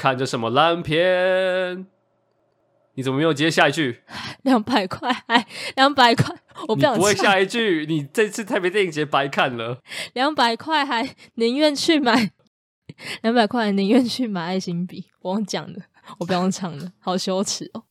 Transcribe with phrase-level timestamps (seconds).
[0.00, 1.86] 看着什么烂片？
[2.94, 4.00] 你怎么没有接下一句？
[4.44, 6.34] 两百块，哎，两百块，
[6.68, 6.96] 我不想。
[6.96, 9.82] 不会下一句，你这次台北电影节白看了。
[10.14, 12.30] 两百块还宁愿去买，
[13.20, 15.08] 两百块宁愿去买爱心笔。
[15.20, 15.80] 我用讲了，
[16.20, 17.84] 我不用唱了， 好羞耻哦。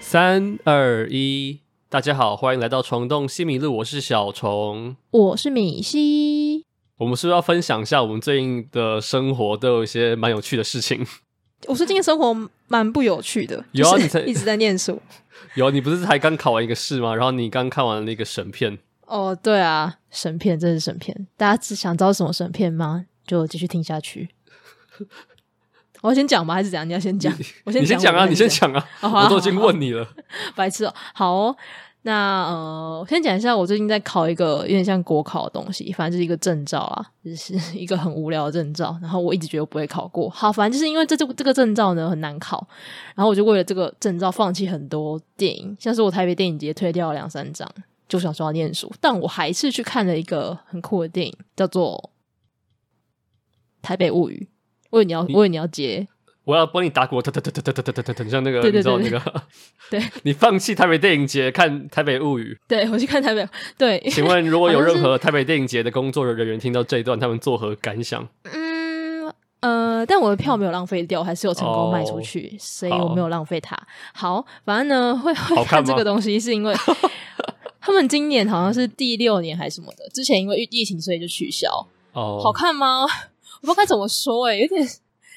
[0.00, 1.60] 三二一，
[1.94, 6.66] 大家好，欢迎来到虫洞西米露，我是小虫，我是米西。
[6.96, 11.06] 我们是不是要分享一下我们最近的生活都有一些蛮有趣的事情？
[11.68, 15.00] 我说今天生活蛮不有趣的， 有啊，就是、你才 一直在念书。
[15.54, 17.14] 有，你不是才刚考完一个试吗？
[17.14, 18.76] 然后你刚看完了那个审片。
[19.02, 21.28] 哦，对啊，审片真是审片。
[21.36, 23.06] 大家只想知道什么审片吗？
[23.24, 24.30] 就继续听下去。
[26.04, 26.52] 我要先讲吗？
[26.52, 26.86] 还是怎样？
[26.86, 27.32] 你要先讲，
[27.64, 27.82] 我先讲。
[27.82, 28.26] 你先讲啊！
[28.26, 28.88] 你先讲啊！
[29.00, 30.06] 哦、我都已经问你了，
[30.54, 30.94] 白痴哦。
[31.14, 31.56] 好哦，
[32.02, 38.94] 那呃，我先讲一下，我最近在考一个有点像国考的东西，反正就是一个证照啊，就是 一个很无聊的证照。
[39.00, 40.28] 然后我一直觉得我不会考过。
[40.28, 42.68] 好，反正就是因为这这这个证照呢很难考，
[43.14, 47.66] 然后我就为了这个证照放弃很多电影，像是我台北电影节推掉了两三张，
[48.06, 52.10] 就想说要念书，但我还是去看了一个很酷的电影，叫做
[53.86, 54.46] 《台北物语》。
[54.94, 56.06] 我以为你要，我以为你要接，
[56.44, 59.20] 我要帮你打鼓，腾腾腾腾腾腾腾腾，像那个，你知道那个，
[59.90, 68.28] 对， 你放弃台北电影节看《台北物语》，对我去看台北， 对，请问如果有任何台北电影节的工作人员听到这一段，他们作何感想？
[68.44, 73.74] 嗯呃，但我的票没有浪费掉，还是有成功卖出去，哦、所以我没有浪费它。
[74.12, 76.74] 好，反正呢，会会看这个东西，是因为
[77.80, 81.70] 他们今年好像是第六年还是什么的，之前因为疫情所以就取消。
[82.12, 83.06] 哦，好看吗？
[83.64, 84.86] 我不知道该怎么说哎、欸，有点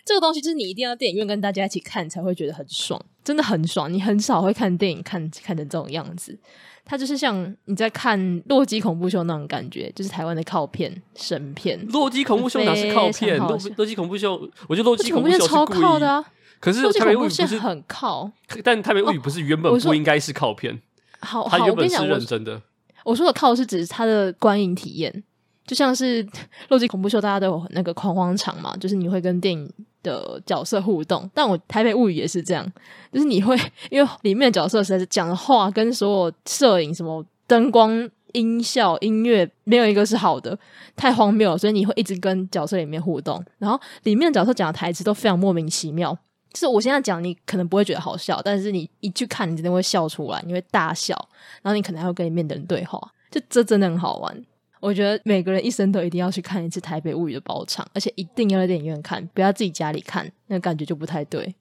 [0.06, 3.92] 这个东西就是你一定要电影院跟大家一起看才会觉得很爽，真的很爽。
[3.92, 6.38] 你很少会看电影看看成这种样子，
[6.83, 11.80] 它就是像你在看《洛基恐怖秀》那种感觉，就是台湾的靠片神片。
[11.92, 13.38] 《洛基恐怖秀》哪是靠片？
[13.38, 14.33] 洛洛基恐怖秀，
[14.67, 16.25] 我觉得《洛基恐怖秀》超靠的啊。
[16.59, 18.30] 可是《台北物语》不是很靠，
[18.64, 20.82] 但《台北物语》不是原本不应该是靠片。
[21.20, 22.61] 好、哦，它原本是认真的。
[23.04, 25.23] 我说的靠是指它的观影体验。
[25.67, 26.26] 就像是
[26.70, 29.70] 《洛基恐怖秀》，大家都有那个狂欢场嘛，就是你会跟电影
[30.02, 31.30] 的角色互动。
[31.33, 32.66] 但我《台北物语》也是这样，
[33.11, 33.55] 就是你会
[33.92, 40.58] 因为里面的角色实在是讲的话跟所有摄影、什么灯光、音效、音乐没有一个是好的，
[40.95, 43.44] 太荒谬了，所以你会一直跟角色里面互动。
[43.58, 46.17] 然后里面的角色讲的台词都非常莫名其妙，
[46.54, 51.14] 就是我现在讲你可能不会觉得好笑，但是你一去看，你真的会笑出来，你会大笑，
[51.61, 54.42] 然后你可能还会跟里面的人对话，就这真的很好玩。
[54.87, 61.53] 我觉得每个人一生都一定要去看一次《台北物语》的包场，而且一定要在电影院看，不要自己家里看，那感觉就不太对。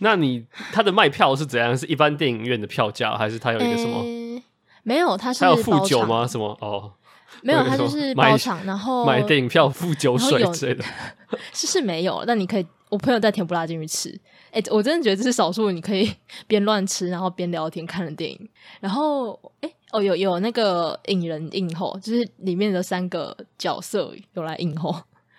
[0.00, 1.74] 那你他的卖票是怎样？
[1.74, 4.02] 是一般电影院的票价，还是他有一个什么？
[4.02, 4.42] 欸、
[4.82, 6.26] 没有，他是他有付酒吗？
[6.26, 6.46] 什么？
[6.60, 6.92] 哦，
[7.42, 10.84] 没有，他就是包场，然后买电影票付酒水之类的。
[11.54, 14.10] 是是没有，那你可以，我朋友带甜不辣进去吃。
[14.50, 16.12] 哎、欸，我真的觉得这是少数你可以
[16.46, 18.48] 边乱吃然后边聊天看的电影。
[18.80, 19.75] 然后，哎、欸。
[19.92, 24.94] 哦，有有那个影人映后，就是里面的三个角色有来映后，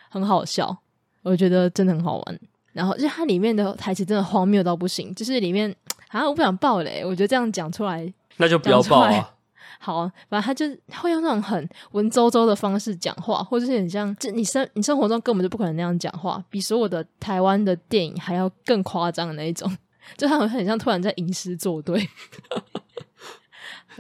[0.09, 0.75] 很好笑，
[1.23, 2.39] 我觉得真的很好玩。
[2.71, 5.75] 然后，就它里面的台词真的荒谬到不行，就是里面
[6.09, 9.33] 好像、啊、我不想爆嘞，我觉得这样讲出来，那就不要爆啊。
[9.79, 10.65] 好，反正他就
[11.01, 19.71] 会用那种很文绉绉的方式讲话，或者是很像，就你生你生活中根本就不可能那样讲话，比所有的台湾的电影还要更夸张的那一种，
[20.17, 22.07] 就他很很像突然在吟诗作对。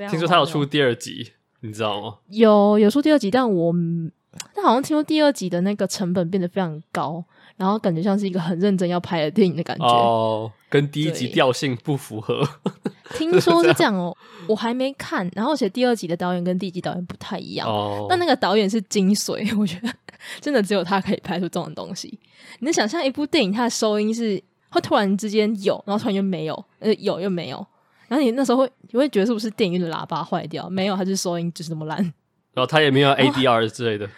[0.09, 1.31] 听说他有出第二集，
[1.61, 2.15] 你知道吗？
[2.29, 3.73] 有有出第二集，但我
[4.53, 7.23] 但好像听说第二集的那个成本变得非常高，
[7.55, 12.47] 然后感觉像是一个很认真要拍的电影的感觉哦，跟第一集调性不符合。
[13.15, 14.15] 听说是这样哦，
[14.47, 19.89] 我还没看，然后而且第二集的导演跟第一集导演不太一样哦，但那个导演是精髓， 我觉得
[20.41, 22.19] 真的只有他可以拍出这种东西。
[22.59, 27.65] 你能想象一部电影它的收音是会突然之间有，然后突然又没有，呃，有又没有。
[28.07, 30.69] 然后你那时候会，你会觉得是不是电影院的喇叭坏掉？
[30.69, 31.97] 没有，它是收音就是那么烂。
[32.53, 34.09] 然后他也没有 ADR 之类的，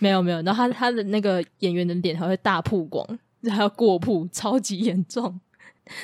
[0.00, 0.42] 没有没有。
[0.42, 3.06] 然后他他的那个演员的脸还会大曝光，
[3.48, 5.40] 还要过曝，超级严重。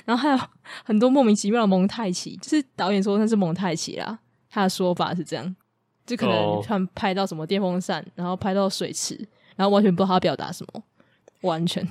[0.04, 0.40] 然后还有
[0.84, 5.56] 很多莫名其妙的蒙太奇，就是导演说那是蒙太奇啦，他的说法是这样，
[6.06, 9.16] 就可能突然拍到什么电风扇，然后拍到水池，
[9.56, 10.82] 然后完全不知道他表达什么，
[11.40, 11.84] 完全，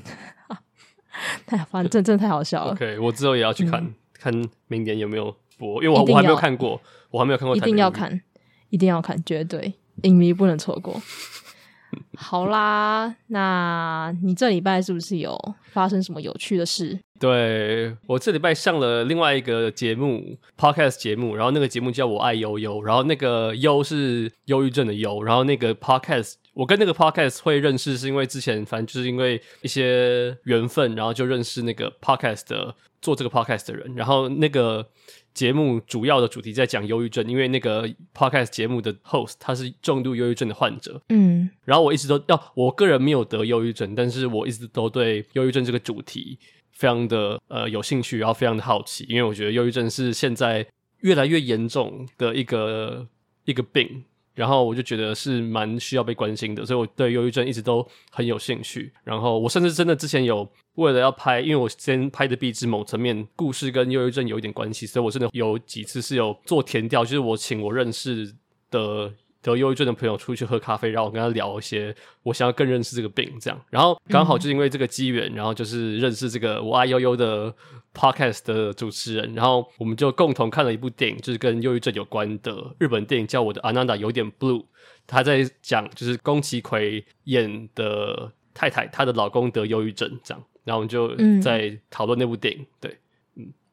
[1.45, 2.71] 太反正真的太好笑了。
[2.71, 3.83] OK，我之后也要去看。
[3.83, 4.33] 嗯看
[4.67, 6.79] 明年有没有播，因为我我还没有看过，
[7.09, 7.55] 我还没有看过。
[7.55, 8.21] 一定要看，
[8.69, 9.73] 一定要看，绝对
[10.03, 11.01] 影迷不能错过。
[12.15, 15.35] 好啦，那你这礼拜是不是有
[15.71, 16.99] 发生什么有趣的事？
[17.19, 34.87] 对，我这礼拜上了另外一个节目，podcast 节目，然后那个节目叫我爱悠悠，然后那个忧是忧郁症的忧，然后那个 podcast 我跟那个 podcast 会认识，是因为之前反正就是因为一些缘分，然后就认识那个 podcast 的做这个 podcast 的人，然后那个
[35.33, 46.39] 节目主要的主题在讲忧郁症，因为那个 podcast 节目的 host 他是重度忧郁症的患者，嗯，然后我一直都要，我个人没有得忧郁症，但是我一直都对忧郁症这个主题。
[46.79, 50.65] 非常的呃有兴趣，然后非常的好奇，因为我觉得忧郁症是现在
[51.01, 53.05] 越来越严重的一个
[53.43, 58.93] 一个病，然后我就觉得是蛮需要被关心的，所以我对忧郁症一直都很有兴趣。
[59.03, 68.33] 然后我甚至真的之前有为了要拍，因为我先拍的壁纸某层面故事跟忧郁症有一点关系，所以我真的有几次是有做田调，就是我请我认识
[68.71, 69.13] 的。
[69.41, 77.53] 得忧郁症的朋友出去喝咖啡，然后我跟他聊一些我想要更认识这个病，这样，然后刚好就因为这个机缘，然后就是认识这个我爱悠悠的
[77.93, 84.59] podcast 的主持人，然后我们就共同看了一部电影，就是跟忧郁症有关的日本电影，叫《我的阿娜达有点 blue》，
[85.07, 92.97] 他在讲就是宫崎葵演的太太，她的老公得忧郁症，这样，然后我们就在讨论那部电影，对，嗯，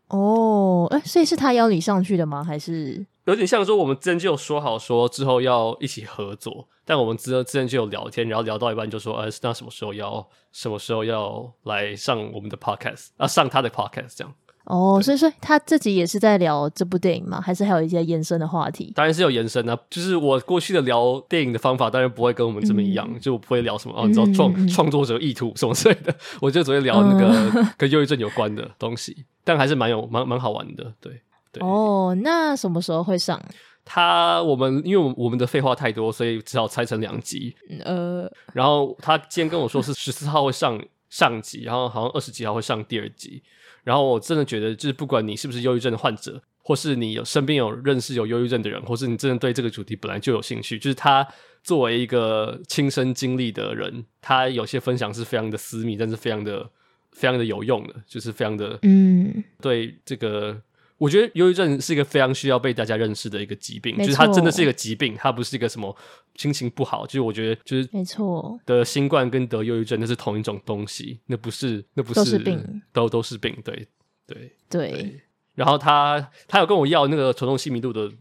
[0.09, 2.45] 哦，哎，所以是他邀你上去的吗？
[2.45, 3.07] 还是？
[3.25, 14.33] 有点像说，我们之前就有说好说之后要一起合作，但我们之之前就有聊天，然后聊到一半就说，呃，那什么时候要什么时候要来上我们的 podcast 啊，上他的 podcast 这样。
[14.67, 17.41] 哦，所以说他自己也是在聊这部电影吗？
[17.41, 18.93] 还是还有一些延伸的话题？
[18.95, 31.23] 当然是有延伸啊，就是我过去的聊电影的方法，当然不会跟我们这么一样，嗯、就我不会聊什么，哦，你知道创创作者意图什么之类的，我就只会聊那个跟忧郁症有关的东西，嗯、但还是蛮有蛮蛮好玩的，对。
[31.61, 33.41] 哦，那什么时候会上？
[33.83, 37.57] 他我们因为我们的废话太多，所以只好拆成两集。
[37.83, 40.79] 呃，然后他今天跟我说是十四号会上
[41.09, 43.43] 上集，然后好像二十几号会上第二集。
[43.87, 51.25] 然后我真的觉得，就是不管你是不是忧郁症的患者，或是你有身边有认识有忧郁症的人，或是你真的对这个主题本来就有兴趣，就是他
[51.63, 56.69] 作为一个亲身经历的人，他有些分享是非常的私密，但是非常的
[57.13, 60.61] 非常的有用的，就是非常的嗯，对这个。
[60.99, 65.95] 我觉得忧郁症是一个非常需要被大家认识的一个疾病，就是它真的是一个疾病，它不是一个什么
[66.37, 67.07] 心情不好。
[67.07, 73.87] 就是我觉得，就是没错，得新冠跟得忧郁症那是同一种东西，那不是，那不是，都是病，都都是病，对
[74.27, 75.21] 对对。
[75.55, 78.13] 然后他他有跟我要那个《虫洞西迷路》的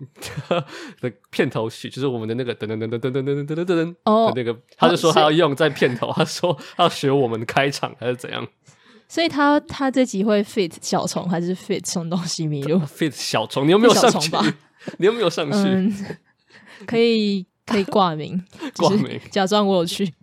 [1.01, 8.47] 的片头曲，就是我们的那个噔噔噔噔噔噔噔噔噔噔哦，那个他就说他要用在片头，他说 他要学我们的开场还是怎样。
[9.07, 12.79] 所以他他这集会 fit 小虫还是 fit 什么东西迷路？
[12.85, 14.31] fit 小虫，你有没有上去？
[14.97, 15.57] 你有没有上去？
[15.57, 16.17] 嗯、
[16.85, 18.43] 可以可以挂名，
[18.77, 20.13] 挂名，假装我有去。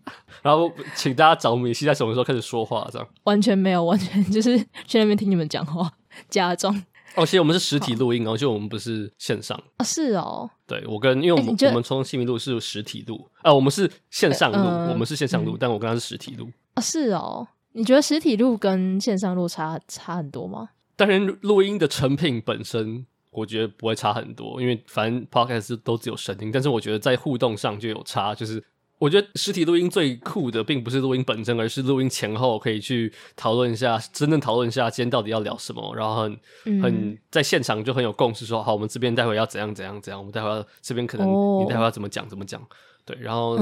[0.43, 2.89] 然后请大家找米西在什么时候开始说话？
[2.93, 5.91] 这样完全没有，完全就是去那边听你们讲话，
[6.29, 6.75] 假装。
[7.15, 9.85] 哦，其实我们是实体录音哦，就我们不是线上啊、哦。
[9.85, 16.81] 是哦，对我跟因为我们、欸、我们从西迷路是实体录啊、呃，我们是线上录，呃、我们是线上录，嗯、但我跟他是实体录啊、哦。
[16.81, 17.47] 是哦。
[17.73, 20.71] 你觉得实体录跟线上录差差很多吗？
[20.97, 26.51] 当然，录音的成品本身，我觉得不会差很多，因为反正 podcast 都只有声音。
[26.53, 28.63] 但是我觉得在互动上就有差，就是
[28.99, 42.63] 我觉得实体录音最酷的，并不是录音本身，而是录音前后可以去讨论一下，真正讨论一下今天到底要聊什么，然后很、嗯、很在现场就很有共识说，说好，我们这边待会要怎样怎样怎样，我们待会要这边可能你待会要怎么讲怎么讲。
[43.05, 43.57] 对，然后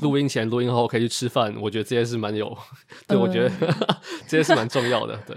[0.00, 2.56] 录音前、录音后可以去吃饭，我觉得这些是蛮有，
[3.06, 3.50] 对，我觉得
[4.26, 5.18] 这些是蛮重要的。
[5.26, 5.36] 对，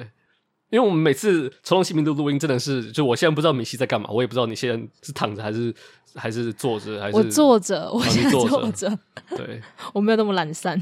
[0.70, 5.74] 因为我们每次虫洞西迷路录音真的是，就我现在不知道米西在干嘛，我也不知道你现在是躺着还是
[6.16, 8.98] 还是坐着，还是我坐着，我现在坐着。
[9.36, 9.62] 对，
[9.94, 10.80] 我没有那么懒散。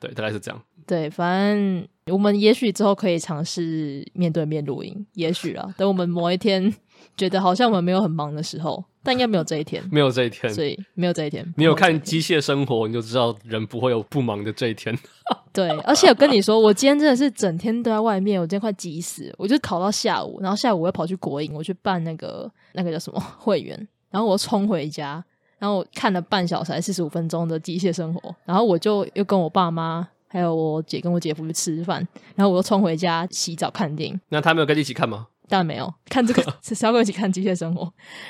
[0.00, 0.62] 对，大概是这样。
[0.86, 5.74] 对，反正我们也许之后可以尝试面对面录音，也许啦。
[5.76, 6.74] 等我们某一天
[7.16, 8.82] 觉得好像我们没有很忙的时候。
[9.08, 11.42] 但应该没有这一天，没有这一天，所以没有这一天。
[11.56, 14.94] 你有看《机械生活》，你就知道人不会有不忙的这一天。
[15.50, 19.34] 对，而且我跟你说，我今天真的是整天都在外面，我今天快急死。
[19.38, 25.24] 我就考到下午，然后下午我又跑去国营，我去办那个那个叫什么会员，然后我冲回家，
[25.58, 34.20] 然后我看了半小时还是四十五分钟的《机械生活》，然后我就又跟我爸妈还有我姐跟我姐夫去吃饭，然后我又冲回家洗澡看电影。
[34.28, 35.28] 那他没有跟你一起看吗？
[35.48, 37.82] 当然没有看这个，是 小狗一起看《机械生活》，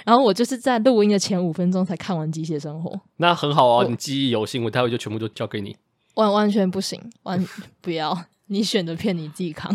[0.04, 2.90] 然后我就是在录音的前五分钟才看完《机械生活》。
[3.16, 5.76] 那很好啊，你记忆犹新，我待会就全部都交给你。
[6.14, 7.44] 完完全不行，完
[7.80, 9.70] 不要，你选的片你自己扛。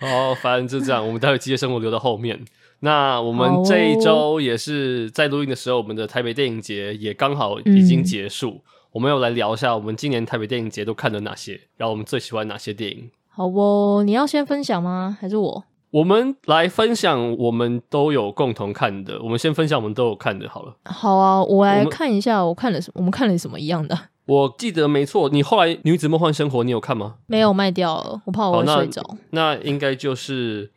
[0.00, 2.44] 哦，反正就这样，我们待会《机械生活》留到后面。
[2.80, 8.50] 那我们这一周也是在录音的时候，我们的台北电影节也刚好已经结束。
[8.50, 13.10] 嗯、我们要来聊一下，我们今年台北电影节都看了哪些，然后我们最喜欢哪些电影。
[13.28, 15.16] 好哦，你要先分享吗？
[15.20, 15.64] 还是我？
[15.90, 19.20] 我们来分享我们都有共同看的。
[19.22, 20.74] 我们先分享我们都有看的，好了。
[20.84, 22.94] 好啊，我来看一下，我看了什么？
[22.96, 23.98] 我们看了什么一样的？
[24.26, 27.16] 我记得没错，你后来《女子梦幻生活》你有看吗？
[27.26, 29.02] 没有，卖掉了，我怕我会睡着。
[29.30, 30.70] 那应该就是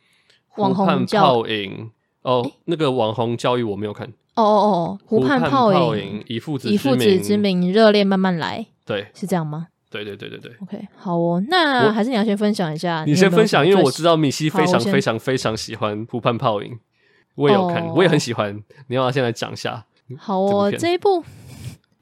[0.48, 1.90] 湖畔泡影
[2.22, 4.08] 哦，那个网红教育我没有看。
[4.34, 8.66] 哦哦哦，湖畔泡影，以父子以父子之名，热恋慢慢来。
[8.84, 9.68] 对，是这样吗？
[10.02, 10.52] 对对对对对。
[10.62, 13.04] OK，好哦，那还是你要先分享一下。
[13.04, 16.78] 你先分享，因为我知道米西非常非常非常喜欢湖畔泡影，
[17.36, 18.54] 我也有看，我也很喜欢。
[18.88, 19.86] 你要不要先来讲一下？
[20.18, 21.22] 好哦，这一部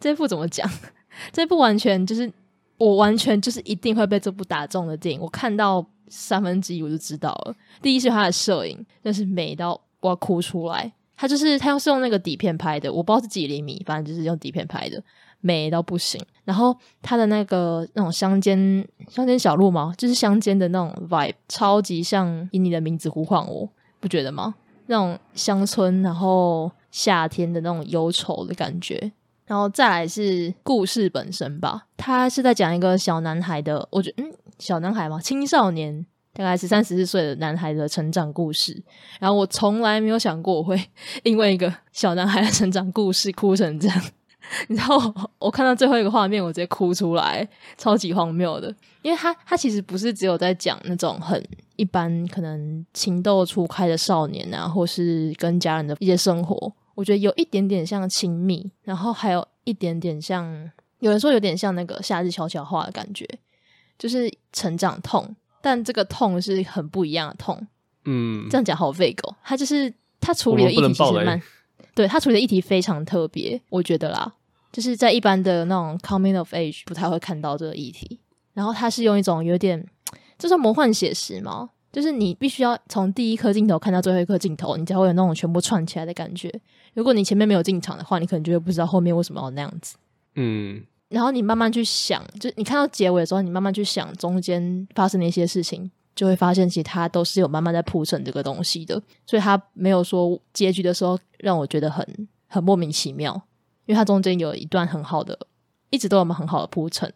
[0.01, 0.69] 这一部怎么讲？
[1.33, 2.33] 这部完全就是
[2.79, 7.55] 我完全就是一定会被这部打中的电影，我看到三分之一我就知道了。
[7.83, 10.91] 第一是它的摄影，真是美到我要哭出来。
[11.15, 15.01] 它就是它要是用那个底片拍的，我不知道是几厘米，反正就是用底片拍的，
[15.43, 16.19] 美到不行。
[16.45, 23.69] 然后他的那个那种乡间乡间小路嘛，就是乡间的那种 vibe，超级像以你的名字呼唤我，
[24.01, 24.55] 不觉得吗？
[24.87, 29.13] 那种乡村，然后夏天的那种忧愁的感觉。
[29.47, 38.83] 然后再来是故事本身吧，他是在讲一个小男孩的，我觉得嗯，小男孩嘛，青少年，大概是三十四岁的男孩的成长故事。
[39.21, 40.83] 然后我从来没有想过我会
[41.23, 44.03] 因为一个小男孩的成长故事哭成这样，
[44.69, 51.43] 你知道我，我看到最后一个画面，我直接哭出来，超级荒谬的，因为他他其实不是只有在讲那种很
[51.77, 56.73] 一般，可能情窦初开的少年啊，或是跟家人的一些生活。
[56.95, 63.27] 我觉得有一点点像亲密，然后还有一点点像，有人说有点像那个夏日悄悄话的感觉，
[63.99, 67.67] 就是成长痛，但这个痛是很不一样的痛。
[68.05, 71.41] 嗯，这样讲好废狗，他就是他处理的议题其实蛮，
[71.95, 74.33] 对，他处理的议题非常特别，我觉得啦，
[74.73, 78.19] 就是在一般的那种 coming of age 不太会看到这个议题，
[78.55, 79.87] 然后他是用一种有点，
[80.39, 81.71] 这算魔幻写实吗？
[81.93, 86.51] 就是你必须要从第一颗镜头看到最后一颗镜头，你才会有那种全部串起来的感觉。
[86.95, 89.97] 如果你前面没有进场的话，你可能就会不知道后面为什么要那样子。
[90.37, 99.01] 嗯，然后你慢慢去想，就你看到结尾的时候，你慢慢去想中间发生的一些事情，就会发现其实他都是有慢慢在铺陈这个东西的。
[99.27, 102.07] 所以他没有说结局的时候让我觉得很
[102.49, 103.35] 很莫名其妙，
[103.87, 105.39] 因为他中间有一段很好的，
[105.91, 107.13] 一直都有很好的铺陈。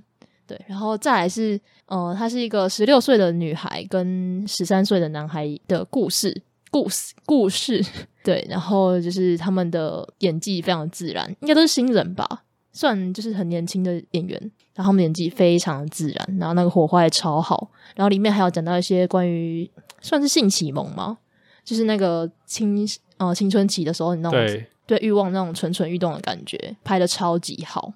[0.47, 7.85] 对，然后再来是，呃，她是一个十六岁的女孩跟十三岁的男孩的故事，故事，故事。
[8.23, 12.45] 对，然后就是他们的演技非常自然，应该都是新人吧，
[12.77, 14.39] 算就是很年轻的演员，
[14.75, 19.69] 然后他们演技非常自然，然后那个火花也超好，然后里面还有讲到一些关于
[20.03, 21.19] 算是性启蒙吗？
[21.65, 27.95] 就是那个青呃青春期的时候，你那种对对欲望那种蠢蠢欲动的感觉，拍的超级好，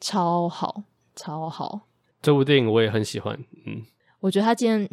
[0.00, 0.82] 超好。
[1.16, 1.80] 超好，
[2.22, 3.38] 这部电影我也很喜欢。
[3.66, 3.82] 嗯，
[4.20, 4.88] 我觉得他今天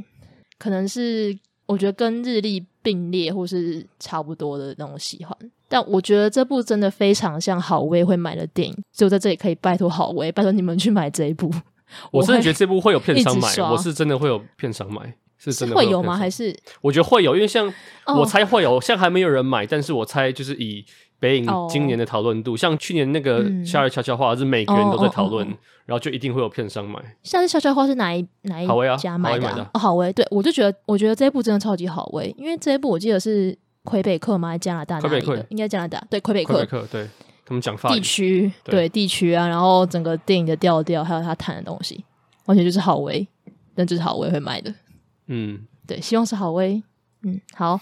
[0.57, 11.51] 可能是我觉得跟日历并列或是差不多的那种喜欢，但我觉得这部真的非常像好威会买的电影，所以我在这里可以拜托好威，拜托你们去买这一部。
[12.11, 16.15] 我真的觉得这部会有片商买，我是真的会有片商买，是真的会有，会有吗？
[16.15, 17.73] 还是我觉得会有，因为像
[18.07, 20.85] 我猜会有，像还没有人买，但是我猜就是以。
[21.19, 25.47] 北影今年的讨论度，oh, 像去年那个《夏日悄悄话》是每个人都在讨论，
[25.87, 26.99] 然后就一定会有片商买。
[27.23, 28.67] 《夏日悄悄话》是哪一哪一
[28.99, 29.67] 家买的？
[29.73, 33.57] 哦，好威，对，我就觉得，我觉得这一部真的超级好威，因为这一部我记得是
[33.87, 34.57] 魁北克吗？
[34.57, 34.99] 加拿大？
[34.99, 36.55] 魁北克，应该加拿大，对，魁北克。
[36.55, 37.07] 魁北克，对，
[37.45, 42.03] 他们讲法地区，对地区啊，然后整个电影的调调，还有他谈的东西，
[42.45, 43.25] 完全就是好威，
[43.75, 44.73] 那就是好威会卖的。
[45.27, 46.83] 嗯，对，希望是好威。
[47.23, 47.79] 嗯，好，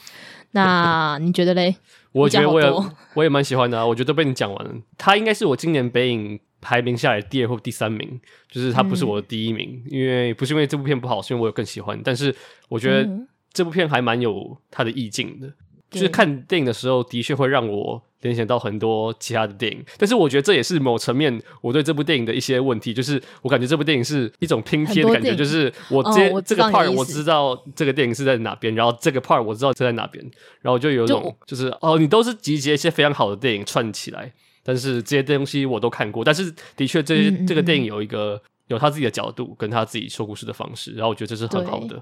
[0.52, 1.76] 那 你觉得嘞？
[2.12, 2.72] 我觉得我也
[3.16, 4.74] 我也蛮喜欢的啊，我觉得被你讲完了。
[4.98, 12.00] 他应该是我今年北影排名下来第二或第三名，就是他不是我的第一名，嗯、因为不是因为这部片不好，是因为我有更喜欢。
[12.04, 12.34] 但是
[12.70, 13.10] 我觉得
[13.52, 15.54] 这部片还蛮有它的意境的，嗯、
[15.96, 18.02] 就是看电影的时候的确会让我。
[18.22, 30.26] 联想到很多其他的电影，但是我觉得这也是某层面我对这部电影的一些问题，就是我感觉这部电影是一种拼贴的感觉，就是我这、哦、我这个 part 我知道这个电影是在哪边，然后这个 part 我知道这在哪边，
[30.62, 34.34] 然后就有一种就是哦，你都是集结一些非常好的电影串起来，
[34.64, 42.02] 但是这些东西我都看过，但是的确这些嗯嗯嗯这个电影有一个有他自己的角度跟他自己说故事的方式，然后我觉得这是很好的。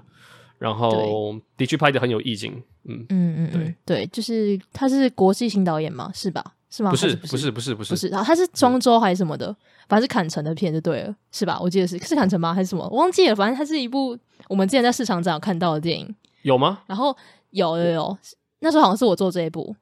[0.64, 2.50] 然后的确拍的很有意境，
[2.84, 6.10] 嗯嗯嗯，对对，就是他是国际型导演嘛？
[6.14, 6.42] 是吧？
[6.70, 6.90] 是吗？
[6.90, 9.54] 不是不是不是不是不是，然后他是庄周还是什么的？
[9.88, 11.58] 反正是坎城的片就对了，是吧？
[11.60, 12.54] 我记得是是坎城吗？
[12.54, 12.88] 还是什么？
[12.90, 13.36] 我忘记了。
[13.36, 14.18] 反正它是一部
[14.48, 16.80] 我们之前在市场展有看到的电影，有吗？
[16.86, 17.14] 然后
[17.50, 18.18] 有有有，
[18.60, 19.76] 那时候好像是我做这一部，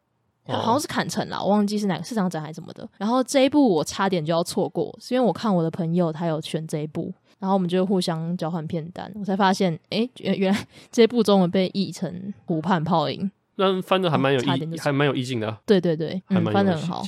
[0.48, 2.88] 好像是坎城啦，我忘记是哪个市场展还是什么的。
[2.98, 12.08] 然后这一部我差点就要错过，是因为我看我的朋友他有选这一部，然后我们就互相交换片单，我才发现，哎，原原来这部中文被译成
[12.46, 13.20] 《湖畔泡影》，
[13.56, 15.58] 那翻的还蛮有意，还蛮有意境的。
[15.66, 17.04] 对对对，嗯，翻的很好。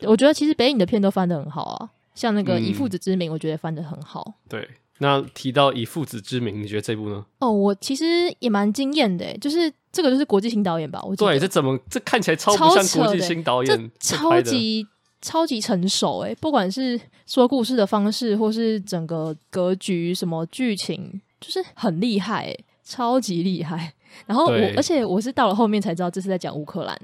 [0.00, 4.34] 我觉得其实北影的片都翻的很好啊，像那个《以父子之名》，我觉得翻的很好。
[4.48, 4.68] 对。
[5.00, 7.24] 那提到以父子之名，你觉得这部呢？
[7.38, 8.04] 哦，我其实
[8.40, 11.00] 也蛮惊艳的，就是这个就是国际型导演吧？
[11.04, 13.90] 我对，这怎么这看起来超不像国际型导演？
[14.00, 14.84] 超级
[15.20, 23.92] 超级成熟诶，不管是说故事的方式，或是整个格局，什么剧情，就是很厉害，超级厉害。
[24.26, 26.98] 然后我，而且我是到了后面才知道这是在讲乌克兰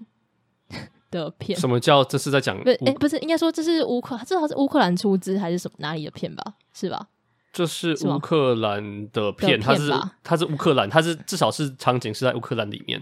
[1.10, 1.58] 的片。
[1.58, 2.56] 什么叫这是在讲？
[2.62, 6.42] 不，哎，不是，应该说这是乌克，至少是乌克兰出资还是什么哪里的片吧？
[6.72, 7.08] 是吧？
[7.52, 9.92] 这是乌克兰的片，它是
[10.24, 13.00] 它是乌克兰，它是至少是场景是在乌克兰里面。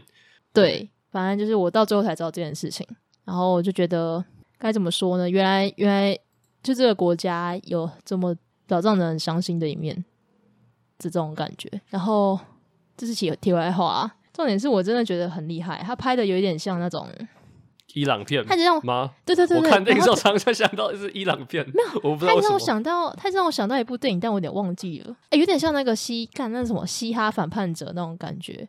[0.53, 2.87] 对，反正就是我到最后才知道这件事情，
[3.25, 4.23] 然后我就觉得
[4.63, 5.29] 该怎么说呢？
[5.29, 6.17] 原来原来
[6.63, 8.33] 就这个国家有这么
[8.69, 10.05] 老让人伤心的一面，
[11.01, 11.69] 这种感觉。
[11.91, 12.39] 然后
[12.97, 17.09] 这是题题外话啊，重点是我真的觉得很厉害，他拍的有一点像那种。
[17.95, 19.11] 伊朗片，他就让吗？
[19.27, 22.35] 对对对，我看那个时候常常想到的是伊朗片，没有，我不知道。
[22.37, 25.13] 他让我想到，他让我想到一部电影，但我有点忘记了。
[25.25, 28.67] 哎、欸，有点像那个西，干那什么嘻哈反叛者那种感觉，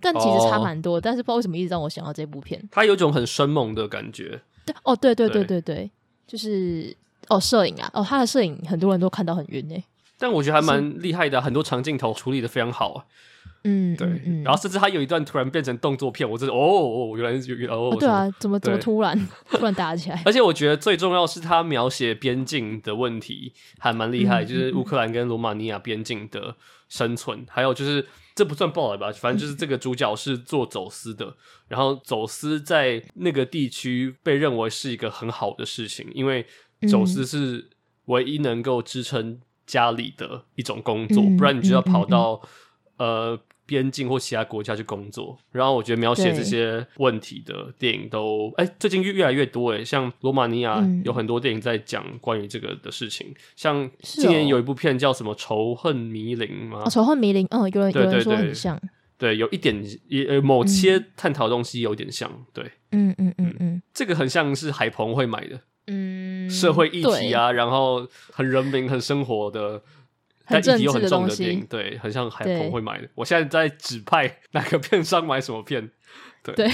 [0.00, 0.96] 但其实差蛮多。
[0.96, 2.66] 哦、但是不知道为什么一直让我想到这部片。
[2.72, 4.40] 他有种很生猛的感觉。
[4.64, 5.90] 对，哦，对对对对对，对
[6.26, 6.96] 就是
[7.28, 9.84] 哦，摄影啊，哦，他的摄影很多人都看到很晕诶。
[10.18, 13.04] 但我觉得还蛮厉害的，很多长镜头处理的非常好啊。
[13.66, 20.22] 嗯，对，嗯、然后甚至他有一段突然变成动作片，我真的哦哦，原来是哦，对啊，怎么怎么突然突然打起来？
[20.26, 26.54] 而且我觉得最重要是他描写边境的问题还蛮厉害，嗯、就是乌克兰跟罗马尼亚边境的
[26.90, 31.36] 生存，嗯、还有就是这不算暴雷吧，反正就是这个主角是做走私的，嗯、
[31.68, 36.46] 然后走私在那个地区被认为是一个很好的事情，因为
[36.88, 37.70] 走私是
[38.06, 42.40] 唯一能够支撑家里的一种工作，嗯、不然你就要跑到、
[42.96, 43.40] 嗯、呃。
[43.66, 56.82] 边境或其他国家去工作，然后我觉得描写这些问题的电影都哎对，最近越越来越多哎，像罗马尼亚有很多电影在讲关于这个的事情，嗯、像今年有一部片叫什么《仇恨迷林》吗？
[56.84, 58.80] 哦，仇恨迷林，嗯，有人有人说很像，
[59.16, 69.82] 对，有一点也呃某些探讨东西有点像，对，嗯嗯嗯嗯，这个很像是海鹏会买的，嗯，社会议题啊，然后很人民、很生活的。
[70.46, 73.08] 但议题又很重的电影，对，很像海鹏会买的。
[73.14, 75.90] 我现在在指派 哪个片商买什么片，
[76.42, 76.70] 对对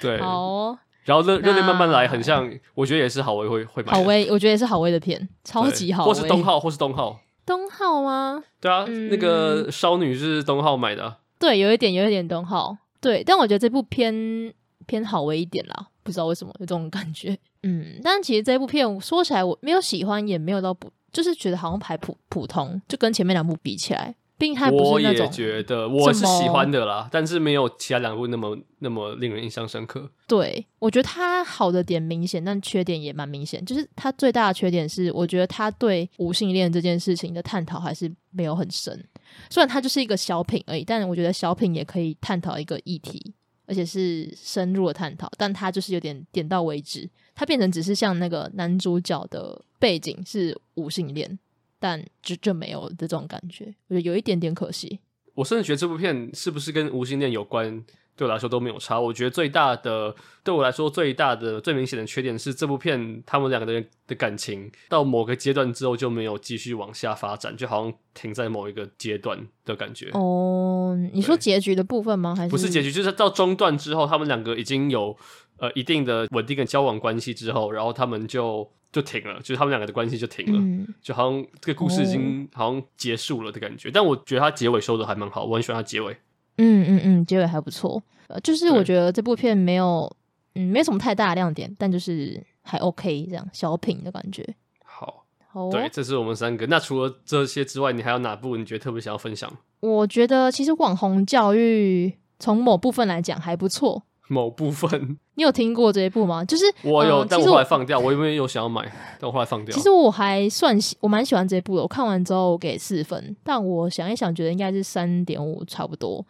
[0.00, 0.20] 对。
[0.22, 3.92] 好、哦，然后热热恋慢慢来，很像，我觉得也是好威会会买。
[3.92, 6.04] 好威，我觉得也是好威的片，超级好。
[6.04, 7.20] 或是东浩，或是东浩。
[7.46, 8.44] 东浩吗？
[8.60, 11.18] 对啊，嗯、那个少女是东浩买的、啊。
[11.38, 12.76] 对，有一点，有一点东浩。
[13.00, 14.52] 对，但我觉得这部偏
[14.86, 17.38] 偏好威一点啦，不知道为什么有这种感觉。
[17.62, 20.90] 嗯，但其实这部片说起来，我没有喜欢，也没有到不。
[21.12, 25.26] 就是觉得好像排普普通，就跟前面两部比起来，毕竟它不是那种。
[25.26, 30.10] 我也觉得我是喜欢的啦，但是没有其他两部那么那么令人印象深刻。
[30.26, 33.64] 对，我觉得它好的点明显，但缺点也蛮明显。
[33.64, 39.04] 就是它最大的缺点是，我觉得它对无性恋这件事情的探讨还是没有很深。
[39.50, 43.34] 虽然它就是一个小品而已，但我觉得小品也可以探讨一个议题。
[43.68, 51.38] 而且是深入的探讨，但他就是有点点到为止，他变成只是像那个男主角的背景是无性恋，
[51.78, 54.98] 但就就没有这种感觉，我觉得有一点点可惜。
[55.34, 57.84] 我甚至觉得这部片是不是跟无性恋有关？
[58.18, 58.98] 对我来说都没有差。
[58.98, 70.10] 我觉得最大的，对我来说最大的、最明显的缺点是，这部片他们两个人的感情到某个阶段之后就没有继续往下发展，就好像停在某一个阶段的感觉。
[70.14, 72.34] 哦，你说结局的部分吗？
[72.36, 72.90] 还是不是结局？
[72.90, 75.16] 就是到中段之后，他们两个已经有
[75.58, 83.90] 呃一定的稳定的交往关系之后，然后他们就就停了，就是他们两个的关系就停了，嗯、就好像这个故事已经好像结束了的感觉。
[83.90, 86.16] 哦、但我觉得他结尾收的还蛮好，我很喜欢他结尾。
[86.58, 88.02] 嗯嗯嗯，结尾还不错。
[88.28, 90.10] 呃，就是我觉得这部片没有，
[90.54, 94.46] 嗯，没什么太大的亮点，但就是还 OK 这样小品的感觉。
[94.84, 96.66] 好，好哦，对，这是我们三个。
[96.66, 99.50] 那除了这些之外，你还有哪部你觉得特别想要分享？
[99.80, 104.02] 我觉得其实网红教育从某部分来讲还不错。
[104.30, 106.44] 某部分， 你有听过这一部吗？
[106.44, 107.98] 就是我有，呃、但我后来放掉。
[107.98, 108.82] 我有没有有想要买？
[109.18, 109.74] 但我后来放掉。
[109.74, 111.82] 其实我还算喜，我蛮喜欢这一部的。
[111.82, 116.22] 我看完之后我给四分，但我想一想，觉得应该是三点五差不多。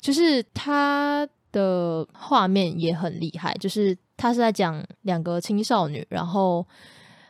[0.00, 6.66] 就是他的画面也很厉害，就是他是在讲两个青少女，然后，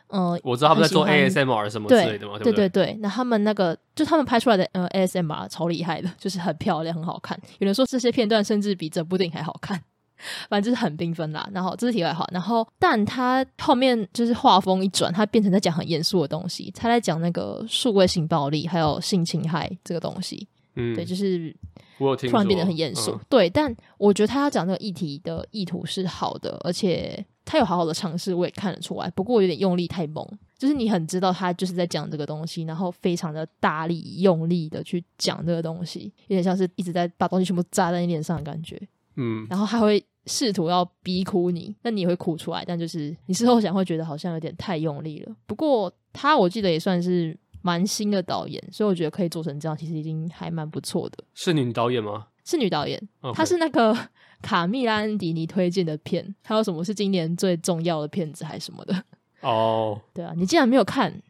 [0.07, 2.97] 嗯、呃，我知道他们在做 ASMR 什么之类的嘛，对，对，对，对对对。
[3.01, 7.39] 那他们那个就他们拍出来的呃 ASMR 超厉害的，就是很漂亮，很好看。
[7.59, 9.81] 有人说这些片段甚至比整部电影还好看。
[10.49, 11.47] 反正就是很缤纷啦。
[11.53, 12.27] 然后这是题外话。
[12.33, 20.45] 然后，但他后面就是画风一转，他变成在讲很严肃的东西，他在讲那个数位性暴力还有性侵害这个东西。
[20.75, 21.55] 嗯，对，就是
[21.97, 23.19] 突然变得很严肃。
[23.29, 29.09] 对，但我觉得他要讲这个议题的意图是好的，而且他有好好的尝试，我也看得出来。
[29.11, 30.25] 不过有点用力太猛。
[30.57, 38.77] 就是你很知道他就是在讲这个东西，然后非常的大力用力的去讲这个东西，有点像是一直在把东西全部扎在你脸上的感觉。
[39.15, 45.33] 嗯，然后还会试图要逼哭你，那你也会哭出来，但就是你事后想会觉得好像有点太用力了。
[45.45, 51.17] 不过他我记得也算是蛮新的导演，所以我觉得可以做成这样，其实已经还蛮不错的。
[51.33, 52.27] 是女导演吗？
[52.45, 53.01] 是女导演.
[53.33, 53.95] 她是那个
[54.41, 58.93] 卡蜜拉安迪尼推荐的片，还有什么是今年最重要的片子还是什么的？
[59.41, 61.21] 哦，oh, 对啊，你竟然没有看？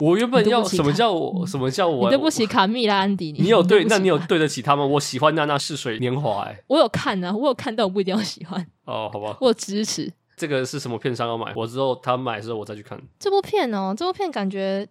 [0.00, 2.04] 我原本要什么叫 我什么叫我？
[2.04, 3.84] 你对不起卡蜜拉安迪尼，你有对？
[3.84, 4.84] 那你有对得起他吗？
[4.84, 8.60] 我喜欢娜娜似水年华，哎，我有看啊，我有看，但我不一定要喜欢。
[8.84, 10.12] 哦，oh, 好吧，我支持。
[10.36, 11.52] 这个是什么片商要买？
[11.54, 13.00] 我之后他买的时候我再去看。
[13.18, 14.86] 这部片哦，这部片感觉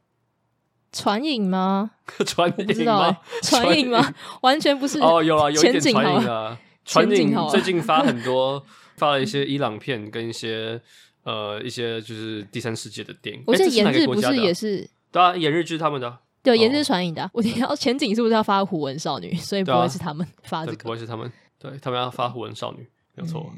[0.92, 1.92] 传影吗？
[2.26, 4.14] 传影不知道传影吗？
[4.42, 8.64] 完全不是哦，有啊，有一点传影啊，传影最近发很多，
[8.98, 10.82] 发了一些伊朗片跟一些。
[11.24, 14.90] 呃，一些就是第三世界的电影，我记得演日不是也是？
[15.12, 17.30] 对啊，演日剧他们的，对，演日传影的。
[17.32, 22.80] 我听到前景是不是要发《虎纹少女》，所以不会是他们发这个，不会是他们，对他们要发《虎纹少女》，
[23.14, 23.54] 没有错。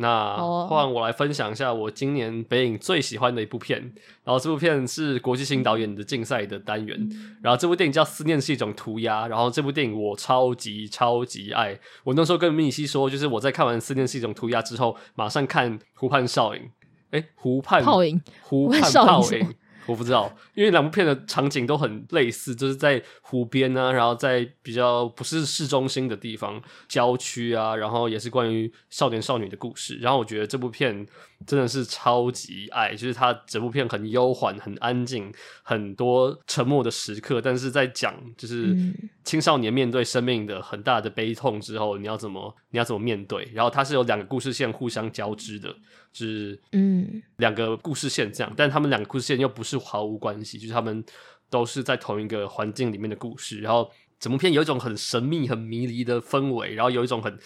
[0.00, 0.36] 那
[0.68, 3.80] 换我来分享一下我今年北影最喜欢的一部片，
[4.22, 6.96] 然后这部片是国际新导演的竞赛的单元，
[7.42, 16.62] 然后这部电影叫《思念是一种涂鸦》，然后这部电影我超级超级爱，我那时候跟米西说，就是我在看完《思念是一种涂鸦》之后，马上看《湖畔少影》，
[17.10, 19.54] 哎，湖畔泡影，湖畔少影。
[19.88, 29.96] 我不知道，因为两部片的场景都很类似，就是在湖边啊，然后在比较不是市中心的地方，郊区啊，然后也是关于少年少女的故事。
[29.96, 31.06] 然后我觉得这部片
[31.46, 38.76] 真的是超级爱，就是它整部片很悠缓、很安静，很多沉默的时刻，但是在讲就是
[39.24, 43.50] 青少年面对生命的很大的悲痛之后，你要怎么你要怎么面对？
[43.54, 45.74] 然后它是有两个故事线互相交织的。
[46.10, 51.04] 就是嗯，两个故事线这样，但他们两个故事线又不是毫无关系，就是他们
[51.50, 53.60] 都是在同一个环境里面的故事。
[53.60, 57.38] 然后整部片有一种很神秘、很迷离的氛围，然后有一种很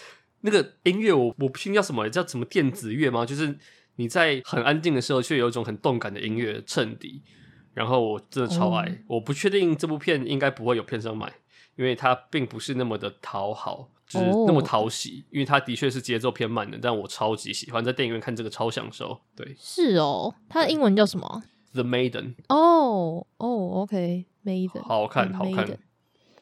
[0.42, 3.26] 那个音乐，我我不确定叫什么，叫什么电子乐吗？
[3.26, 3.59] 就是
[3.96, 7.22] 你在很安静的时候，却有一种很动感的音乐衬底。
[7.74, 11.33] 然后我真的超爱，嗯、我不确定这部片应该不会有片商买，
[11.76, 13.88] 因为它并不是那么的讨好。
[14.05, 19.18] 就是那么讨喜，因为它的确是节奏偏慢的，但我超级喜欢在电影院看这个，超享受。
[19.35, 22.35] 对，是哦，它的英文叫什么？The Maiden。
[22.50, 23.48] 哦哦
[23.81, 25.66] ，OK，Maiden，好看，好看。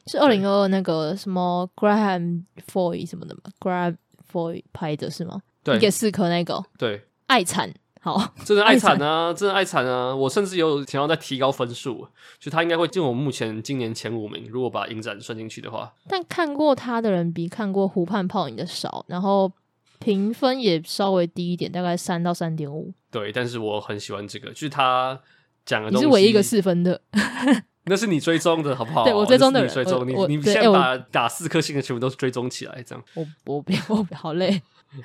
[0.05, 3.95] 是二零二二那个什么 Graham Foy 什么的吗？Graham
[4.29, 5.41] Foy 拍的是吗？
[5.63, 6.61] 对，一个四颗那个。
[6.77, 7.73] 对，爱惨。
[8.03, 9.31] 好， 真的爱惨啊！
[9.31, 10.15] 真的爱惨啊！
[10.15, 12.07] 我甚至有想要再提高分数，
[12.39, 14.47] 就他应该会进我目前今年前五名。
[14.49, 19.51] 如果把影展算进去的话，但看过他的人比看过《湖畔泡影》的少，然后
[19.99, 22.91] 评分也稍微低一点，大概三到三点五。
[23.11, 25.19] 对，但是我很喜欢这个，就是他
[25.63, 26.05] 讲的东西。
[26.05, 26.99] 你是唯一一个四分的，
[27.85, 29.03] 那是你追踪的好不好？
[29.03, 33.03] 对我追踪的人，你追踪你，你现在把打四颗星的全部都追踪起来，这样。
[33.13, 34.59] 我我别我好累。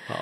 [0.06, 0.14] 好。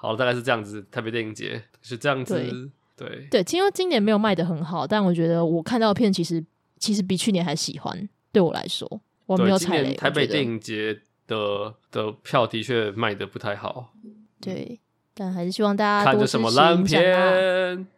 [0.00, 0.86] 好，大概是这样子。
[0.92, 6.44] 台北电影节是这样子，对对，听说今年没有卖的很好，但我觉得我看到的片其实
[6.78, 8.08] 其实比去年还喜欢。
[8.30, 8.88] 对我来说，
[9.26, 9.94] 我没有踩雷。
[9.94, 13.92] 台北电影节的的票的确卖的不太好。
[14.40, 14.78] 对，
[15.14, 17.88] 但还是希望大家看着什么烂片？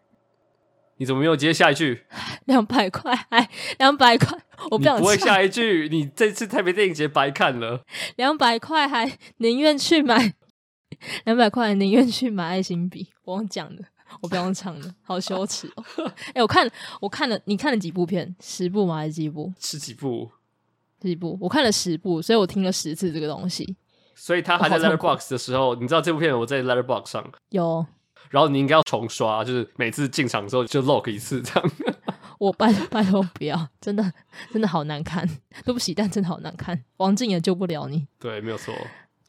[0.96, 2.04] 你怎么没有接下一句？
[2.46, 4.38] 两百块，哎，两百块，
[4.70, 5.88] 我不想不会下一句。
[5.90, 7.84] 你这次台北电影节白看了。
[8.16, 10.34] 两百块，还宁愿去买。
[11.24, 13.84] 两百块宁愿去买爱心笔，我用讲的，
[14.20, 15.84] 我不用唱的，好羞耻哦！
[16.28, 18.34] 哎、欸，我看我看了，你看了几部片？
[18.40, 18.96] 十部吗？
[18.96, 19.52] 还是几部？
[19.58, 20.30] 十几部？
[21.00, 21.38] 几部？
[21.40, 23.76] 我看了十部，所以我听了十次这个东西。
[24.14, 27.86] 所以他还在 Letterbox 的时候，你知道这部片我在 Letterbox 上有，
[28.28, 31.70] 然后你应该要重刷，就是每次进场的时候就 log 一次这样。
[32.38, 34.12] 我拜拜托不要，真的
[34.52, 35.26] 真的好难看，
[35.64, 38.06] 对不起，但真的好难看，王静也救不了你。
[38.18, 38.74] 对，没有错，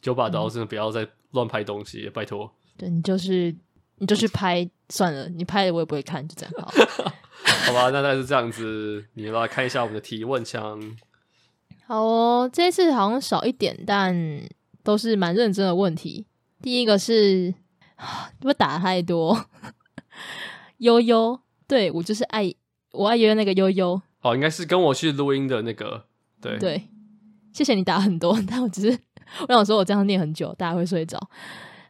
[0.01, 1.07] 九把刀真的不要再。
[1.33, 2.53] 乱拍东西，拜托。
[2.75, 3.55] 对，你就是
[3.99, 6.69] 你就去拍算了， 你拍的我也不会看，就这样好。
[7.67, 9.05] 好吧，那大概是这样子。
[9.13, 10.77] 你来看一下我们的提问箱。
[11.87, 14.13] 好哦，这次好像少一点，但
[14.83, 16.27] 都是蛮认真的问题。
[16.61, 17.55] 第一个是，
[18.41, 19.45] 不打太多。
[20.79, 22.53] 悠悠，对我就是爱
[22.91, 24.01] 我爱悠悠那个悠悠。
[24.19, 26.07] 哦，应该是跟我去录音的那个。
[26.41, 26.89] 对对，
[27.53, 28.99] 谢谢你打很多，但我只是。
[29.47, 31.19] 我想说，我这样念很久，大家会睡着。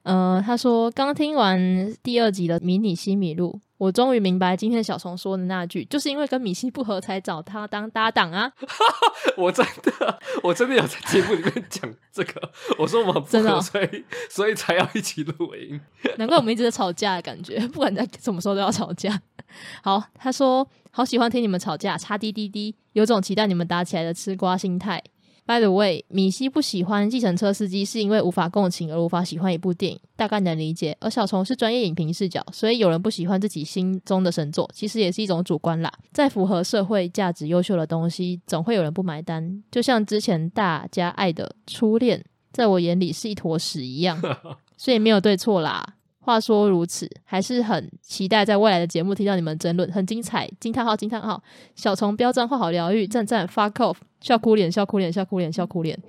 [0.03, 8.51] 呃，他说刚听完第二集的迷你西米露，我终于明白今天小虫说的那句，就是因为跟米西不合才找他当搭档啊！
[9.37, 15.79] 我真的，我真的有在节目里面讲这个，我说我们不合，真的哦、所以所以才要一起录音。
[16.17, 19.21] 难怪我们一直在吵架的感觉，不管在什么时候都要吵架。
[19.83, 25.03] 好，他说好喜欢听你们吵架，擦滴滴滴，有种期待你们打起来的吃瓜心态。
[25.51, 30.95] By the way，米西不喜欢计程车司机是因为无法共情而无法喜欢一部电影，大概能理解。
[31.01, 35.91] 而小虫是专业影评视角，所以有人不喜欢自己心中的神作，其实也是一种主观啦。
[36.13, 39.61] 再符合社会价值、优秀的东西，总会有人不买单。
[39.69, 44.17] 就像之前大家爱的初恋，在我眼里是一坨屎一样，
[44.77, 45.95] 所以没有对错啦。
[46.23, 50.47] 话说如此，还是很期待在未来的节目听到你们争论，很精彩！
[50.59, 51.41] 惊叹号惊叹号！
[51.75, 55.99] 小虫标账话好疗愈，赞赞 fuck off，笑哭脸笑哭脸笑哭脸笑哭脸，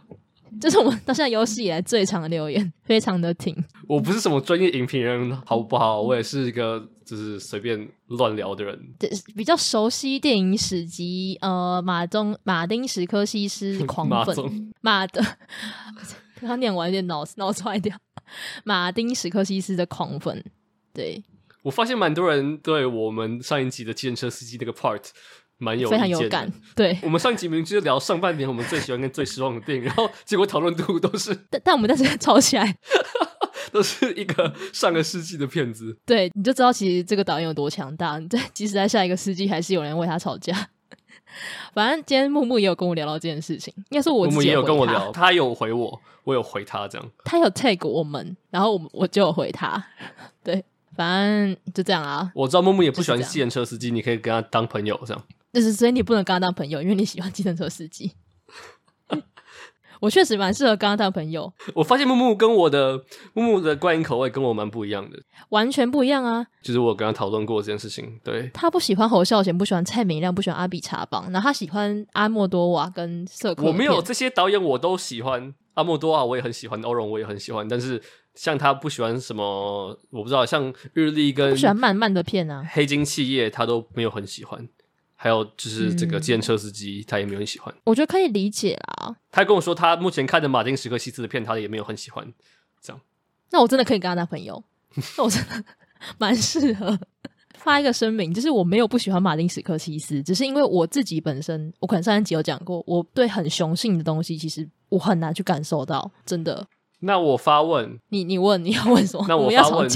[0.58, 3.54] 这是我们到现在有史以来最长的留言，非常的挺。
[3.86, 6.00] 我不是什么专业影评人，好不好？
[6.00, 8.78] 我也是一个就是随便乱聊的人。
[8.98, 15.22] 对，比较熟悉电影史及呃马中马丁史科西斯狂 粉马的，
[16.40, 17.94] 刚刚念完有点脑脑子坏掉。
[18.64, 20.44] 马丁·史克西斯的狂粉，
[20.92, 21.22] 对，
[21.62, 25.02] 我发现蛮多人对我们上一集的计程车司机那个 part
[25.58, 26.50] 蛮有非常有感。
[26.74, 32.76] 对，我们上一集明明就是聊上半年我们最喜欢跟最失望的电影，然后结果讨论度都是， 但但我们在这边吵起来，
[33.70, 35.96] 都是一个上个世纪的片子。
[36.06, 38.18] 对，你就知道其实这个导演有多强大。
[38.20, 40.70] 对，即使在下一个世纪，还是有人为他吵架。
[41.74, 47.10] 反正今天木木也有跟我聊到这件事情，应该是我木木也有跟我聊，他有回我，我有回他，这样。
[47.24, 49.82] 他有 tag 我们，然后我我就有回他。
[50.42, 50.64] 对，
[50.96, 52.30] 反正就这样啊。
[52.34, 55.22] 我知道木木也不喜欢计程车司机，你可以跟他当朋友，这样。
[55.52, 58.12] 就是所以你不能跟他当朋友，因为你喜欢计程车司机。
[60.00, 61.52] 我确实蛮适合跟他当朋友。
[61.74, 63.00] 我发现木木跟我的
[63.34, 65.18] 木木的观影口味跟我蛮不一样的，
[65.50, 66.44] 完全不一样啊！
[66.62, 68.50] 就是我跟他讨论过这件事情，对。
[68.52, 73.64] 他不喜欢侯孝贤，不喜欢蔡明亮，不喜欢阿比查邦，然后他喜欢阿莫多瓦跟色克。
[73.64, 75.54] 我没有这些导演，我都喜欢。
[75.74, 78.02] 阿莫多瓦我也很喜欢，欧容我也很喜欢，但是
[78.34, 84.68] 像他不喜欢什么，我不知道，像日历跟不喜欢慢慢的片啊，黑金企业他都没有很喜欢。
[85.22, 87.74] 还有就是这个计程车司机，他也没有很喜欢。
[87.84, 89.14] 我觉得可以理解啦。
[89.30, 92.32] 他跟我说，他目前看的马丁·史克西斯的片，他也没有很喜欢。
[92.80, 92.98] 这样，
[93.50, 94.64] 那我真的可以跟他当朋友。
[95.18, 95.62] 那我真的
[96.16, 96.98] 蛮适合
[97.58, 106.10] 发一个声明，就是我没有不喜欢马丁·史克西斯，只是因为我自己本身，我可能上一集有讲过，我对很雄性的东西，其实我很难去感受到。
[106.24, 106.66] 真的。
[107.00, 109.24] 那我发问，你你问你要问什么？
[109.28, 109.86] 那我发问，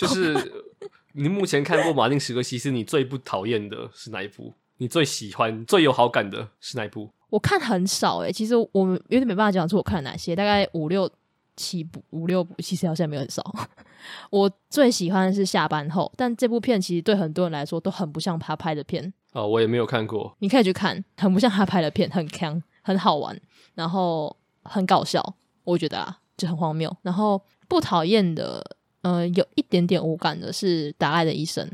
[0.00, 0.66] 就是
[1.12, 4.52] 你目前看过马丁·史克西斯，你最不讨厌的是哪一部？
[4.82, 7.08] 你最喜欢、最有好感的是哪一部？
[7.30, 11.08] 我看很少诶、欸，其实我有点没办法讲出我看哪些，大概五六
[11.54, 13.40] 七部、五六部，其实好像没有很少。
[14.30, 19.14] 我最喜欢的是下班后，但这部片其实对很多人来说都很不像他拍的片。
[19.34, 20.34] 哦，我也没有看过。
[20.40, 23.40] 你可以去看，很不像他拍的片，很强，很好玩，
[23.74, 25.22] 然后很搞笑，
[25.62, 26.92] 我觉得啊，就很荒谬。
[27.02, 31.64] 然后不讨厌的，呃，有一点点无感的是《达爱的一生》。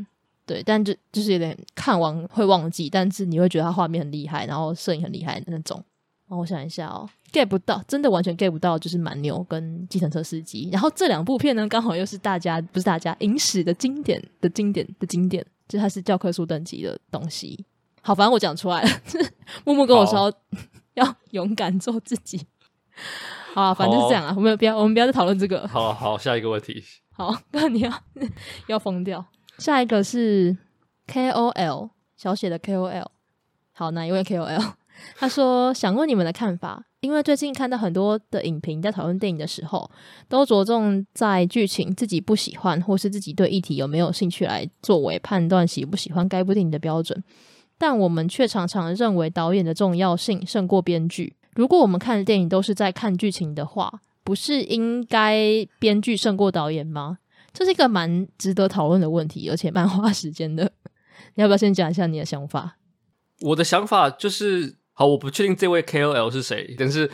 [0.48, 5.76] 对，但就就是有点看完会忘记，但是你会觉得他画面很厉害，然后摄影很厉害的那种。
[6.26, 10.70] 然后我想一下哦，get 不到，真的完全 get 不到，就是蛮牛跟计程车司机。
[10.72, 17.64] 然后这两部片呢，刚好又是大家不是大家影史的经典的经典的经典，就它是教科书等级的东西。
[18.00, 18.90] 好，反正我讲出来了，
[19.64, 20.32] 木木跟我说
[20.94, 22.46] 要勇敢做自己。
[23.54, 25.66] 好啊，反正是这样啊，我们不要我们不要再讨论这个。
[25.68, 26.82] 好好，下一个问题。
[27.12, 27.92] 好， 那你要
[28.66, 29.24] 要疯掉。
[29.58, 30.56] 下一个是
[31.06, 33.10] K O L 小写的 K O L，
[33.72, 34.62] 好，哪一位 K O L？
[35.16, 39.88] 他说想问你们的看法，因为最近看到很多的影评在讨论电影的时候，
[40.28, 47.22] 都着重在剧情自己不喜欢，或是自己对议题有没有兴趣来作为判断喜不喜欢该部电影的标准，
[47.76, 51.34] 但我们却常常认为导演的重要性胜过编剧。
[51.54, 57.18] 如果我们看的电影都是在看剧情的话，不是应该编剧胜过导演吗？
[57.52, 60.70] 这是一个蛮值得讨论的问题，而且蛮花时间的。
[61.34, 62.78] 你要不要先讲一下你的想法？
[63.40, 67.11] 我的想法就是，好，我不确定这位 KOL 是谁，但是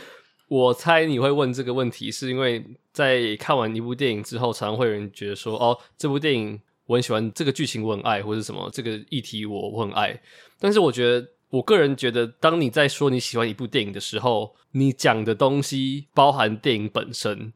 [0.48, 10.18] 我猜你会问这个问题，是因为在看完一部电影之后，常常会有人觉得说，哦，这部电影我很喜欢，这个剧情我很爱，或者什么这个议题我我很爱。
[10.58, 17.52] 但是我觉得，我个人觉得，当你在说你喜欢一部电影的时候，你讲的东西包含电影本身。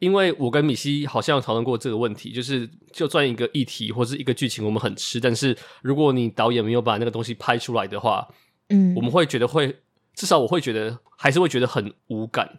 [0.00, 8.26] 因为我跟米西好像有讨论过这个问题，就是就算一个议题或是一个剧情我们很吃，但是如果你导演没有把那个东西拍出来的话，
[8.70, 9.76] 嗯，我们会觉得会
[10.14, 12.58] 至少我会觉得还是会觉得很无感。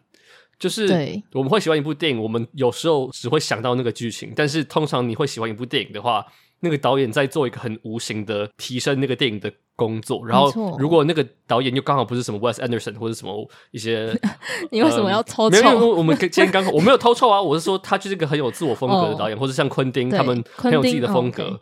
[0.59, 0.87] 就是
[1.33, 6.23] 我们会喜欢一部电影，我们有时候只会想到那个剧情，但是通常你会喜欢一部电影的话，
[6.59, 10.25] 那个导演在做一个很无形的提升那个电影的工作。
[10.27, 14.13] 然后，如果那个导演又刚好不是什么 Wes Anderson 或者什么一些，
[14.71, 15.61] 你为什么要偷臭？
[15.61, 21.59] 没有，我们今天刚好 我没有偷臭啊，我是说他就是一个很有自我风格的导演，或者像昆汀他们很有自己的风格。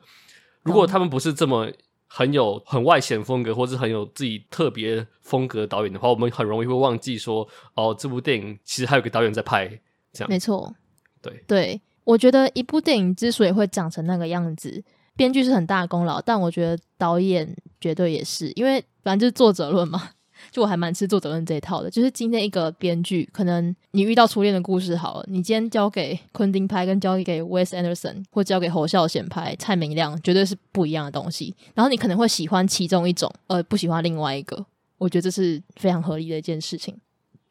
[0.64, 1.72] 如果他们不是这么。
[2.12, 9.68] 很有很外显风格，或是很有自己特别风格的导演的话，我们很容易会忘记说，哦，这部电影其实还有个导演在拍。
[10.12, 10.74] 这样没错，
[11.22, 14.84] 对对，我觉得一部电影之所以会长成那个样子，
[15.16, 20.12] 编剧是很大的功劳，但我觉得导演绝对也是，因为反正就是作者论嘛。
[20.52, 31.54] 就我还蛮吃作者论这一套的，就是今天一个编剧，可能你遇到初恋的故事好了，你今天交给昆汀拍，跟交给 Wes Anderson 或交给侯孝贤拍，蔡明亮绝对是不一样的东西。
[31.74, 34.66] 然后你可能会喜欢其中一种，而不喜欢另外一个。
[34.98, 36.98] 我觉得这是非常合理的一件事情。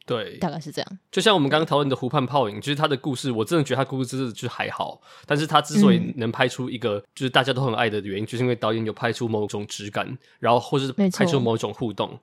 [0.09, 0.99] 对，大概是这样。
[1.13, 5.01] 就像我们刚刚讨论的《湖畔泡影》，就是他的故事，我真的觉得他故事真的就还好。
[5.27, 12.19] 但是他之所以能拍出一个就是大家都很爱的原因，嗯、就是因为导演有拍出某种质感，然后或是拍出某种互动。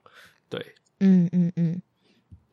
[0.50, 0.60] 对，
[1.00, 1.82] 嗯嗯嗯，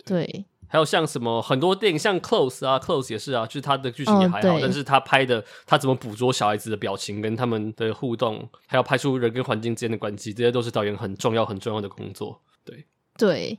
[0.05, 0.45] 对。
[0.69, 12.41] 还有像什么很多电影，像《Close》啊，《Close》也是啊，就是它的剧情也还好，哦、但是他拍的他怎么捕捉小孩子的表情跟他们的互动，还要拍出人跟环境之间的关系，这些都是导演很重要很重要的工作。
[12.65, 12.87] 对
[13.19, 13.59] 对。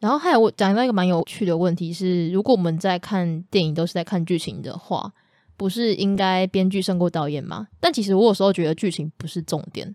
[0.00, 5.12] 然后还有我讲到一个蛮有趣的问题是，如果我们在看电影都是在看剧情的话，
[5.56, 7.68] 不是应该编剧胜过导演吗？
[7.78, 9.94] 但其实我有时候觉得剧情不是重点。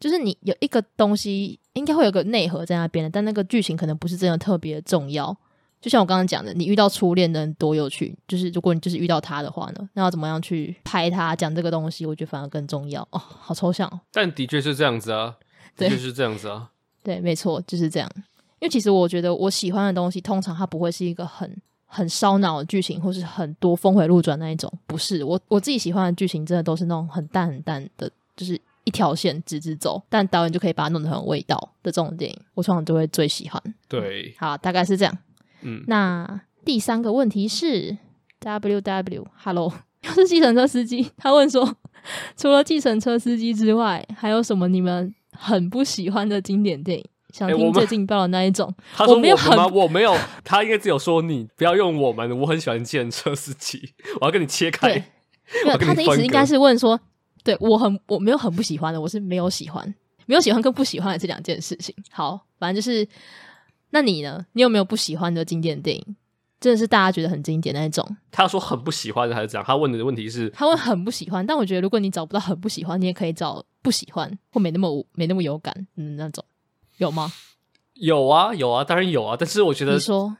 [0.00, 5.34] 就是你有一个东西，应该会有个内核在那边的，但那个剧情可能不是真的特别重要。
[5.80, 12.04] 就像我刚刚讲的，你遇到初恋的人多有趣，就是如果你就是遇到他的话呢，那要怎么样去拍他讲这个东西？
[12.06, 14.00] 我觉得反而更重要哦，好抽象哦。
[14.12, 15.36] 但的确是这样子啊，
[15.76, 16.70] 的确是这样子啊，
[17.02, 18.10] 对，没错，就是这样。
[18.60, 21.50] 因为其实我觉得我喜欢的东西，通常它不会是一个很
[21.86, 24.72] 很烧脑的剧情，或是很多峰回路转那一种。
[24.86, 28.60] 不是我我自己喜欢的剧情，真的都是那种很淡很淡的，就是。
[28.86, 33.60] 一条线直直走，但导演就可以把它弄得很有味道的这种电影，我通常都会最喜欢。
[33.88, 35.18] 对，好，大概是这样。
[35.62, 37.98] 嗯，那第三个问题是
[38.38, 39.72] ，W W，Hello，
[40.06, 41.10] 又是计程车司机。
[41.16, 41.68] 他问说，
[42.36, 47.04] 除了计程车司机之外，还有什么你们很不喜欢的经典电影？
[47.32, 48.72] 想听最近爆的那一种。
[48.94, 49.66] 他说我没有吗？
[49.66, 52.38] 我没有，他应该只有说你不要用我们。
[52.40, 54.88] 我很喜欢计程车司机，我要跟你切开。
[55.64, 56.98] 没有，他的意思应该是问说。
[57.44, 59.94] 对，我很我没有很不喜欢的，我是没有喜欢，
[60.26, 61.94] 没有喜欢跟不喜欢的这两件事情。
[62.10, 63.06] 好，反正就是，
[63.90, 64.44] 那你呢？
[64.54, 66.16] 你有没有不喜欢的经典电影？
[66.58, 68.04] 真的是大家觉得很经典那一种？
[68.32, 69.64] 他说很不喜欢的还是怎样？
[69.64, 76.44] 他问的问题是，他问很不喜欢，但我觉得如果你找不到很不喜欢，你也可以找不喜欢或没那么没那么有感嗯那种，
[76.98, 77.32] 有吗？
[77.94, 79.36] 有啊有啊，当然有啊。
[79.38, 80.36] 但是我觉得你说，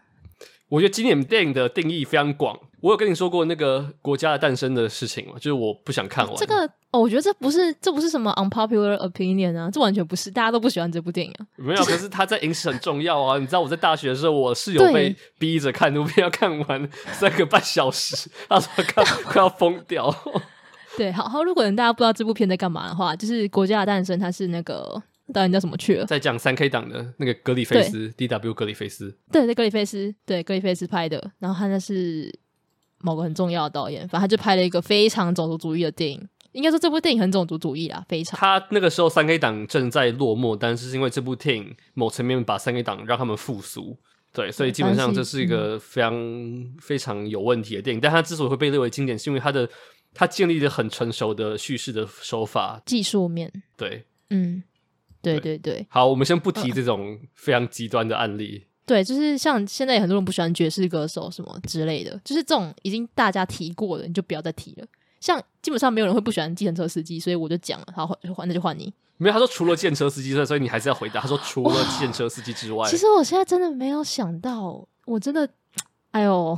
[0.69, 2.59] 我觉得经典电影的定义非常广。
[2.83, 5.33] 我有跟你说过那个国家的诞生的事情吗？
[5.37, 11.47] 就是我不想看完这个哦，我觉得这不是这不是什么 unpopular opinion 啊，这完全不是，大家都不喜欢这部电影啊。
[11.57, 13.39] 没有，可是它在影史很重要啊。
[13.39, 20.15] 你知道我在大学的时候，我室友被逼着看，那部片要看完三个半小时，他说看 快要疯掉。
[20.97, 26.07] 对，好好，如果大家不知道这部片在干嘛的话，就是国家的诞生，它是那个导演叫什么去了？
[26.07, 28.55] 在讲三 K 党的那个格里菲斯，D.W.
[28.55, 32.39] 格里菲斯，对，对，格里菲斯，对，格里菲斯拍的，然后他那是。
[33.03, 36.29] 某个很重要的导演，反正他就拍了一个非常种族主义的电影。
[36.53, 38.41] 应该说这部电影很种族主义啦，非常。
[38.41, 43.97] 他那个时候三 K 党正在落寞，但是因为这部电影某层面把三 K 党让他们复苏，
[44.33, 48.01] 对，所以基本上这是一个非常、嗯、非常有问题的电影。
[48.01, 49.69] 但他之所以会被列为经典，是因为他的
[50.15, 53.53] 他建立了很成熟的叙事的手法，技术面。
[53.77, 54.63] 对，嗯，
[55.33, 58.67] 对对对，好，我们先不提这种非常极端的案例。
[58.85, 64.87] 对，就是像现在有很多人不喜欢爵士歌手什么之类的，就是这种已经大家提过了，你就不要再提了。
[65.21, 68.93] 像基本上没有人会不喜欢计程车司机，所以我就讲了，好，换那就换你。
[69.17, 71.21] 没有，他说除了计程车司机之外，所以你还是要回答。
[71.21, 75.49] 他说除了计程车司机之外，其实我现在真的没有想到，我真的，
[76.13, 76.57] 哎呦。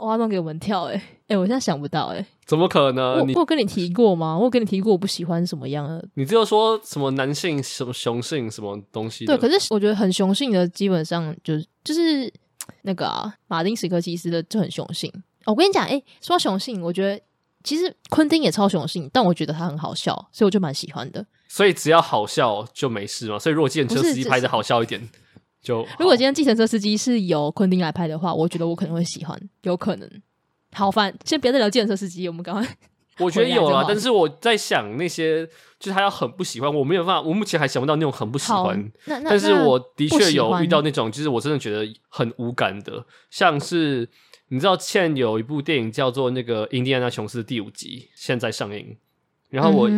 [0.00, 3.20] 挖洞给我们跳，欸，哎、欸、哎，我现在想不到，欸，哎，怎么可能？
[3.20, 4.36] 我我有跟你提过吗？
[4.36, 6.04] 我有跟你提过我不喜欢什么样的？
[6.14, 9.24] 你只有说什么男性什么雄性什么东西？
[9.26, 12.32] 对，可是我觉得很雄性的，基本上就是就是
[12.82, 15.10] 那个啊，马丁·史柯西斯的就很雄性。
[15.44, 17.22] 哦，我跟你讲，哎、欸，说到雄性，我觉得
[17.62, 21.24] 其实昆汀也超雄性，但我觉得他很好笑，所以我就蛮喜欢的。
[21.48, 23.38] 所以只要好笑就没事嘛。
[23.38, 25.08] 所以如果计程车司机拍的好笑一点。
[25.62, 30.10] 就如果今天计程车司机是由昆汀来拍的话，我觉得我可能会喜欢，有可能。
[30.72, 32.66] 好，烦先别再聊计程车司机，我们赶快
[33.18, 35.44] 我觉得有啊，但是我在想那些，
[35.78, 38.90] 就是他要很不喜欢，我没有办法，我目前还想不到那种很不喜欢。
[39.04, 44.08] 但是我的确有遇到那种，就是我真的觉得很无感的，像是
[44.48, 48.96] 你知道，现在有一部电影叫做那个《印第安纳琼斯》第五集，现在上映。
[49.50, 49.90] 然后我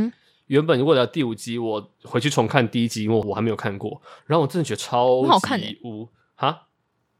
[0.52, 4.02] 原本为了第五集，我回去重看第一集，因为我还没有看过。
[4.26, 6.66] 然后我真的觉得超级好看无哈，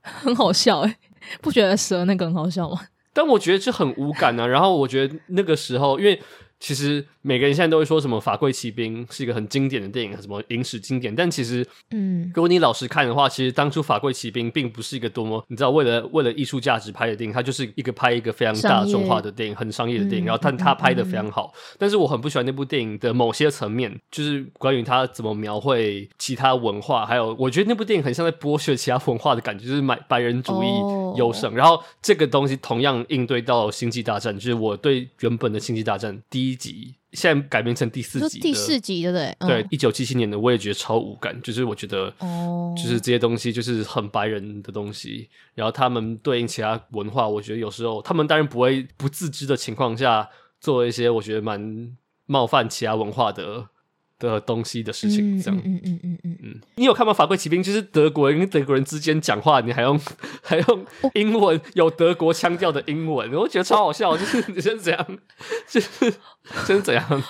[0.03, 0.99] 很好笑哎，
[1.41, 2.78] 不觉得蛇那个很好笑吗？
[3.14, 6.20] 但我觉得这很无感啊，然后我觉得那个时候，因为。
[6.63, 11.13] 其实每个人现在都会说什么《法柜奇兵》是一个很经典的电影，什么影史经典。
[11.13, 20.27] 但其实，嗯，如果你老实看的话，其实当初《法柜奇兵》并不是一个多么你知道为了为了艺术价值拍的电影，它就是一个拍一个非常大众化的电影，很商业的电影。
[20.27, 21.53] 然后，但它拍的非常好。
[21.77, 30.69] 但是我很不喜欢那部电影的某些层面，就是关于它怎么描绘其他文化，还有我觉得那部电影很像在剥削其他文化的感觉，就是买白人主义
[31.19, 31.53] 优胜。
[31.57, 36.51] 然后这个东西同样应对到《星际大战》，就是我对原本的《星际大战》第一。
[36.53, 39.36] 一集现在改编成第四集，第四集对不对？
[39.40, 50.28] 对，一九七七年的我也觉得超无感，就是我觉得，哦，就是这些东西就是很白人的东西，然后他们对应其他文化，我觉得有时候他们当然不会不自知的情况下
[50.61, 51.96] 做一些我觉得蛮
[52.26, 53.68] 冒犯其他文化的。
[54.31, 57.12] 的东西的事情，这样，嗯嗯嗯嗯嗯，你有看吗？
[57.12, 59.99] 法贵骑兵就是德国人跟德国人之间讲话，你还用
[60.43, 64.16] 还用英文，有德国腔调的英文，我觉得超好笑。
[64.16, 65.18] 就是你是怎样，
[65.68, 65.89] 就是
[66.66, 67.23] 真 是怎样。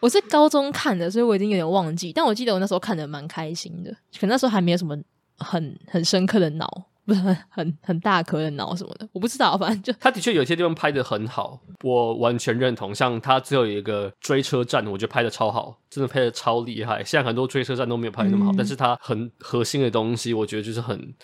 [0.00, 4.96] 我是高中看的，所以我已经有点忘记，但我记得我那时候看的蛮开心的，可能那时候还没有什么
[5.38, 6.86] 很很深刻的脑。
[7.04, 12.94] 不是很很很大颗的脑什么的，我不知道，反正就 他的确有些地方拍的很好，我完全认同。
[12.94, 17.02] 像他最后有一个追车站，我觉得拍的超好，真的拍的超厉害。
[17.04, 21.14] 现在很多追车站都没有拍得那么好，嗯、但是他很核心的东西，我觉得就是很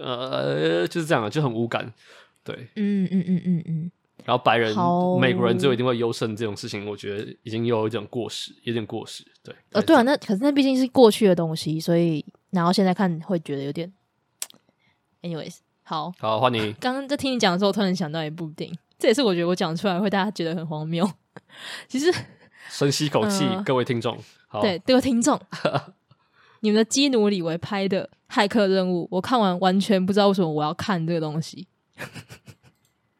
[0.00, 1.92] 呃，就是这样，就很无感。
[2.42, 3.90] 对，嗯嗯嗯嗯嗯。
[4.24, 9.24] 然后白人、好美国人最后一定会优胜这种事情，我觉得已经有一点过时，有点过时。
[9.42, 13.90] 对，呃，对啊，那可是那毕竟是过去的东西，所以然后现在看会觉得有点。
[15.22, 16.72] Anyways，好，好，换你。
[16.80, 21.08] 刚刚在听你讲的时候，突然想到一部电影，这也是我觉得我讲出来会大家觉得很荒谬。
[21.88, 22.12] 其实，
[22.68, 24.18] 深吸口气，呃、各位听众，
[24.48, 25.38] 好，对，各位听众，
[26.60, 31.66] 你们的基努李维拍的《骇客任务》，我看完完全不知道为什么我要看这个东西。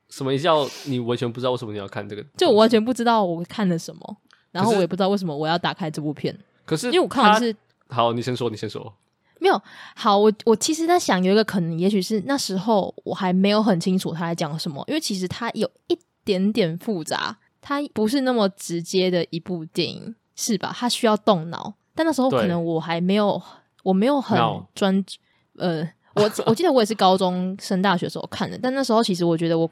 [0.09, 2.25] 什么叫你完全不知道为什么你要看这个？
[2.37, 4.17] 就我完全不知道我看了什么，
[4.53, 6.37] 然后我也不知道为什么我要打开这部片。
[6.65, 7.55] 可是，因为我看完是
[7.89, 8.93] 好，你先说，你先说。
[9.41, 9.61] 没有
[9.97, 20.73] 好，我我其实在想有一个可能，也许是那时候我还没有很清楚他在讲什么，因为其实它有一点点复杂，它不是那么直接的一部电影，是吧？
[20.77, 23.41] 它需要动脑，但那时候可能我还没有，
[23.83, 24.39] 我没有很
[24.75, 25.17] 专注。
[25.57, 25.83] 呃，
[26.15, 29.69] 我我记得我也是高中升大学的时候看的，但那时候其实我觉得我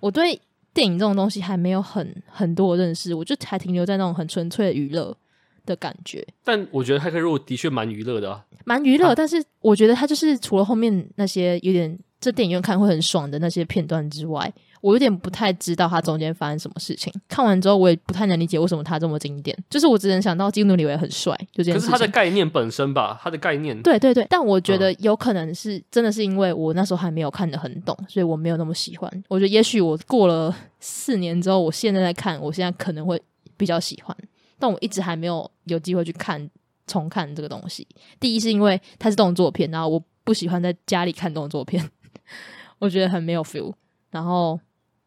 [0.00, 0.38] 我对
[0.74, 5.16] 电影这种东西还没有很很多的认识，我就还停留在那种很纯粹的娱乐。
[5.64, 9.14] 的感觉，但我觉得《骇客任务》的确蛮娱乐的啊，蛮娱乐。
[9.14, 17.12] 但是我觉得它就是除了后面那些有点在电影院看会很爽的那些片段之外，我有点不太知道它中间发生什么事情。
[17.28, 19.56] 看完之后，我也不太能理解为什么它这么经典。
[19.70, 21.78] 就是我只能想到基努里维很帅，就这样。
[21.78, 24.26] 可是它的概念本身吧，它的概念，对对对。
[24.28, 29.24] 但我觉得有可能是真的是因为我那时候还没有看得很懂，所以我没有那么喜欢。
[29.28, 33.20] 我觉得也许我过了四年之后，我现在在看，我现在可能会
[33.56, 34.16] 比较喜欢。
[34.62, 36.48] 但我一直还没有有机会去看
[36.86, 37.84] 重看这个东西。
[38.20, 41.90] 第一是因为它是动作片，然后我不喜欢在家里看动作片，
[42.78, 43.74] 我觉得很没有 feel。
[44.12, 44.60] 然后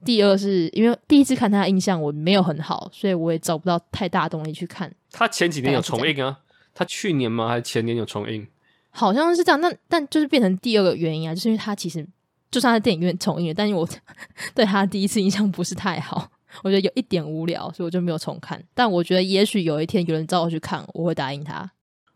[0.04, 4.94] 第二是因为第一次看它的印象我没有很好，所以我也找不到太大动力去看。
[5.10, 6.40] 他前几年有重映啊？
[6.74, 7.48] 他去年吗？
[7.48, 8.46] 还是前年有重映？
[8.90, 9.62] 好像是这样。
[9.62, 12.06] 但但就是变成第二个原因啊，就是因为他其实
[12.52, 13.88] 就算在电影院重映了，但是我
[14.54, 16.30] 对他第一次印象不是太好。
[16.64, 18.64] 我觉得有一点无聊，所以我就没有重看。
[18.74, 21.72] 但我觉得，也许有一天有人找我去看，我会答应他。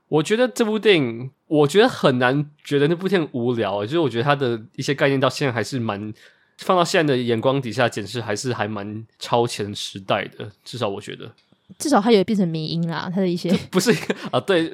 [0.08, 3.86] 我觉得这部电影，我觉得很难觉得那部电影无聊。
[3.86, 6.12] 就是我觉得它的一些概念到现在还是蛮
[6.58, 10.50] 放到现在的眼光底下检视，还是还蛮超前时代的。
[10.64, 11.32] 至少我觉得，
[11.78, 13.08] 至少它也变成迷音啦。
[13.14, 14.74] 它的一些不是一个啊，对。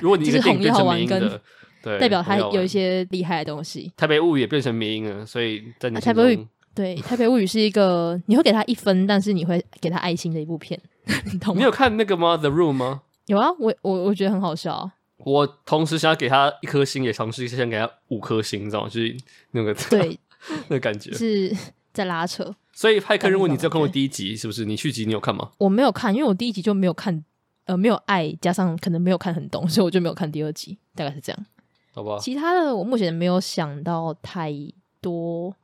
[0.00, 1.40] 如果你一个电影变成迷音的，
[1.82, 3.92] 对，代表它有一些厉害的东西。
[3.96, 6.46] 台北物语也变成迷音了，所以在你、啊、台北物语。
[6.76, 10.78] 对，《台北物语》是一个你会给他一分，但是你会给他爱心的一部片，
[11.32, 11.58] 你懂吗？
[11.58, 12.34] 你有看那个吗？
[12.38, 13.00] 《The Room》吗？
[13.26, 14.92] 有啊，我我我觉得很好笑啊。
[15.16, 18.88] 我同时想要给他一颗星，也尝试先给他五颗星，你知道吗？
[18.88, 19.16] 就是
[19.52, 20.16] 那个对
[20.68, 21.50] 那个感觉是
[21.94, 22.54] 在拉扯。
[22.72, 24.66] 所以《派克任务》你只有看过第一集，是不是？
[24.66, 25.50] 你续集你有看吗？
[25.56, 27.24] 我没有看，因为我第一集就没有看，
[27.64, 31.46] 呃，没有爱，加上可能没有看很懂，所以我就没有看第二集，大概是这样。
[31.94, 32.18] 好吧。
[32.20, 34.52] 其他的我目前没有想到太
[35.00, 35.56] 多。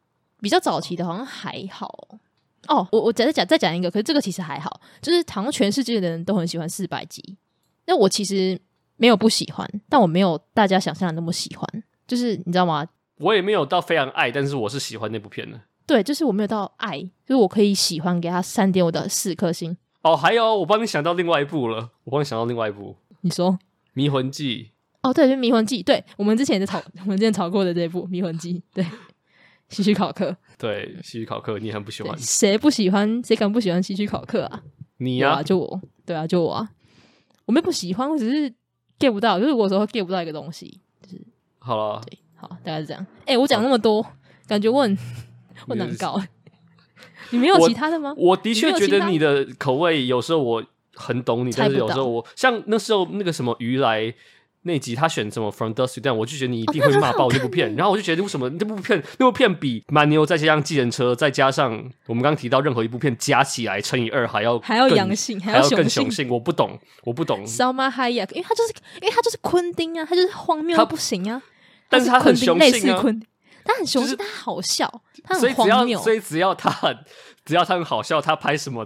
[0.42, 1.88] 比较早期的好像还好，
[2.68, 7.38] 哦，我我再再讲再讲一个，可是这个其实还好，就是好像全世界的人都很喜欢四百集，
[7.86, 8.60] 那我其实
[8.96, 12.86] 没有不喜欢，但我没有大家想象的那么喜欢，就是你知道吗？
[13.18, 15.60] 我也没有到非常爱，但是我是喜欢那部片的。
[15.86, 19.76] 对，就是我没有到爱，就是我可以喜欢，给他三点五的四颗星。
[20.02, 23.52] 哦，还有我帮你想到另外一部了，我帮你想到另外一部，你说
[23.92, 24.64] 《迷魂记》。
[25.02, 25.82] 哦，对，就《迷魂记》。
[25.84, 28.54] 对，我们之前在吵，我们之前吵过的这一部《迷魂记》。
[28.72, 28.84] 对，
[29.72, 30.36] 希区考克。
[30.58, 32.16] 对，希区考克，你很不喜欢？
[32.18, 33.22] 谁不喜欢？
[33.24, 34.62] 谁敢不喜欢希区考克啊？
[34.98, 35.80] 你呀、啊，就我。
[36.06, 36.70] 对啊，就我啊。
[37.46, 38.54] 我没不喜欢，我只是
[38.98, 40.80] get 不到，就是我有时候 get 不到一个东西。
[41.02, 41.20] 就是
[41.58, 43.04] 好了，对，好，大概是这样。
[43.20, 44.06] 哎、欸，我讲那么多，
[44.46, 44.96] 感觉我很
[45.66, 46.20] 我难搞。
[47.30, 48.14] 你没有其他的吗？
[48.16, 50.64] 我，我的确觉得你的口味有时候我
[50.94, 54.12] 很懂你，但是有时候我像那时候那个什么鱼来
[54.62, 57.74] 那集，他选什么 From Dusk to Dawn，我就觉得你一定会骂爆这部片。
[57.74, 61.72] 然后我就觉得为什么那部片那部片比蛮牛，再加上计程车，再加上
[62.06, 66.28] 我们刚刚提到任何一部片加起来乘以二还要还要阳性，还要更雄性。
[66.28, 67.44] 我不懂，我不懂。
[67.44, 71.42] Salma Hayek，因为他就是因为他就是昆汀啊，他就是荒谬到不行啊。
[71.88, 73.02] 但是他很雄性啊。
[73.64, 75.96] 他很雄性，他好笑，他很荒谬。
[76.00, 76.96] 所以只要他很，
[77.44, 78.84] 只要他很好笑，他拍什么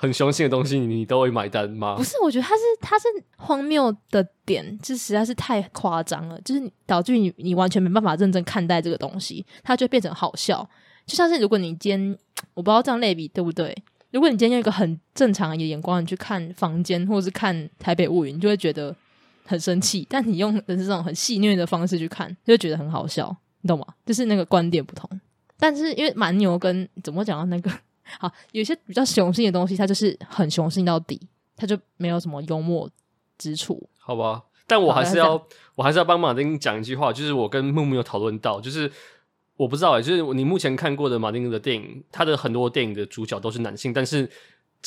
[0.00, 1.96] 很雄性的东西，你都会买单吗？
[1.96, 10.66] 不是，我觉得他是他是荒谬的点，就实在是太夸张了，就是导致你你完全没办法认真看待这个东西，它就变成好笑。
[11.04, 12.18] 就像是如果你今天
[12.54, 13.76] 我不知道这样类比对不对？
[14.12, 18.94] 如果你今天用一个很正常的眼光你去看《房间》或者是看《台北物语》，你就会觉得
[19.44, 23.36] 很生气；但你用的是这种很戏谑的方式去看，就会觉得很好笑。
[23.62, 23.84] 你懂吗？
[24.06, 25.10] 就是那个观点不同，
[25.58, 27.70] 但是因为蛮牛跟怎么讲到那个
[28.18, 31.20] 好，有些比较雄性的东西，它就是很雄性到底，
[31.56, 32.88] 它就没有什么幽默
[33.36, 34.42] 之处，好吧？
[34.66, 35.42] 但我还是要，
[35.74, 38.90] 我还是要帮马丁讲一句话，就是我跟木木有讨论到，就是
[39.56, 44.30] 我不知道哎、欸，就是你目前看过的马丁的电影，他的很多电影的主角都是男性，但是。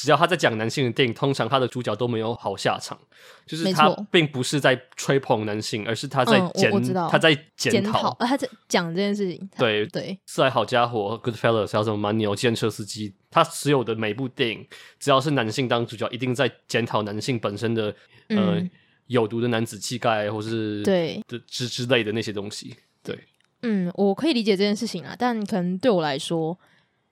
[0.01, 2.97] 只要他在讲男性的电影，通常他的主角都没有好下场。
[3.45, 9.49] 就是他并不是在吹捧男性，而是他在检、嗯，他在检讨，他在讲这件事情。
[9.57, 14.65] 对对，四海好家伙，Goodfellas，还有什么蛮牛，计程车司机，他持有的每部电影，
[14.99, 17.93] 只要是男性当主角，一定在检讨男性本身的、
[18.29, 18.69] 嗯、呃
[19.07, 22.75] 有毒的男子气概，或是对的之之类的那些东西。
[23.03, 23.17] 对，
[23.61, 26.57] 嗯，我可以理解这件事情啊，但可能对我来说，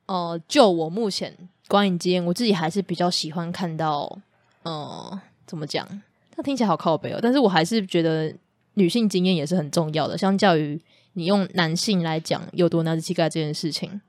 [0.07, 1.49] 呃，就我目前。
[1.69, 4.19] 观影经验，我自己还是比较喜欢看到，
[4.63, 5.87] 呃，怎么讲？
[6.35, 8.35] 那听起来好靠北哦，但是我还是觉得
[8.73, 10.17] 女性经验也是很重要的。
[10.17, 10.81] 相较于
[11.13, 14.01] 你用男性来讲有多男子气概这件事情，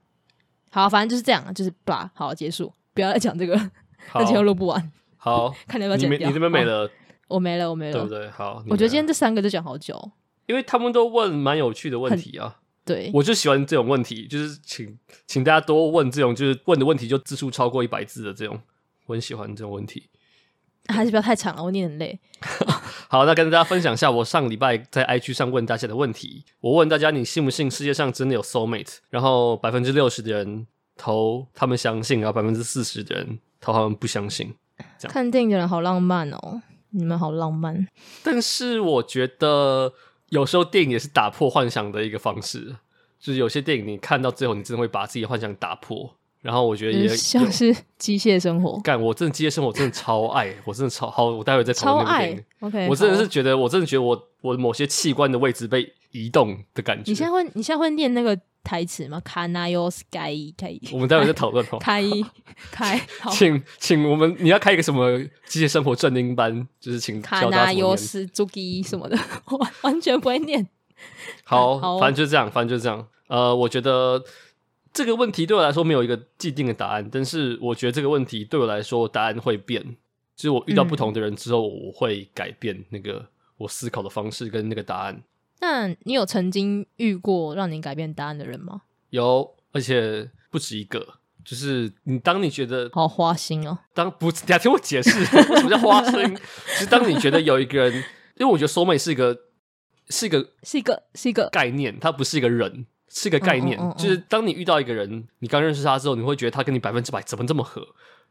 [0.70, 3.54] 好，反正就是这样，就是吧，好结束，不要再讲这个，
[4.14, 4.92] 那今天录不完。
[5.18, 6.28] 好， 看你要不要剪掉？
[6.28, 6.90] 你这边没了，
[7.28, 8.30] 我没了，我没了，对不对？
[8.30, 10.10] 好，我觉得今天这三个就讲好久，
[10.46, 12.59] 因为他们都问蛮有趣的问题啊。
[12.90, 18.60] 对，我就喜欢这种问题，就是请请大家多问这种，就是问的问题就字数超过一百字的这种，
[19.06, 20.08] 我很喜欢这种问题。
[20.88, 22.18] 还是不要太长了，我念很累。
[23.08, 26.44] 好，那跟大家分享一下我上礼拜在 IG 上问大家的问题。
[26.60, 28.96] 我问大家，你信不信世界上真的有 soul mate？
[29.08, 30.66] 然后百分之六十的人
[30.96, 34.52] 投他们相信，然后百分之四十的人投他们不相信。
[35.02, 36.60] 看电影的人好浪漫哦，
[36.90, 37.86] 你们好浪漫。
[38.24, 39.92] 但是我觉得。
[40.30, 42.74] 有时候电影也是打破幻想的一个方式，
[43.20, 46.10] 就是有些电影你看到最后，你真的会把自己的幻想打破。
[46.40, 52.44] 然后我觉得也像是机械生活，干我真的机械生活真的超爱， 我真的超好，我待会再讨论那部电影。
[52.60, 57.10] OK，我真的是觉得，我真的觉得我我某些器官的位置被移动的感觉。
[57.10, 61.78] 你现在会你现在会念那个台词吗？Kanayo Sky 开，我们待会再讨论哦。
[61.78, 62.02] 开
[62.70, 63.00] 开，
[63.32, 70.66] 请请我们你要开一个什么机械生活正音班，就是请卡纳尤斯朱基什么的，我 完全不会念。
[71.44, 73.06] 好，反正就是这样，反正就是这样。
[73.28, 74.24] 呃，我觉得。
[74.92, 79.80] 这个问题对我来说没有一个既定的答案，但是我觉得这个问题对我来说答案会变。
[80.34, 83.24] 就是我遇到不同的人之后，我会改变那个
[83.56, 85.22] 我思考的方式跟那个答案。
[85.60, 88.82] 那你有曾经遇过让你改变答案的人吗？
[89.10, 91.06] 有，而且不止一个。
[91.44, 96.12] 就是你当你觉得好花心哦，当不，你要听我解释 什么叫花心？
[96.34, 97.94] 就是当你觉得有一个人，
[98.36, 99.36] 因为我觉得 soul mate 是一个
[100.08, 102.86] 是一个是一个是一个概念，它不是一个人。
[103.12, 107.84] 是一个概念，嗯嗯嗯、就是当你遇到一个人，你刚认识他之后，你会觉得他跟你百分之百怎么这么合？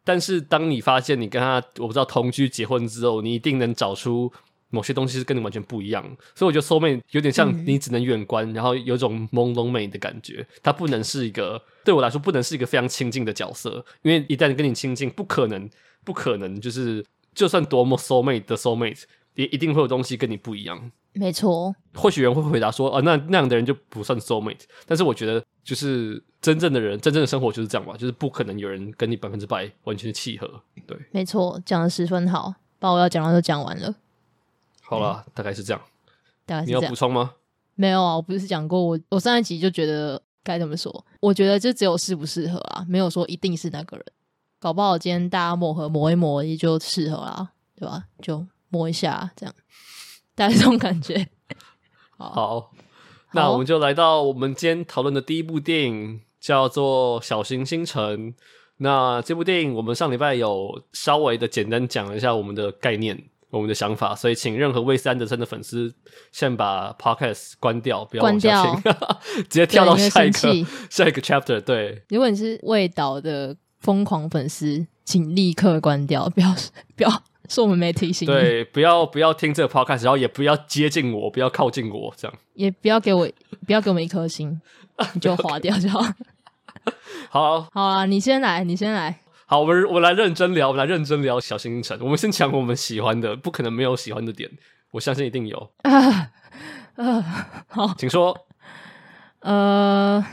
[0.06, 4.32] 但是当你发现你跟他我不知道同居结婚之后，你一定能找出
[4.70, 6.04] 某些东西是跟你完全不一样。
[6.36, 10.46] 所以我觉得 soul mate 有点像你只能远观，嗯、然后有种朦胧美的感觉。
[10.62, 15.70] 它不能是一个对我来说不能是一个非常亲近的角色，因为一旦跟你亲近，不可能
[16.04, 19.04] 不可能就是就算多么 soul mate 的 soul mate，
[19.36, 20.92] 也一定会有东西跟你不一样。
[21.14, 30.62] 没错，或许人会回答说：“哦，那那样的人就不算 soul mate。”但是我觉得就是真正的人，真正的生活就是这样吧，就是不可能有人跟你百分之百完全契合。
[30.86, 33.96] 对，没错，讲的十分好，把我要讲的都讲完了。
[34.90, 35.80] 好了，大概是这样。
[36.48, 37.36] 大概是你要补充吗？
[37.76, 41.06] 没有啊，我不是讲过我我上一集就觉得该怎么说？
[41.20, 44.06] 我觉得就只有适不适合啊，没有说一定是那个人。
[44.58, 48.06] 搞不好今天大家磨合磨一磨也就适合啦，对吧？
[48.20, 49.54] 就磨一下这样，
[50.34, 51.28] 大概这种感觉。
[52.18, 52.72] 好，好，
[53.34, 58.34] 那我们就来到我们今天讨论的第一部电影，叫做《小行星城》。
[58.78, 63.30] 那这部电影我们上礼拜有稍微的简单讲了一下我们的概念。
[63.50, 65.94] 我们的想法，所以请任何韦斯安德森的粉丝
[66.32, 68.94] 先把 podcast 关掉，不要往下听，
[69.50, 71.60] 直接跳到下一个下一个 chapter。
[71.60, 76.54] 对，如果你是魏导的疯狂粉丝，请立刻关掉，不要
[76.96, 78.28] 不要说我们没提醒。
[78.28, 83.28] 对，不要不要听这个 podcast，然后也不要接近我，不要靠近我，这样也不要给我
[83.66, 84.62] 不要给我们一颗星，
[85.14, 86.02] 你 就划掉就好。
[87.30, 89.20] 好，好啊，你先来，你先来。
[89.52, 91.98] 好，我们我们来认真聊，我们来认真聊小星辰。
[92.02, 94.48] 我们先讲我们喜欢的，不可能没有喜欢的点，
[94.92, 95.72] 我相信一定有。
[95.82, 96.30] 啊
[96.98, 98.46] 啊，好，请说。
[99.40, 100.24] 呃，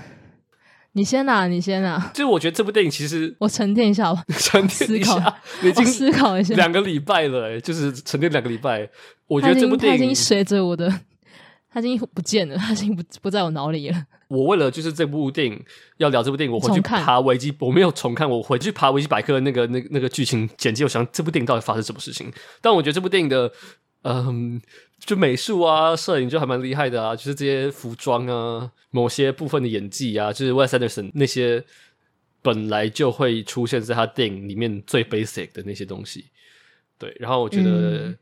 [0.92, 2.10] 你先拿，你先拿。
[2.12, 8.86] 就是我觉得这部电影其实，我沉淀一下吧，沉淀一下，已经思考一下，两个礼拜了，欸，就是沉淀两个礼拜。
[9.28, 10.92] 我觉得这部电影已经随着我的。
[11.70, 13.96] 它已经不见了，它已经不不在我脑里了。
[14.28, 15.64] 我为了就是这部电影
[15.98, 22.32] 要聊这部电影，我回去爬维基，我没有重看，我回去爬维基百科那个那个、那个剧情简介，我想这部电影到底发生什么事情。
[22.60, 23.52] 但我觉得这部电影的
[24.02, 24.60] 嗯，
[24.98, 31.64] 就美术啊、摄影就还蛮厉害的啊，就是这些服装啊、某些部分的演技啊，就是 Wes Anderson 那些
[32.42, 36.26] 本来就会出现在他电影里面最 basic 的那些东西。
[36.98, 38.14] 对，然后我觉得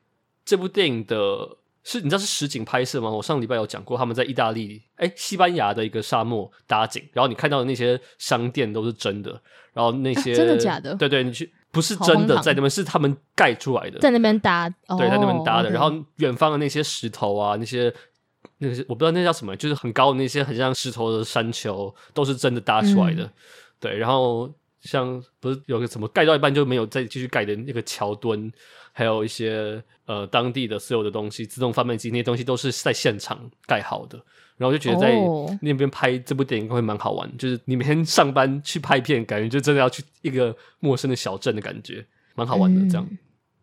[0.45, 1.57] 这部电影的。
[1.85, 3.11] 是，你知道是实景拍摄吗？
[3.11, 9.31] 我上礼拜有讲过，他们在意大利，哎、欸，西班牙的一个沙漠搭景，然后你看到的那些商店都是真的，
[9.75, 10.95] 然后那些、啊、真的假的？
[10.95, 14.67] 对对，你去不是真的在那边，是他们盖出来的，在那边搭，
[14.99, 15.69] 对，在那边搭的。
[15.69, 17.93] 哦、然后远方的那些石头啊，那些
[18.59, 23.25] 那些我不知道那叫什么，就是很高的那些很像石头的山丘，都是真的搭出来的。
[23.25, 23.31] 嗯、
[23.79, 28.51] 对，然后像不是有个什么盖到一半就没有再继续盖的那个桥墩。
[28.97, 34.17] 还有一些呃当地的所有的东西，自动贩卖机那些东西都是在现场盖好的，
[34.57, 35.13] 然后就觉得在
[35.61, 42.81] 那边拍这部电影会蛮好玩，就是你每天上班去拍片，感觉就真的要去一个陌生的小镇的感觉，蛮好玩的。
[42.89, 43.19] 这样、嗯、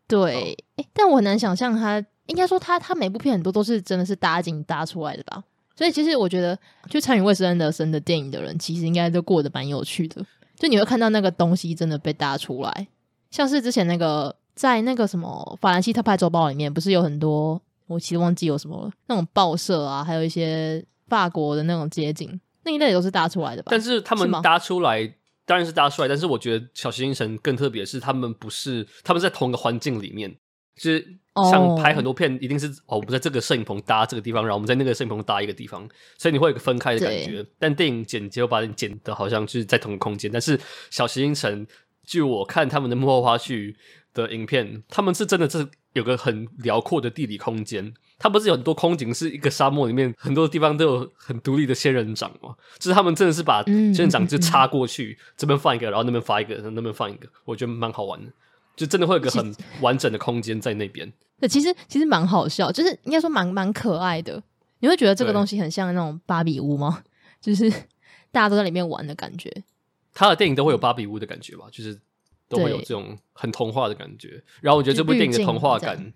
[0.06, 5.42] 对、哦，但我很难想象他，应该说他他每部片很多都是真的是搭景搭出来的吧？
[5.78, 6.60] 所以其实我觉得，
[6.90, 10.26] 就参与韦斯安德森的电影的人，其实应该都过得蛮有趣的。
[10.58, 12.88] 就你会看到那个东西真的被搭出来，
[13.30, 14.36] 像是之前那个。
[14.62, 23.70] 在那个什么法兰西特派周报里面，不是有很多我其实忘记有什么了，那种报社啊，还有一些法国的那种街景，那一类也都是搭出来的吧？
[23.72, 25.12] 但是他们搭出来
[25.48, 30.32] 当然是搭出来，但是我觉得小行星城更特别的是，他们不是他们在同一个环境里面，
[30.76, 31.08] 就是
[31.50, 35.90] 像拍很多片，一定是哦，我们在这个摄影棚搭这个地方，然后我们在那个摄影棚搭一个地方，
[36.20, 37.44] 所以你会有个分开的感觉。
[37.58, 40.60] 但电影剪辑又把你剪的好像就是在同一个空间，但是
[40.92, 41.66] 小行星城，
[42.06, 43.74] 据我看他们的幕后花絮。
[44.14, 58.32] 的影片，他们是真的是有个很辽阔的地理空间，它不是有很多空景，是一个沙漠里面很多地方都有很独立的仙人掌嘛，就是他们真的是把仙人掌就插过去，嗯嗯嗯、这边放一个，然后那边放一个，那边放一个，我觉得蛮好玩的，
[58.76, 61.12] 就真的会有个很完整的空间在那边。
[61.40, 64.42] 对，其实其实蛮好笑，就是应该说蛮蛮可爱的。
[64.80, 67.04] 你会觉得这个东西很像那种芭比屋吗？
[67.42, 67.70] 就是
[68.32, 69.52] 大家都在里面玩的感觉。
[70.14, 72.00] 他的电影都会有芭比屋的感觉吧，就是。
[72.52, 76.12] 都会有这种很童话的感觉，然后我觉得这部电影的童话感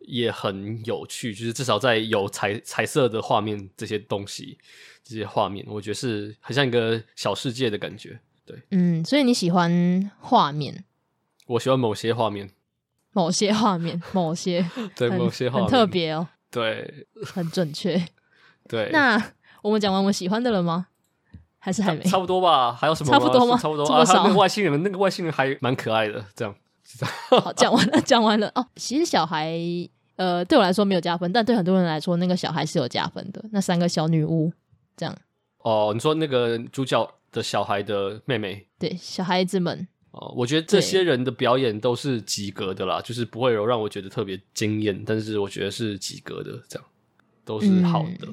[0.00, 4.56] 也很有趣，就是至少在有彩彩色的画面这些东西，
[5.04, 8.18] 这些画面，我觉得是很像一个小世界的感觉。
[8.46, 10.84] 对，嗯，所以你喜欢画面？
[11.46, 12.50] 我喜欢某些画面，
[13.12, 14.64] 某些画面，某些
[14.96, 18.02] 对某些画面很特别哦，对，很准确。
[18.68, 20.88] 对，那我们讲完我们喜欢的了吗？
[21.66, 22.72] 还是还没差不多吧？
[22.72, 23.10] 还有什么？
[23.10, 23.58] 差不多吗？
[23.58, 24.04] 差不多啊。
[24.06, 26.24] 那个外星人，那个外星人还蛮可爱的。
[26.32, 26.54] 这样，
[27.42, 28.48] 好，讲完了，讲完了。
[28.54, 29.58] 哦，其实小孩，
[30.14, 33.44] 呃，对我来说没有加分，但对很多人来说，那个小孩是有加分的。
[33.50, 34.52] 那三个小女巫，
[34.96, 35.12] 这样。
[35.64, 39.88] 哦，你说那个主角的小孩的妹妹，对，小孩子们。
[40.12, 46.88] 哦，我觉得这些人的表演都是及格的啦，就是不会有让我觉得特别惊艳，但是我觉得是及格的，这样
[47.44, 48.28] 都是好的。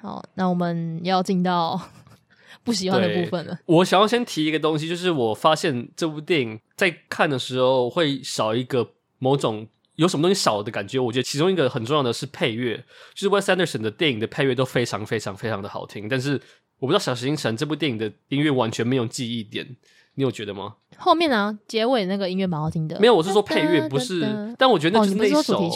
[0.00, 1.80] 好，那我们要进到
[2.64, 3.58] 不喜欢的部分了。
[3.66, 10.98] 我想要先提一个东西，就是我发现这部电影在看的时候会少一个某种有什么东西少的感觉？
[10.98, 12.82] 我觉得其中一个很重要的是配乐，
[13.14, 16.08] 就是 Wes Anderson 的电影的配乐都非常非常非常的好听。
[16.08, 16.40] 但是
[16.78, 19.76] 我不知道《小行星》这部电影的音乐完全没有记忆点，
[20.14, 20.76] 你有觉得吗？
[20.96, 22.98] 后面啊，结尾那个音乐蛮好听的。
[22.98, 24.54] 没有，我是说配乐，不是。
[24.56, 25.70] 但我觉得那就是那首，哦、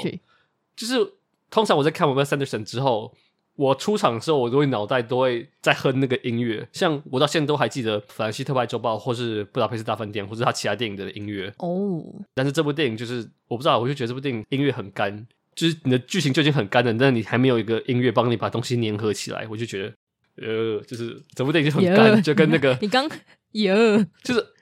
[0.74, 1.12] 就是
[1.50, 3.14] 通常我在看完 Wes Anderson 之后。
[3.56, 12.02] 我出场的时候，我都会脑袋都会在哼那个音乐，像我到现在都还记得《法兰西特派周报》或是《布达佩斯大饭店》或是他其他电影的音乐哦。
[12.34, 19.92] 但是这部电影就是我不知道，我就觉得这部电影音乐很干，就是你的剧情就已经很干了，但是你还没有一个音乐帮你把东西粘合起来，我就觉得
[20.36, 23.08] 呃，就是整部电影就很干，就跟那个 你刚
[23.52, 23.74] 有
[24.22, 24.53] 就是。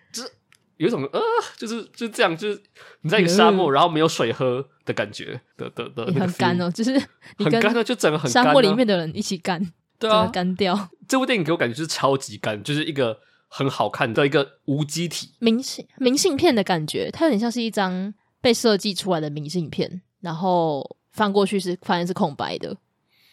[0.83, 1.21] 有一种呃，
[1.57, 2.61] 就是就这样，就是
[3.03, 7.01] 你在一个沙漠，然后没有水喝的感觉的的的，很干哦，就是
[7.39, 10.91] 很干的，就整个很干，沙漠里面的人一起干，对啊，干掉。
[11.07, 15.31] 这部电影给我感觉就是超级干，就是一个很好看的一个无机体。
[15.39, 22.71] 明信明信片的感觉，它有点像是一张被设计出来的明信片，然后翻过去是发现是空白的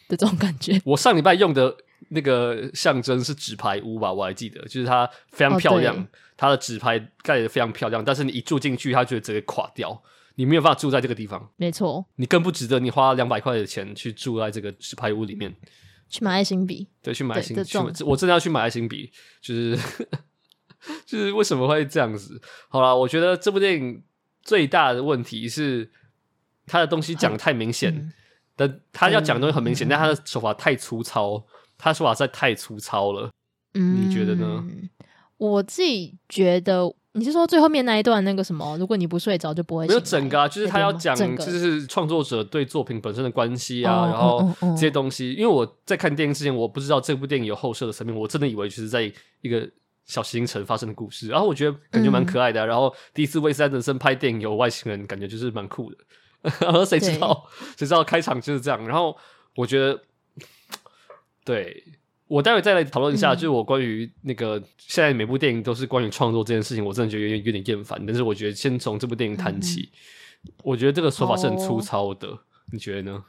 [0.08, 0.80] 的这种感觉。
[0.84, 1.76] 我上礼拜用的
[2.08, 5.96] 那个象征是纸牌屋吧，我还记得，就是它非常漂亮。
[5.96, 6.06] 哦
[6.40, 10.02] 它的纸牌盖得非常漂亮，但是你一住进去，它就直接垮掉。
[10.36, 12.02] 你没有办法住在这个地方，没错。
[12.16, 15.54] 你更不值得你花两百块的钱去住在这个纸牌屋里面。
[16.08, 17.62] 去买爱心笔，对，去买爱心笔。
[18.06, 19.78] 我真的要去买爱心笔，就是
[21.04, 22.40] 就是为什么会这样子？
[22.70, 24.02] 好了，我觉得这部电影
[24.42, 25.90] 最大的问题是
[26.66, 28.10] 他的东西讲得太明显，嗯、
[28.56, 31.44] 但他要讲的东西很明显，嗯、但他的手法太粗糙，
[31.80, 33.30] 他的手法实在太粗糙了。
[33.74, 34.64] 嗯，你觉得呢？
[35.36, 38.76] 我自己觉得，你是说最后面那一段那个什么？
[38.78, 39.86] 如果你不睡着就不会。
[39.86, 45.32] 没有整个啊，就是他要讲，就是创作者对作品本身的关系啊，然后这些东西。
[45.32, 49.10] 因为我在看电影之前，我不知道这部电影有后设的层面，我真的以为就是在
[49.40, 49.66] 一个
[50.04, 51.28] 小行程发生的故事。
[51.28, 52.66] 然后我觉得感觉蛮可爱的。
[52.66, 55.96] 然后第一次韦斯安德森拍电影有外星人，感觉就是蛮酷的。
[56.60, 57.46] 然后谁知道
[57.78, 58.86] 谁知道开场就是这样。
[58.86, 59.16] 然后
[59.56, 59.98] 我觉得
[61.50, 61.84] 对。
[62.28, 68.00] 我待会再来讨论一下，就是我关于那个现在每部电影都是关于创作这件事情，我真的觉得有点有点厌烦。
[68.06, 69.90] 但是我觉得先从这部电影谈起，
[70.62, 72.38] 我觉得这个说法是很粗糙的，
[72.72, 73.24] 你觉得呢？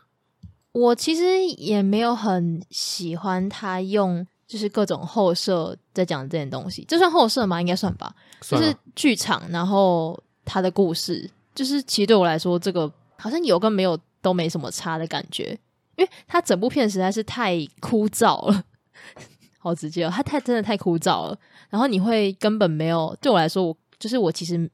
[0.72, 7.60] 我其实也没有很喜欢他用就是各种后设在讲这件东西，这算后设吗？
[7.60, 8.16] 应该算吧。
[8.42, 15.58] 就是剧场，然后他的故事，就是其实对我来说，这个好像有跟没有都没什么差的感觉，
[16.02, 18.64] 因为他整部片实在是太枯燥了。
[19.64, 21.38] 好直接哦，它太真的太枯燥了，
[21.70, 24.68] 然后你会根本没有，对我来说，我就是我其实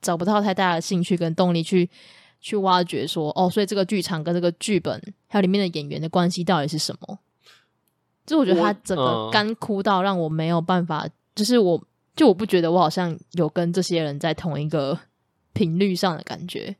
[0.00, 1.88] 找不到太大的兴趣跟动力去
[2.40, 7.20] 去挖掘说哦，所以这个剧场跟这个剧本还有里面的演员的关系到底是什么？
[8.26, 11.80] 就我觉得它整个干枯到让我没有办法，就是我
[12.16, 14.98] 就我不觉得我好像有跟这些人在同一个
[15.52, 16.74] 频率上的感觉。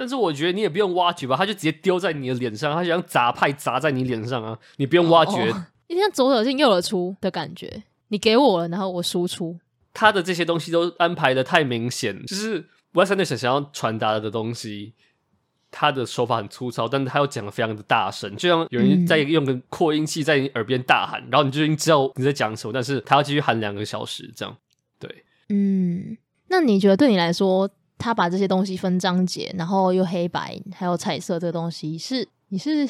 [0.00, 5.50] 但是我觉得你也不用挖掘吧，他就直接丢在你的脸上，他想砸派砸在你脸上啊，你不用挖掘。
[5.50, 9.58] 哦一天左耳进右耳出的感觉，你给我了，然后我输出。
[9.92, 12.62] 他的这些东西都安排的太明显，就是
[12.94, 14.94] Wes Anderson 想要传达的东西，
[15.70, 24.56] 他的手法很粗糙，但是他又讲的非常的大声，就像有人在用个扩音器在你耳边大喊，嗯、然后你就已经知道你在讲什么，但是他要继续喊两个小时，这样。
[24.98, 27.68] 对，嗯，那你觉得对你来说，
[28.00, 32.26] 他把这些东西分章节，然后又黑白，还有彩色这个东西是？
[32.52, 32.84] 你是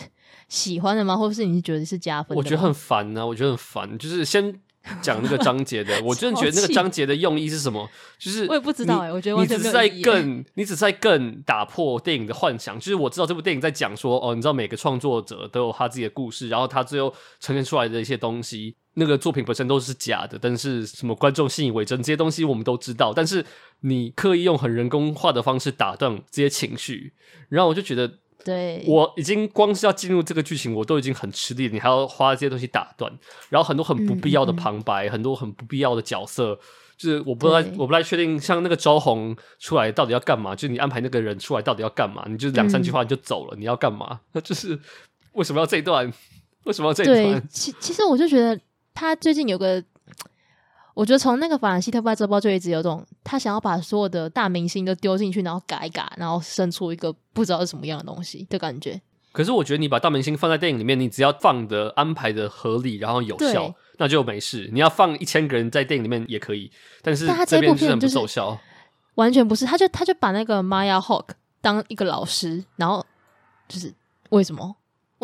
[0.48, 1.14] 喜欢的吗？
[1.14, 2.38] 或者是你是觉得是加分的？
[2.38, 3.26] 我觉得很烦啊！
[3.26, 3.98] 我觉得很烦。
[3.98, 4.58] 就是先
[5.02, 7.86] 讲那个章节的， 我真的觉得那个章节的用意是什么？
[8.18, 9.12] 就是我也不知道哎、欸。
[9.12, 12.78] 我觉得你只是在更，你只是在更打破电影的幻想。
[12.78, 23.12] 就是我知道这部电影在讲说，哦，你知道每个创作者都有他自己的故事，然后他最后呈现出来的一些东西，那个作品本身都是假的，但是什么观众信以为真，这些东西我们都知道。
[23.12, 23.44] 但是
[23.80, 27.14] 你刻意用很人工化的方式打断这些情绪，
[27.48, 28.18] 然后我就觉得。
[28.42, 33.12] 对，我已经光是要进入这个剧情，我都已经很吃力，你还要花这些东西打断，
[33.50, 36.58] 然后很多很不必要的旁白，嗯嗯、很多很不必要的角色，
[36.96, 40.54] 就是我不太我不太确定，像那个周红出来到底要干嘛？
[40.54, 42.24] 就是你安排那个人出来到底要干嘛？
[42.30, 44.18] 你就两三句话你就走了，嗯、你要干嘛？
[44.32, 44.80] 那 就是
[45.32, 46.10] 为什么要这一段？
[46.64, 47.22] 为什么要这一段？
[47.22, 48.58] 对，其其实我就觉得
[48.94, 49.82] 他最近有个。
[50.92, 59.00] 我觉得从那个法兰西特派周报就一直有种他想要把所有的大明星都丢进去，然后改一改，然后生出一个不知道是什么样的东西的感觉。
[59.32, 64.68] 可是我觉得你把大明星放在电影里面，你只要放的安排的合理，然后有效，那就没事。
[64.72, 66.70] 你要放一千个人在电影里面也可以，
[67.00, 68.60] 但是他这边就是很不奏效，
[69.14, 69.64] 完全不是。
[69.64, 71.30] 他就他就把那个 Maya Hawke
[71.62, 73.06] 当一个老师，然后
[73.68, 73.94] 就是
[74.30, 74.76] 为什么？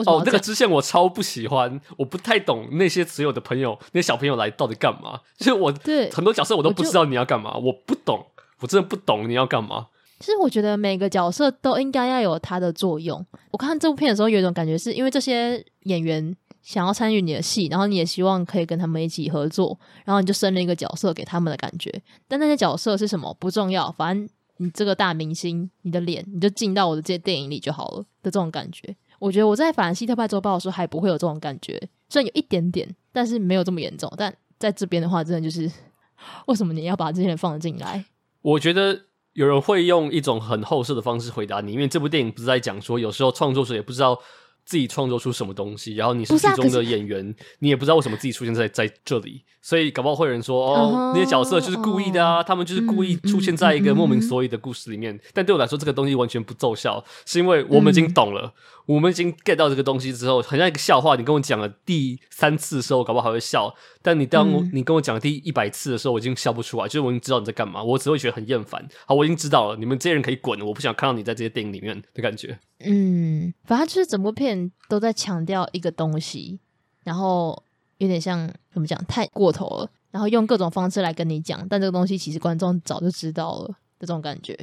[0.05, 5.21] 哦，那个支线我超不喜欢，我不太懂那些持有的朋友，那些小朋友来到底干嘛？
[5.39, 8.27] 就是我对很多角色我都不知道你要干嘛，我，我不懂，
[8.61, 9.87] 我真的不懂你要干嘛。
[10.19, 13.25] 其实我觉得每个角色都应该要有它的作用。
[13.51, 22.03] 我看这部片的时候，有一种感觉是因为这些演员想要参与你的戏，然后你也希望可以跟他们一起合作，然后你就生了一个角色给他们的感觉。
[22.27, 28.97] 但那些角色是什么不重要，反正你这个大明星，你的脸你就进到我的这些电影里就好了的这种感觉。
[29.19, 34.13] 我觉得我在法兰西特派周报的时候还不会有这种感觉，虽然有一点点，但是没有这么严重。
[34.17, 35.71] 但在这边的话，真的就是
[36.47, 38.05] 为什么你要把这些人放进来？
[38.43, 39.03] 我觉得。
[39.37, 44.19] 有人会用一种很后设的方式回答你，因为这部电影不是在讲说，有时候创作者也不知道
[44.67, 49.45] 自己创作出什么东西，然后你是剧中的演员，你也不知道为什么自己出现在在这里。
[49.63, 52.45] 所以搞不好会有人说哦，uh 那些角色就是故意的啊，uh.
[52.47, 55.19] 他们就是故意出现在一个莫名所以的故事里面。
[55.19, 55.23] Uh.
[55.35, 58.53] 但对我来说，这个东西完全不奏效，是因为我们已经懂了，uh.
[58.87, 61.17] 我们已经 get 到这个东西之后，很像一个笑话。
[61.17, 63.75] 你跟我讲了第三次的时候，搞不好还会笑。
[64.07, 68.89] 但你当我你跟我讲第一百次的时候，我已经笑不出来，就是我已经知道你在干嘛，我只会觉得很厌烦。
[69.05, 72.57] 好，我已经知道了，你们这些人可以滚，我不想看到你在这些电影里面的感觉。
[72.79, 76.61] 嗯，反正就是整部片都在强调一个东西，
[77.03, 77.61] 然后
[77.99, 79.91] 有点像怎么讲，太过头了。
[80.13, 84.57] 然后用各种方式来跟你讲，但这个东西其实观众早就知道了这种感觉。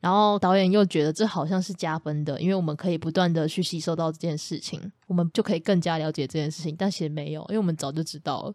[0.00, 6.74] 然后导演又觉得这好像是加分的，因为我们可以不断的去吸收到这件事情，我们就可以更加了解这件事情。
[6.78, 8.54] 但其实没有，因为我们早就知道了。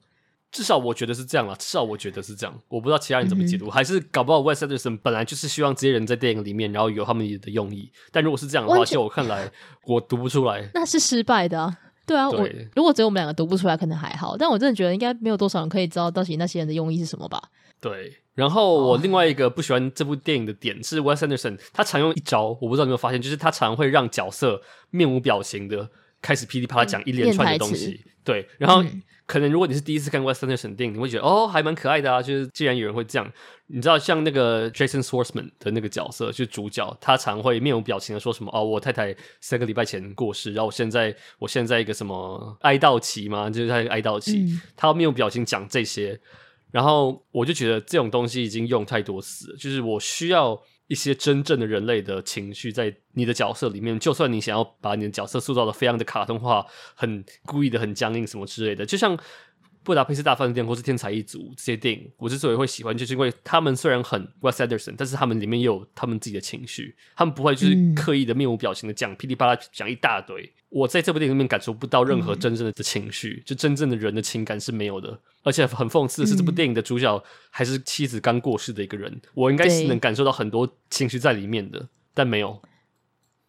[0.51, 2.53] 至少我觉得是这样啦，至少我觉得是这样。
[2.67, 7.89] 我不知道其他人怎么解读，嗯、还是搞不好 Wes Anderson 本来就是希望这些人在电影里面，然后有他们的用意。
[8.11, 9.49] 但如果是这样的话，就我看来，
[9.85, 11.77] 我读不出来， 那是失败的啊。
[12.05, 14.35] 对啊，对我如果只有我们两个读不出来，可能还好。
[14.35, 17.41] 但我真的觉得应该没有多少人可以知道到底那些人的用意是什么吧？
[17.79, 18.17] 对。
[18.33, 25.89] 然后我另外一个不喜欢这部电影的点是 Wes Anderson，他常用一招，我不知道你有没有发现，就是他常会让角色面无表情的
[26.21, 28.01] 开始噼里啪啦讲一连串的东西。
[28.23, 28.83] 对，然后。
[28.83, 32.21] 嗯可能如果你是第一次看 Wes Anderson 电影，你会觉得哦，还蛮可爱的啊。
[32.21, 33.31] 就是既然有人会这样，
[33.67, 46.19] 你知道像那个 Jason Schwartzman 的那个角色，就是主角，他常会面无表情的说什么哦，我太太三个礼拜前过世，然后我现在我现在一个什么哀悼期嘛，就是他一个哀悼期，嗯，他要面无表情讲这些，
[46.69, 50.61] 然后我就觉得这种东西已经用太多次了，就是我需要。
[50.91, 56.65] 一些真正的人类的情绪在你的角色里面，就算你想要把你的角色塑造的非常的卡通化，
[56.95, 59.17] 很故意的很僵硬什么之类的，就像
[59.83, 70.51] 《布达佩斯大饭店》或是《天才一族》这些电影，我之所以会喜欢，就是因为他们虽然很 Wes Anderson，但是他们里面也有他们自己的情绪，他们不会就是刻意的面无表情的讲噼里啪啦讲一大堆。
[70.69, 75.19] 我在这部电影里面感受不到任何真正的情绪，嗯，就真正的人的情感是没有的。
[75.43, 79.21] 而且很讽刺的是，这部电影的主角还是妻子刚过世的一个人。
[79.33, 82.61] 我应该是能感受到很多情绪在里面的，但没有。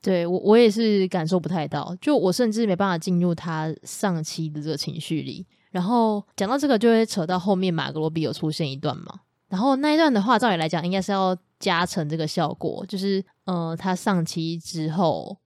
[0.01, 1.97] 对，我，我也是感受不太到。
[2.01, 5.47] 就我甚至没办法进入他丧妻的这个情绪里。
[5.73, 9.21] 然后讲到这个，就会扯到后面马格罗比有出现一段嘛。
[9.49, 15.37] 然后那一段的话，照理来讲，应该是要加成这个效果，就是呃，他丧妻之后。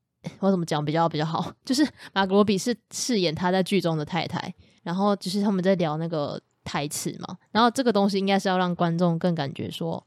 [0.40, 1.52] 我怎么讲比较比较好？
[1.64, 4.52] 就是马格罗比是饰演他在剧中的太太，
[4.82, 7.36] 然后就是他们在聊那个台词嘛。
[7.52, 10.04] 然后这个东西应该是要让观众更感觉说，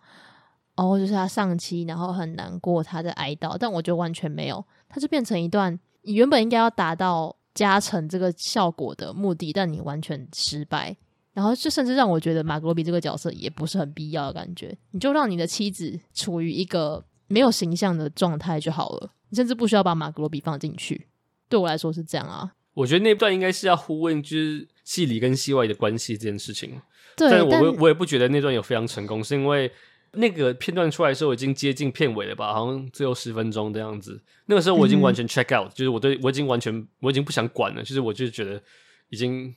[0.76, 3.56] 哦，就是他丧妻，然后很难过，他在哀悼。
[3.58, 10.96] 但我觉得完全没有，他就变成一段你原本应该要达到加成这个效果的目的，但你完全失败。
[11.32, 14.76] 然后就甚至让我觉得马格罗比这个角色也不是很必要的感觉。
[14.92, 19.12] 你就让你的妻子处于一个没有形象的状态就好了。
[19.30, 21.08] 你甚至不需要把马格罗比放进去，
[21.48, 22.54] 对我来说是这样啊。
[22.74, 26.82] 我觉得那段应该是要呼应，就是戏里跟戏外的关系这件事情。
[27.16, 29.72] 对，但我我也不觉得那段有非常成功，是因为
[30.14, 32.54] 那个片段出来的时候已经接近片尾了吧？
[32.54, 34.22] 好像最后十分钟的样子。
[34.46, 38.62] 那个时候我已经完全 check out，、嗯、就是我对我已经完全我已经不想管了，就是我就觉得
[39.10, 39.54] 已经。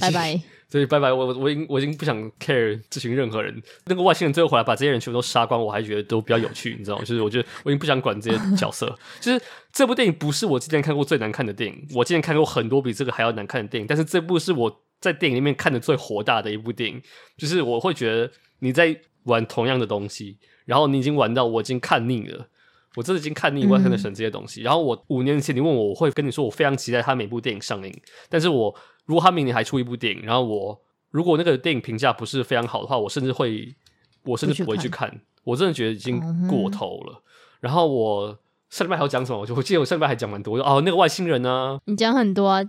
[0.00, 3.60] 拜拜， 所以拜拜，我我我已经我已经不想 care 这群任何人。
[3.86, 7.02] 那个外星人最后回来把这些人全部都杀光，我还觉得都比较有趣，你知道吗？
[7.04, 8.96] 就是我觉得我已经不想管这些角色。
[9.20, 17.02] 就是这部电影不是我之前看过最难看的电影，我之前看过很多比这个还要难看的电影，但是这部是我在电影里面看的最火大的一部电影。
[17.36, 18.30] 就是我会觉得
[18.60, 22.48] 你在玩同样的东西，然后你已经玩到我已经看腻了，
[22.96, 24.62] 我真的已经看腻万圣的神这些东西。
[24.62, 28.74] 然后我五年前你问我，我会跟你说我非常期待他每部电影上映，但是我。
[29.06, 33.74] 如果他明年还出一部电影，然后我如果那个电影评价不是非常好的话，我甚至会，
[34.22, 35.10] 我甚至不会去看。
[35.10, 37.14] 去我真的觉得已经过头了。
[37.14, 37.22] 嗯、
[37.58, 38.38] 然后我
[38.70, 39.40] 上礼拜还要讲什么？
[39.40, 40.58] 我就我记得我上礼拜还讲蛮多。
[40.60, 41.80] 哦，那个外星人呢、啊？
[41.86, 42.62] 你讲很多啊。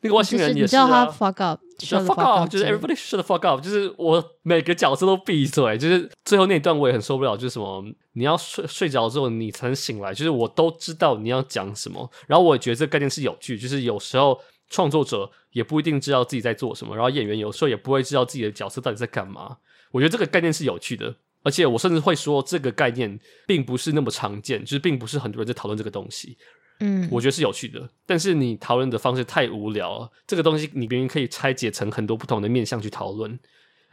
[0.00, 5.76] 那个外星人也是、啊、你叫他 fuck up，shut fuck up，就是 everybody shut the fuck up，就是我每个角色都闭嘴。
[5.76, 7.84] 就是最后那一段我也很受不了，就是什么
[8.14, 12.10] 你要睡睡着之后你才能醒来，就是我都知道你要讲什么。
[12.26, 14.40] 然后我也觉得这个概念是有趣，就是有时候。
[14.72, 19.56] 创作者也不一定知道自己在做什么，然后演员有时候也不会知道自己的角色到底在干嘛。
[19.90, 21.12] 我觉得这个概念是有趣的，
[21.42, 26.36] 而且我甚至会说，这个概念并不是那么常见，就是并不是很多人在讨论这个东西。
[26.80, 30.10] 嗯，我觉得是有趣的，但是你讨论的方式太无聊了。
[30.26, 33.38] 这个东西你明明可以拆解成很多不同的面向去讨论，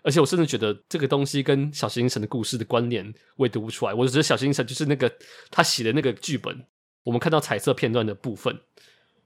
[0.03, 3.93] 而且我甚至觉得这个东西跟小行星的故事的关联我也读不出来。
[3.93, 5.11] 我只觉得小行星就是那个
[5.51, 6.65] 他写的那个剧本，
[7.03, 8.57] 我们看到彩色片段的部分，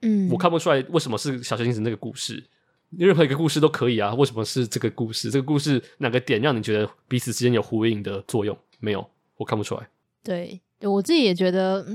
[0.02, 2.44] 嗯，我看不出来为什么是小行星那个故事。
[2.98, 5.32] 任何一个故事都可以啊，为什么是这个故事？
[5.32, 8.58] 这个故事哪个点让你觉得彼此之间有呼应的作用？
[8.80, 9.88] 没有，我看不出来。
[10.24, 11.86] 对，我自己也觉得，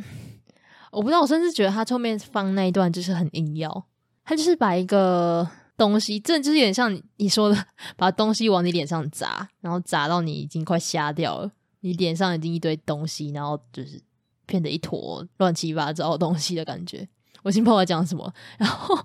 [0.90, 3.86] 我不知道，我甚至觉得他后面放那一段就是很硬要，
[4.24, 7.66] 他就是把一个东西，这就是有点像你说的，
[7.96, 14.00] 把东西往你脸上砸，然后砸到你已经快瞎掉了，你脸上已经一堆东西，然后就是
[14.46, 17.06] 变得一坨乱七八糟的东西的感觉。
[17.42, 18.98] 我先不知道我讲什么，然后。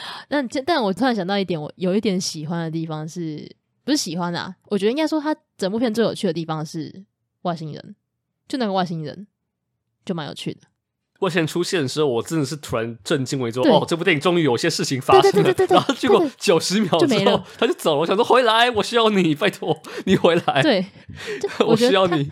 [0.28, 4.54] 但但我突然想到一点，我有一点喜欢的地方是不是喜欢啊？
[4.66, 7.04] 我觉得应该说，他整部片最有趣的地方是
[7.42, 7.94] 外星人，
[8.48, 9.26] 就那个外星人
[10.04, 10.60] 就蛮有趣的。
[11.20, 15.30] 外星人出现的时候，我真的是突然震惊，为说哦，这部电影终于有些事情发生了。
[15.30, 18.00] 对对对对对，然后结果九十秒之后就，他就走了。
[18.00, 20.62] 我想说回来，我需要你，拜托你回来。
[20.62, 20.84] 对，
[21.66, 22.28] 我需要你。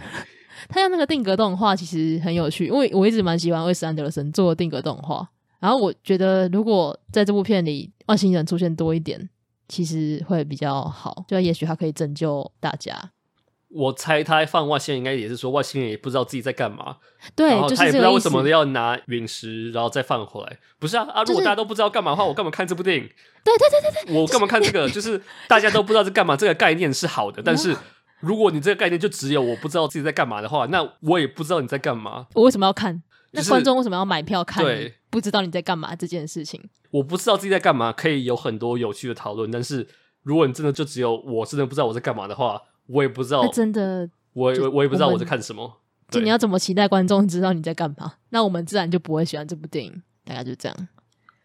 [0.69, 5.29] 他用那个定格动画其实很有趣，因为我一直蛮喜欢魏斯安德森做的定格动画。
[5.61, 9.29] 然后我觉得，如果在这部片里外星人出现多一点，
[9.69, 11.25] 其实会比较好。
[11.29, 13.13] 就也许他可以拯救大家。
[13.69, 16.97] 我猜他放外星人，应该也是说外星人也不知道自己在干嘛。
[17.37, 20.59] 对，然后他也不知道为什么要拿陨石，然后再放回来。
[20.81, 21.23] 不是啊啊！
[21.23, 23.03] 如果大家都不知道干嘛的话，我干嘛看这部电影？
[23.45, 24.89] 对对对对对，我干嘛看这个？
[24.91, 27.41] 就是大家都不知道在干嘛，这个概念是好的。
[27.41, 27.77] 但是
[28.19, 32.27] 如果你这个概念就只有我不知道自己在干嘛的话，那我也不知道你在干嘛。
[32.35, 33.01] 我为什么要看？
[33.33, 34.65] 那观众为什么要买票看？
[34.65, 34.95] 对。
[35.11, 39.51] 不知道你在干嘛这件事情，我不知道自己在干嘛，可以有很多有趣的讨论。
[39.51, 39.89] 但是
[40.23, 43.47] 如果你真的就只有我真的不知道我在干嘛的话，我也不知道。
[43.49, 45.81] 真的，我我也不知道我在看什么。
[46.11, 48.15] 就你要怎么期待观众知道你在干嘛？
[48.29, 50.03] 那我们自然就不会喜欢这部电影。
[50.25, 50.89] 大概就这样。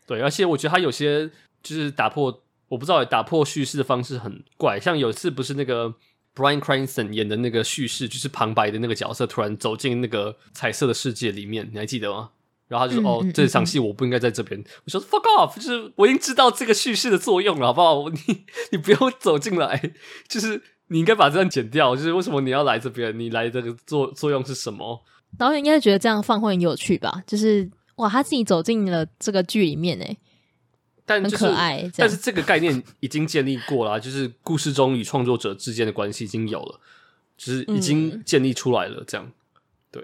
[0.05, 1.27] 对，而且我觉得他有些
[1.63, 4.79] 就是打破，我不知道打破叙事的方式很怪。
[4.79, 5.95] 像有一次不是那个
[6.35, 12.31] Bryan Cranston 演的那个叙事，就是旁白的那个角色突然走进那个彩色的世界里面，你还记得吗？
[12.67, 14.59] 然后他就说：“嗯、哦，这场戏我不应该在这边。
[14.59, 18.09] 嗯嗯”我说：“fuck off！” 就是我已经知道这个叙事的作用了，好不好？
[18.09, 19.93] 你你不用走进来，
[20.27, 21.95] 就是你应该把这段剪掉。
[21.95, 23.17] 就是为什么你要来这边？
[23.19, 25.03] 你来这个作作用是什么？
[25.37, 27.21] 导演应该觉得这样放会很有趣吧？
[27.27, 30.17] 就是哇，他自己走进了这个剧里面，哎，
[31.05, 31.91] 但、就是、很可爱。
[31.95, 36.79] 但是这个概念已经建立过了，就是故事中与创作者之间的关系已经有了，
[37.37, 39.03] 就是已经建立出来了。
[39.05, 39.31] 这样，
[39.91, 40.03] 对，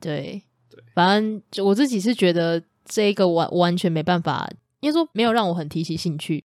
[0.00, 0.42] 对。
[0.70, 6.42] 对反正就我自己是觉得这个完完全没办法，应该说没有让我很提起兴趣，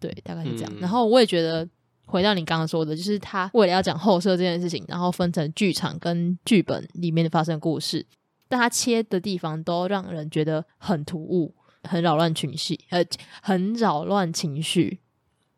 [0.00, 0.72] 对，大概是这样。
[0.74, 1.68] 嗯、然后我也觉得，
[2.06, 8.04] 回到你刚刚说的，就是他为了要讲后设这件事情，然后分成剧场跟剧本里面的发生的故事，
[8.48, 13.04] 但他切的地方都让人觉得很突兀，很扰乱情绪，呃，
[13.42, 14.98] 很扰乱情绪，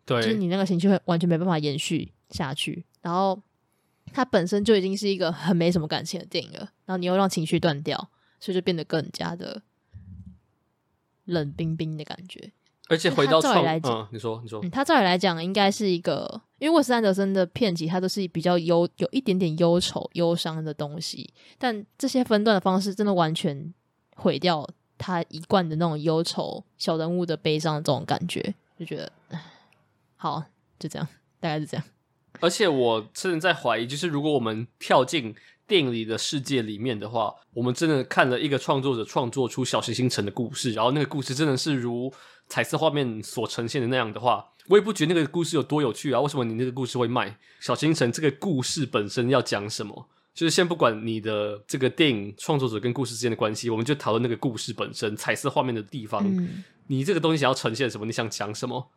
[0.04, 3.40] 对，就是你那个情绪会完全没办法延续下去，然后。
[4.14, 7.96] 它本身就已经是一个很没什么感情的电影了，然后你又让情绪断掉，
[8.40, 9.62] 所以就变得更加的
[11.24, 12.52] 冷冰冰的感觉。
[12.88, 23.72] 而且回到照理来讲，嗯，你说，你说，嗯，他照理来讲应该是一个，因为沃斯安德森的片集，它都是比较忧，有一点点忧愁、忧伤的东西，但这些分段的方式真的完全
[24.16, 24.68] 毁掉
[25.02, 29.12] 他一贯的那种忧愁、小人物的悲伤这种感觉，就觉得，
[30.16, 30.44] 好，
[30.78, 31.08] 就这样，
[31.40, 31.84] 大概是这样。
[32.40, 35.34] 而且我甚至在怀疑，就是如果我们跳进
[35.66, 42.12] 电影里的世界里面的话，我们真的看了一个创作者创作出小行星城的故事，然后那个故事真的是如
[42.48, 46.20] 彩色画面所呈现的那样的话，我也不觉得那个故事有多有趣啊！
[46.20, 47.36] 为什么你那个故事会卖？
[47.60, 50.08] 小行星城这个故事本身要讲什么？
[50.34, 58.06] 就是先不管你的这个电影创作者跟故事之间的关系，我们就讨论那个故事本身，彩色画面的地方，嗯、你这个东西想要呈现什么？
[58.06, 58.90] 你想讲什么？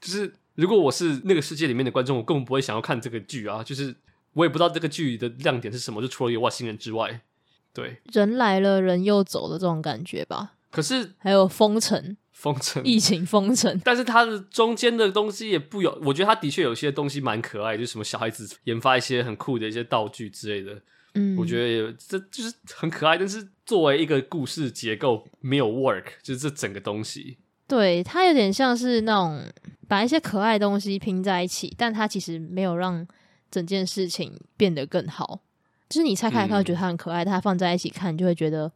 [0.00, 0.34] 就是。
[0.54, 3.64] 如果我是那个世界里面的观众，我根本不会想要看这个剧啊！
[3.64, 3.96] 就是
[4.34, 7.22] 我也不知道这个剧的亮点是什么，就除了有外星人之外，
[7.72, 10.52] 对，人来了人又走的这种感觉吧。
[10.70, 20.82] 可是还有封城，封城，疫情封城， 但是它的中间的东西也不有，我觉得它的确有些东西蛮可爱，就是什么小孩子研发一些很酷的一些道具之类的，
[21.14, 23.16] 嗯，我觉得也这就是很可爱。
[23.16, 27.38] 但是作为一个故事结构没有 work，就是这整个东西。
[27.68, 29.40] 对，它有点像是那种
[29.86, 33.06] 把一些可爱的东西拼在一起，但它其实没有让
[33.52, 35.40] 整件事情变得更好。
[35.88, 38.72] 就是你拆开来看，觉得它很可爱，但它放在一起看，就会觉得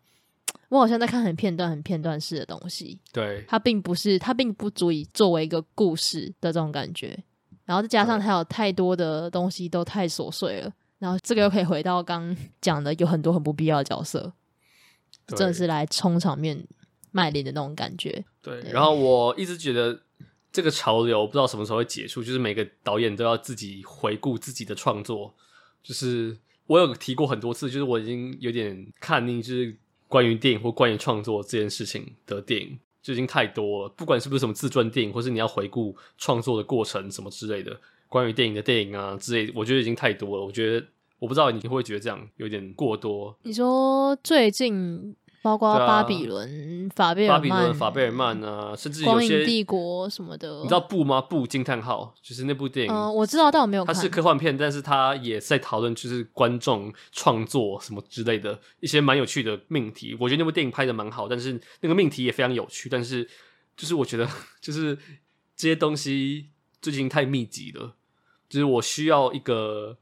[0.68, 2.98] 我好像在看很片段、很片段式的东西。
[3.12, 7.18] 对，它并不是，它并不足以作为一个故事的这种感觉。
[7.64, 14.32] 然后再加上它有太多的东西都太琐碎了，然后这个又可以回到刚讲的，有很多很不必要的角色，
[15.26, 16.64] 真的是来充场面
[17.10, 18.24] 卖力的那种感觉。
[18.40, 20.00] 对，对，然后我一直觉得
[20.52, 25.34] 这个潮流不知道什么时候会结束，就是每个导演都要自己回顾自己的创作。
[25.82, 26.36] 就是
[26.66, 29.76] 我有提过很多次，就是我已经有点看腻，就是
[30.08, 33.88] 关于电影或关于创作这件事情的电影就已经太多了。
[33.96, 37.78] 不管是不是什么自传电影，或是你要回顾创作的过程什么之类的。
[38.08, 40.44] 关于电影的电影啊之类，我觉得已经太多了。
[40.44, 40.86] 我觉得
[41.18, 43.36] 我不知道你会不会觉得这样有点过多。
[43.42, 45.14] 你说最近
[45.46, 51.20] 包括巴比伦、法贝尔曼、巴比伦、法贝尔曼啊，甚至有些帝国什么的，你知道布吗？
[51.20, 52.92] 布惊叹号就是那部电影。
[52.92, 53.94] 嗯，我知道，但我没有看。
[53.94, 60.16] 它是科幻片，但是它也在讨论就是观众创作什么之类的一些蛮有趣的命题。
[60.18, 62.88] 我觉得那部电影拍的蛮好，但是那个命题也非常有趣。
[62.88, 63.28] 但是
[63.76, 64.28] 就是我觉得
[64.60, 64.98] 就是
[65.54, 66.48] 这些东西。
[66.82, 67.94] 最近太密集了，
[68.48, 69.96] 就是我需要一个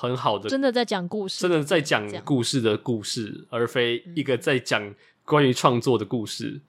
[0.00, 4.94] 很好的，真的在讲故事，真的在讲故事的故事，而非一个在讲
[5.26, 6.46] 关于创作的故事。
[6.46, 6.62] 嗯、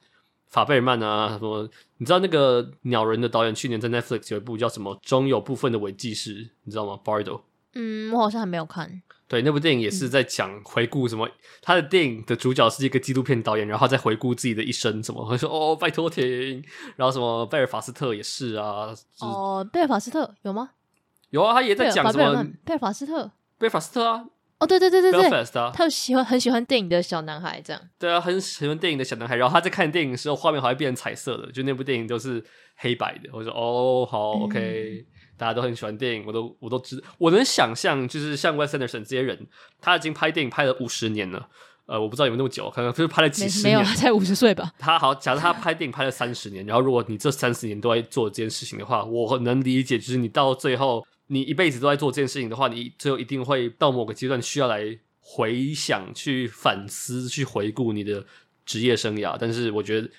[0.50, 1.70] 法贝尔曼啊，什么？
[2.00, 7.44] 你知道那个鸟人的导演去年在 Netflix 有一部叫什么《终有部分的伪纪实》，你知道吗？Bardo。
[7.74, 9.02] 嗯，我好像还没有看。
[9.30, 11.32] 对，那部电影也是在讲回顾什么、嗯。
[11.62, 16.62] 他的电影的主角是一个纪录片导演，然后他在回顾自己的一生，什么会说哦，拜托停。
[16.98, 18.94] 然后什么贝尔法斯特也是啊。
[19.22, 20.72] 哦，贝尔法斯特有吗？
[21.32, 23.32] 有啊，他也在讲什么贝尔法斯特。
[23.58, 24.24] 贝尔法斯特啊。
[24.60, 25.60] 哦，对对对对对。
[25.60, 27.82] 啊、他喜欢很喜欢电影的小男孩，这样。
[27.98, 29.36] 对啊，很喜欢电影的小男孩。
[29.36, 32.44] 然后他在看电影的时候，画面好像变成彩色的，就那部电影都是
[32.76, 33.30] 黑白的。
[33.34, 35.06] 我说哦，好、嗯、，OK。
[35.36, 39.48] 大家都很喜欢电影，我都我都知，我能想象，就是像 Wes Anderson 这些人，
[39.80, 41.50] 他已经拍电影拍了五十年了，
[41.88, 44.72] 呃，我不知道有没有那么久，可能就是拍了几十年，没有， 才五十岁吧。
[44.78, 58.26] 他好，假设他拍电影拍了三十年，然后如果你这三十年都在做这件事情的话，我能理解，就是你到最后，你一辈子都在做这件事情的话，你最后一定会到某个阶段需要来回想、去反思、去回顾你的
[58.66, 60.10] 职业生涯，但是我觉得。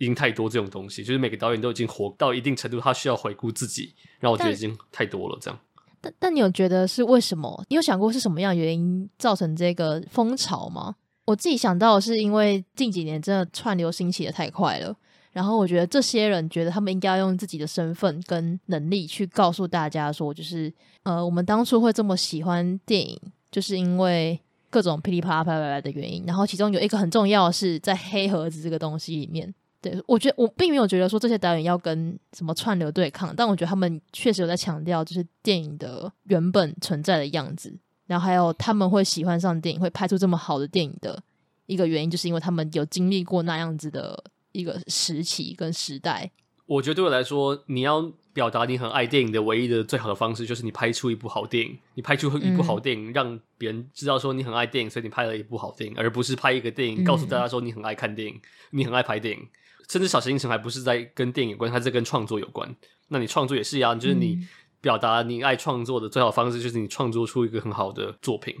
[0.00, 5.36] 已经太多这种东西，就是每个导演都已经活到一定程度，他需要回顾自己，然后我觉得已经太多了。
[5.40, 5.58] 这样，
[6.00, 7.64] 但但你有觉得是为什么？
[7.68, 10.94] 你有想过是什么样的原因造成这个风潮吗？
[11.24, 14.96] 我自己想到的是因为近几年真的串流兴起的太快了，
[15.32, 20.72] 然后我觉得这些人觉得他们应该要用自己的身份跟能力去告诉大家说，就是
[21.02, 23.20] 呃，我们当初会这么喜欢电影，
[23.50, 26.24] 就是因为各种噼里啪啦啪啪啪的原因。
[26.26, 29.54] 然后其中有一个很重要的是在黑盒子这个东西里面。
[29.80, 37.72] 对，我觉得我并没有觉得说这些导演要跟什么串流对抗，但我觉得他们确实有在强调，就是电影的原本存在的样子，
[38.08, 41.22] 然后还有他们会喜欢上电影，会拍出这么好的电影的
[41.66, 44.20] 一个原因，就是因为他们有经历过那样子的
[44.58, 46.32] 一个时期跟时代。
[46.66, 58.40] 我觉得对我来说，你要表达你很爱电影的唯一的最好的方式，就是你拍出一部好电影，你拍出一部好电影，嗯、让别人知道说你很爱电影，所以你拍了一部好电影，而不是拍一个电影告诉大家说你很爱看电影，嗯、
[58.72, 59.46] 你很爱拍电影。
[59.88, 62.76] 甚至小行星还不是在跟电影有关，它是跟创作有关。
[63.08, 64.38] 那你创作也是一样，就是你
[64.82, 68.54] 表达你爱创作的最好方式，就是你创作出一个很好的作品。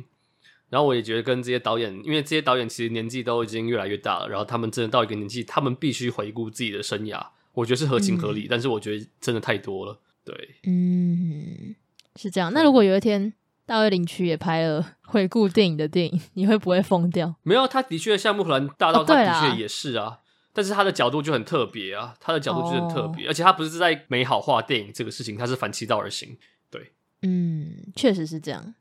[0.68, 7.24] 然后我也觉得跟这些导演，因为这些导演其实年纪都已经越来越大了，然后他们真的到一个年纪，他们必须回顾自己的生涯。
[7.54, 10.00] 我觉得是合情合理，嗯，但是我觉得真的太多了。
[10.24, 11.74] 对，嗯，
[12.16, 12.52] 是这样。
[12.52, 13.32] 那如果有一天
[13.66, 17.34] 大卫林区也拍了回顾电影的电影，你会不会疯掉？
[17.42, 20.06] 没有，他的确像穆赫兰大道，他的确也是啊。
[20.06, 20.18] 哦
[20.50, 23.30] 但是他的角度就很特别啊，他的角度就很特别，oh.
[23.30, 26.36] 而且他不是在美好化电影这个事情，他是反其道而行。
[26.68, 26.90] 对，
[27.22, 28.74] 嗯，确实是这样。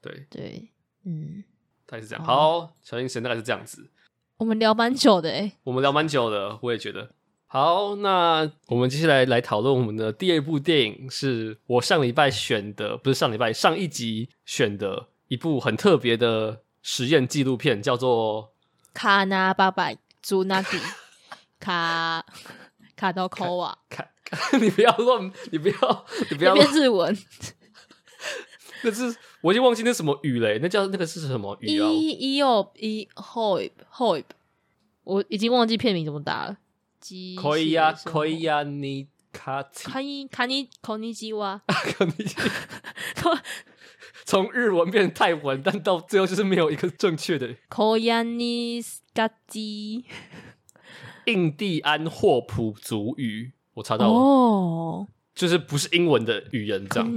[0.00, 0.68] 对对，
[1.04, 1.42] 嗯，
[1.86, 2.24] 大概是这样。
[2.24, 3.88] 好，小星神大概是这样子。
[4.38, 7.10] 我们聊蛮久的诶，我们聊蛮久的，我也觉得。
[7.46, 18.44] 好，那我们接下来来讨论我们的第二部电影，是我上礼拜选的，不是上礼拜上一集选的一部很特别的实验纪录片，叫做
[18.94, 19.94] 《卡纳巴拜》。
[20.22, 20.78] 朱纳吉
[21.58, 22.22] 卡
[22.94, 24.06] 卡多科瓦，卡，
[24.60, 27.16] 你不要乱，你不要，你不要变日文。
[28.84, 31.88] 那是我已经忘记那什么语嘞，那叫那个是什么语啊？
[31.90, 34.24] 伊伊奥伊 hoib hoib，
[35.04, 36.58] 我已经忘记片名怎么打了。
[37.40, 42.36] 可以呀，可以呀，你卡卡尼卡尼卡尼基哇， 卡尼基。
[44.26, 47.56] 从日文变成泰文，但到最后就是没有一个正确的。
[47.68, 50.04] 科亚尼斯卡基，
[51.24, 57.10] 印第安霍普族语，我查到了，哦，就是不是英文的语言，这样。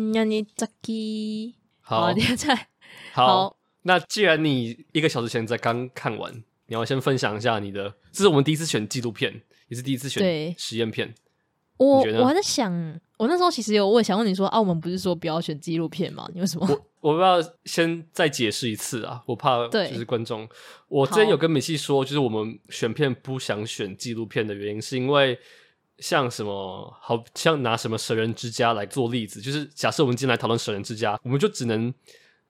[2.02, 2.68] 好，你在。
[3.14, 6.34] 好，那既然你一个小时前才刚看完，
[6.68, 11.14] 你要先分享一下你的，这是我们第一次选纪录片，也是第一次选实验片。
[11.78, 12.72] 我我还在想，
[13.18, 16.30] 我那时候其实有我也想问你说，澳、啊、门不是说不要选纪录片吗？
[16.34, 16.68] 你为什么？
[16.70, 20.48] 我 我不要先再解释一次啊，我怕就是观众。
[20.88, 25.38] 我之前有跟美西说，就是我们选片不想选纪录片的原因，是因为
[26.04, 31.94] 像什么，好像拿什么《神人之家》来做例子，就是假设我们今天来讨论《神人之家》，我们就只能。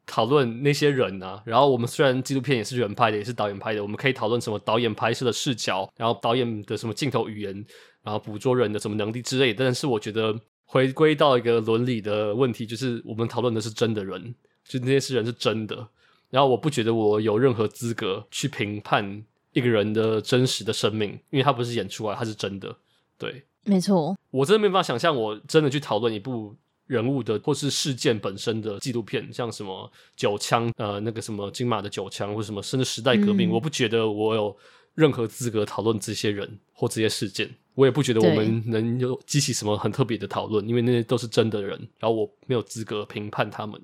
[0.06, 7.66] 讨论那些人啊，然后我们虽然纪录片也是人拍的，也是导演拍的，我们可以讨论什么导演拍摄的视角，然后导演的什么镜头语言，
[8.04, 9.64] 然后捕捉人的什么能力之类的。
[9.64, 14.36] 但是我觉得回归到一个伦理的问题，就是我们讨论的是真的人，
[14.68, 15.88] 就那些人是真的。
[16.30, 19.24] 然后我不觉得我有任何资格去评判
[19.54, 22.76] 一个人的真实的生命，因为他不是演出来，他是真的。
[23.18, 26.56] 对，没错，我真的没办法想象，我真的去讨论一部。
[26.86, 34.56] 人物的或是事件本身的纪录片，像什么九枪，呃，那个什么金马的九枪，或什么甚至时代革命，嗯，我不觉得我有
[34.94, 43.82] 任何资格讨论这些人或这些事件，我也不觉得我们能有激起什么很特别的讨论，因为那些都是真的人，然后我没有资格评判他们。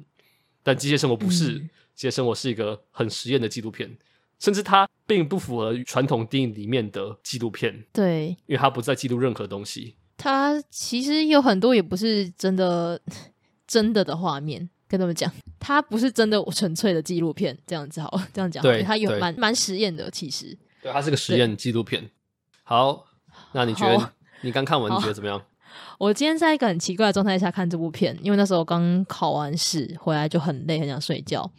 [0.61, 1.55] 但《机械生活》不是，嗯，
[1.95, 3.89] 《机械生活》是一个很实验的纪录片，
[4.39, 9.95] 甚至它并不符合传统电影里面的纪录片，对，因为它不再记录任何东西。
[10.15, 12.99] 它其实有很多也不是真的
[13.67, 22.09] 真的的画面，跟他们讲，它不是真的纯粹的纪录片，这样子好， 这样讲，对，它有蛮蛮实验的，其实，对，它是个实验纪录片。
[22.63, 23.05] 好，
[23.53, 25.41] 那你觉得你刚看完你觉得怎么样？
[25.97, 31.51] 我今天在一个很奇怪的状态下看这部片，因为那时候刚考完试回来就很累，很想睡觉，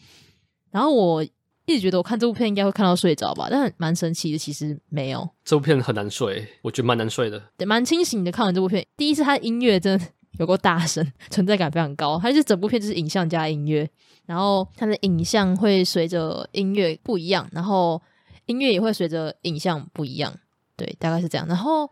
[0.70, 1.26] 然后我。
[1.70, 5.28] 一直觉得我看这部片应该会看到睡着吧，但蛮神奇的，其实没有。
[5.44, 7.40] 这部片很难睡，我觉得蛮难睡的。
[7.56, 8.32] 对，蛮清醒的。
[8.32, 10.06] 看完这部片，第一次它的音乐真的
[10.38, 12.18] 有够大声，存在感非常高。
[12.20, 13.88] 它就是整部片就是影像加音乐，
[14.26, 18.00] 然后它的影像会随着音乐不一样，然后
[18.46, 20.34] 音乐也会随着影像不一样。
[20.76, 21.46] 对，大概是这样。
[21.46, 21.88] 然后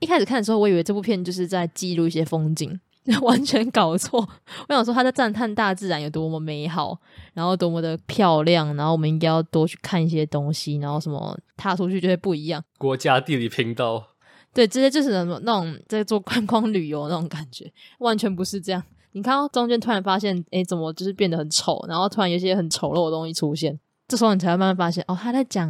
[0.00, 2.80] 一开始看的时候，我以为这部片就是在记录一些风景。
[3.20, 4.18] 完全搞错！
[4.66, 6.98] 我想说他在赞叹大自然有多么美好，
[7.34, 12.64] 然后多么的漂亮，然后我们应该要多去看一些东西，然后什么踏出去就会不一样。
[12.78, 14.08] 国家地理频道，
[14.54, 18.82] 对，这些就是什么那种在做观光旅游那种感觉，完全不是这样。
[19.12, 23.78] 你看到中间突然发现，诶，怎么就是变得很丑，然后突然有些很丑陋的东西出现，
[24.08, 25.68] 这时候你才会慢慢发现，哦，他在讲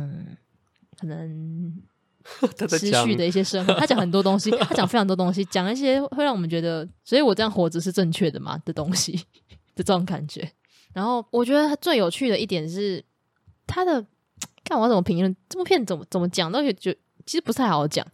[0.97, 1.83] 可能。
[2.69, 9.13] 失去的一些生活，他讲很多东西，他讲非常多东西，讲一些会让我们觉得，所以我这样活着是正确的嘛的东西
[9.75, 10.51] 的这种感觉。
[10.93, 13.05] 然后我觉得他最有趣的一点是
[13.67, 14.05] 他的，
[14.65, 16.97] 看我怎么评论这部片怎么怎么讲都觉
[17.27, 18.07] 其实不太好讲。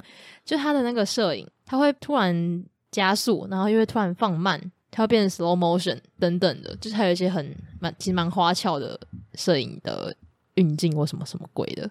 [0.45, 4.61] 就他的那个摄影，他会突然加速，然后又会突然放慢，
[4.91, 8.99] 他会变成 slow motion 等等的，就是还有一些很蛮其实蛮花俏的
[9.35, 10.17] 摄影的
[10.55, 11.89] 运镜或什么什么鬼的。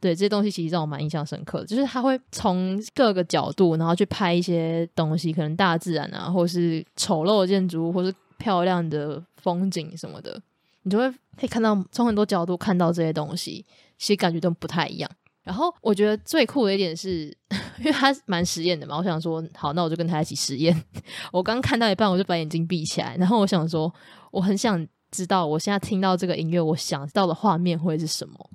[0.00, 10.40] 对，这些东西其实让我蛮印象深刻的，就是他会从各个角度，然后去拍一些东西，可能大自然啊，或是丑陋的建筑物，或是漂亮的风景什么的，
[10.82, 13.64] 你就会可以看到从很多角度看到这些东西，
[13.96, 15.10] 其实感觉都不太一样。
[15.42, 17.26] 然后我觉得最酷的一点是，
[17.78, 20.84] 因为他蛮实验的嘛，我想说，好，那我就跟他一起实验。
[21.32, 23.92] 我刚看到一半，我就把眼睛闭起来，然后我想说，
[24.32, 28.50] 我很想知道，我现在听到这个音乐，我想到的画面会是什么。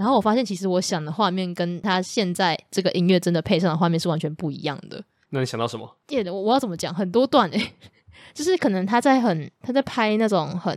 [0.00, 5.04] 然后我发现，其实我想的画面跟他现在这个音乐真的配上的画面是完全不一样的。
[5.28, 5.94] 那你想到什么？
[6.08, 6.94] 耶，我我要怎么讲？
[6.94, 7.72] 很多段诶，
[8.32, 10.74] 就是可能他在很他在拍那种很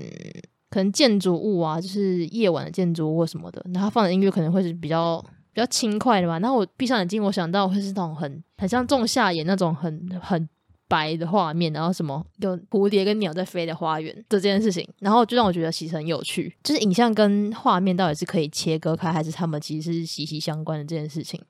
[0.69, 5.23] 可能建筑物啊，就是夜晚的建筑物或什么的，然后放的音乐可能会是比较
[5.53, 6.37] 比较轻快的吧。
[6.39, 10.49] 然后我闭上眼睛，我想到会是那种很很像仲夏夜那种很很。
[10.93, 21.41] 白的画面，然后什么有蝴蝶跟鸟在飞的花园这件事情，然后就让我觉得其实很有趣，就是影像跟画面到底是可以切割开，还是他们其实是息息相关的这件事情，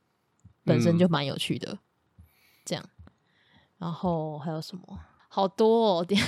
[0.63, 1.73] 本身就蛮有趣的。
[1.73, 1.79] 嗯、
[2.63, 2.85] 这样，
[3.79, 4.83] 然后还有什么？
[5.27, 6.25] 好多哦，等下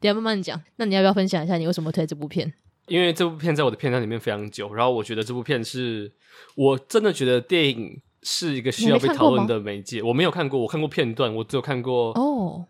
[0.00, 0.58] 等下慢慢讲。
[0.76, 2.50] 那你要不要分享一下你为什么推这部片？
[2.86, 6.14] 因为这部片在我的片单里面非常久，然后我觉得这部片是
[6.54, 8.00] 我真的觉得电影。
[8.28, 10.02] 是一个需要被讨论的媒介。
[10.02, 12.10] 我没有看过，我看过片段，我只有看过。
[12.14, 12.66] 哦，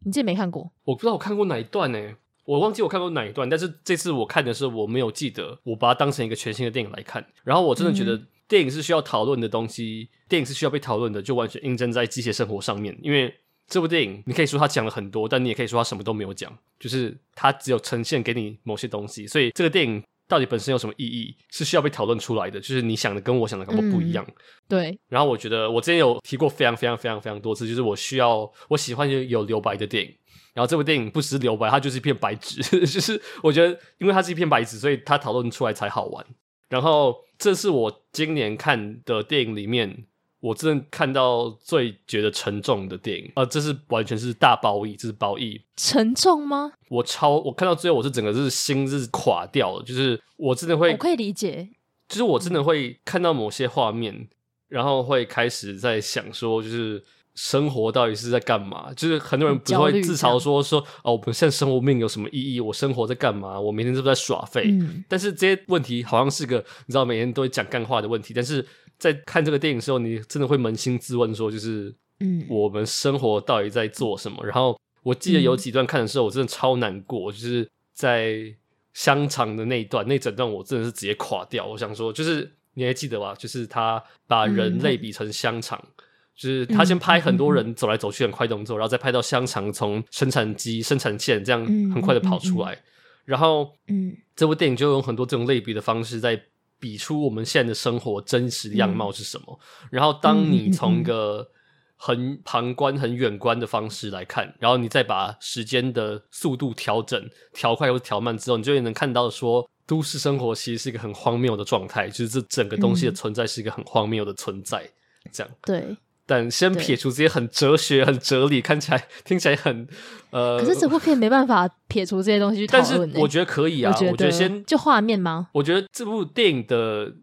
[0.00, 0.70] 你自己没看过？
[0.84, 1.98] 我不知道我看过哪一段呢？
[2.44, 3.48] 我忘记我看过哪一段。
[3.48, 7.26] 但是这次我看的时候，我没有记得，我把它当成一个全新的电影来看。
[7.42, 12.94] 然后我真的觉得电影是需要讨论的东西，嗯、电影是需要被讨论的，就完全印证在机械生活上面。
[13.02, 13.34] 因为
[13.66, 19.26] 这部电影，你可以说它讲了很多，但你也可以说它什么都没有讲，就是它只有呈现给你某些东西。
[19.26, 20.02] 所以这个电影。
[20.28, 22.60] 到底本身有什么意义，是需要被讨论出来的。
[22.60, 24.24] 就是你想的跟我想的根本不一样。
[24.28, 24.34] 嗯，
[24.68, 25.00] 对。
[25.08, 30.14] 然后我觉得我之前有提过非常非常非常非常多次，就是我需要我喜欢有有留白的电影。
[30.54, 32.60] 然后这部电影不只是留白，它就是一片白纸。
[32.84, 36.24] 就是我觉得，因为它是一片白纸，所以它讨论出来才好玩。
[36.68, 40.04] 然后这是我今年看的电影里面，
[40.40, 45.60] 我真的看到最觉得沉重的电影，呃，这是完全是大褒义，这是褒义。
[45.76, 46.72] 沉重吗？
[46.88, 51.68] 我超，我看到最后，我是整个是心是垮掉了，就是我真的会，我可以理解，
[52.08, 54.28] 就是我真的会看到某些画面，
[54.68, 57.02] 然后会开始在想说，就是
[57.34, 58.92] 生活到底是在干嘛？
[58.94, 62.60] 就是很多人不会自嘲说说哦，我们现在生活命有什么意义？
[62.60, 63.58] 我生活在干嘛？
[63.58, 64.66] 我每天是不是在耍废？
[64.68, 68.64] 嗯，但是这些问题好像是个你知道，每天都会讲干话的问题，但是。
[68.98, 74.38] 在看这个电影的时候，你真的会扪心自问，说就是，嗯，我们生活到底在做什么？
[74.42, 78.52] 嗯、然后我记得有几段看的时候，我真的超难过，就是在
[78.92, 81.64] 香肠的那一段，那整段我真的是直接垮掉。
[81.64, 83.34] 我想说，就是你还记得吧？
[83.38, 86.04] 就是他把人类比成香肠，嗯、
[86.34, 91.64] 就是他先拍很多人走来走去很快动作，嗯、然后再拍到香肠从生产机、生产线这样
[91.94, 92.76] 很快的跑出来，
[93.24, 96.42] 然后，嗯，这部电影就用很多这种类比的方式在。
[96.78, 99.58] 比出我们现在的生活真实的样貌是什么？
[99.82, 101.48] 嗯、然后，当你从一个
[101.96, 114.82] 很旁观、很远观的方式来看，然后你再把时间的速度调整、调快或调慢之后，你就会能看到说，都市生活其实是一个很荒谬的状态，就是这整个东西的存在是一个很荒谬的存在。
[115.24, 115.96] 嗯、这样对。
[116.30, 119.88] 但先撇除这些很哲学、很哲理，看起来 听起来很
[120.28, 122.86] 呃，可是这部片没办法撇除这些东西去讨论。
[122.86, 125.48] 但是我觉得可以啊，我觉得，先就画面吗？
[125.54, 127.14] 我觉得这部电影的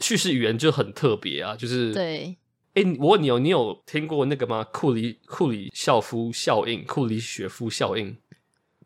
[0.00, 2.36] 叙事语言就很特别啊，就是对。
[2.74, 4.66] 哎、欸，我问你哦，你有听过那个吗？
[4.72, 8.16] 库里库里肖夫效应，库里雪夫效应，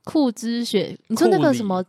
[0.05, 0.99] 库兹雪？
[1.09, 1.83] 你说那个什么？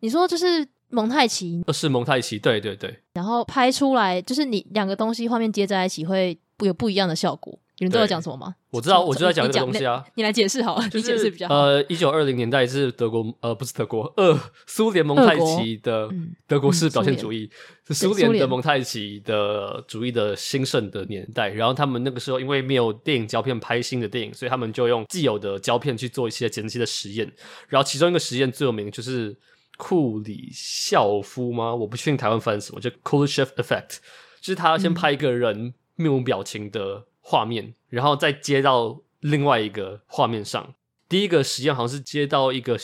[0.00, 1.64] 你说就是蒙太奇？
[1.72, 2.98] 是蒙太奇，对对对。
[3.14, 6.38] 然后拍出来就是你两个东西画面接在一起会。
[6.56, 8.54] 不有不一样的效果，你们都在讲什么吗？
[8.70, 10.04] 我知道，我就在讲这个东西啊。
[10.14, 11.54] 你来解释好了，就是、你解释比较好。
[11.54, 16.08] 呃，一九二零年代是德国，呃，不是德国，呃，苏联蒙太奇的
[16.46, 17.50] 德国式表现主义，
[17.88, 21.48] 是苏联的蒙太奇的主义的兴盛的年代。
[21.48, 27.30] 然后他们那个时候因为没有电影胶片拍新的电影，所以他们就用既有的胶片去做一些剪辑的实验。
[27.68, 29.36] 然后其中一个实验最有名就是
[29.76, 31.74] 库里肖夫吗？
[31.74, 33.96] 我不确定台湾翻什么，就 Kuleshov Effect，
[34.40, 35.66] 就是他先拍一个人。
[35.66, 40.74] 嗯面无表情的画面，然后再接到另外一个画面上。
[41.08, 42.76] 第一个实验好像是接到一个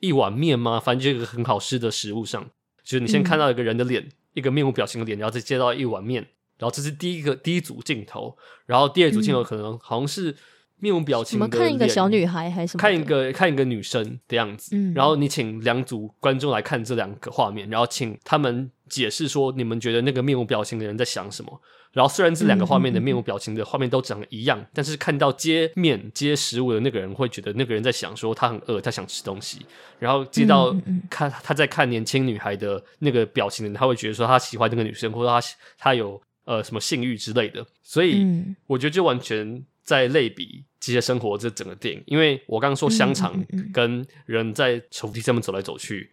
[0.00, 0.80] 一碗面吗？
[0.80, 2.42] 反正就一个很好吃的食物上，
[2.82, 6.26] 就是你先看到一个人的脸，嗯、一个面无表情的脸，然后再接到一碗面，
[6.58, 8.36] 然后这是第一个第一组镜头，
[8.66, 10.34] 然后第二组镜头可能好像是
[10.78, 12.80] 面无表情的，我们看一个小女孩还是什么？
[12.80, 21.60] 看一个看一个女生的样子，嗯、然后你请两组观众来看这两个画面，然后请他们解释说你们觉得那个面无表情的人在想什么。
[21.92, 29.66] 然后虽然这两个画面的面无表情的画面都长得一样，但是看到接面接食物的那个人会觉得那个人在想说他很饿，他想吃东西。
[29.98, 30.74] 然后接到
[31.10, 35.40] 看他在看年轻女孩的那个表情的人，他会觉得说他喜欢那个女生，或者他
[35.76, 37.66] 他有呃什么性欲之类的。
[37.82, 38.24] 所以
[38.66, 46.12] 我觉得就完全在类比机械生活这整个电影，因为我刚刚说香肠跟人在手扶梯上面走来走去。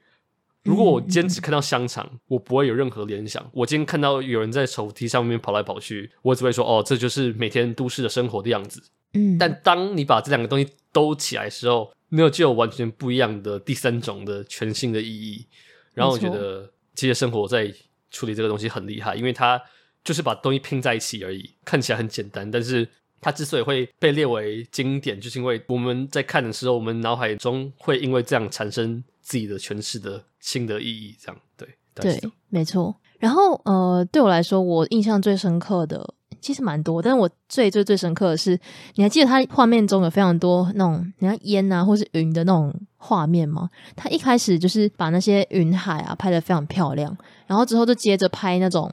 [0.67, 3.49] 如果我今天只看到香肠，我不会有任何联想。
[3.53, 8.83] 我今天看到有人在手扶梯上面跑来跑去，我只会说：“哦，这就是每天都市的生活的样子。”
[9.15, 9.37] 嗯。
[9.37, 15.45] 但当你把这两个东西兜起来的时候，那就有完全不一样的第三种的全新的意义。
[15.93, 17.73] 然后我觉得机械生活在
[18.11, 19.61] 处理这个东西很厉害，因为它
[20.03, 22.85] 就是把东西拼在一起而已，看起来很简单，但是
[23.21, 29.01] 它之所以会被列为经典，就是因为我们在看的时候，我们脑海中会因为这样产生。
[29.27, 32.17] 自己的诠释的新的意义，这样对对，
[32.47, 32.95] 没错。
[33.19, 38.57] 然后呃，对我来说，我印象最深刻的其实蛮多，但是我最最最深刻的是，
[38.95, 43.69] 你还记得他画面中有非常多那种你看烟啊，或是云的那种画面吗？
[43.97, 47.13] 他一开始就是把那些云海啊拍的非常漂亮，
[47.47, 48.89] 然后之后就接着拍那种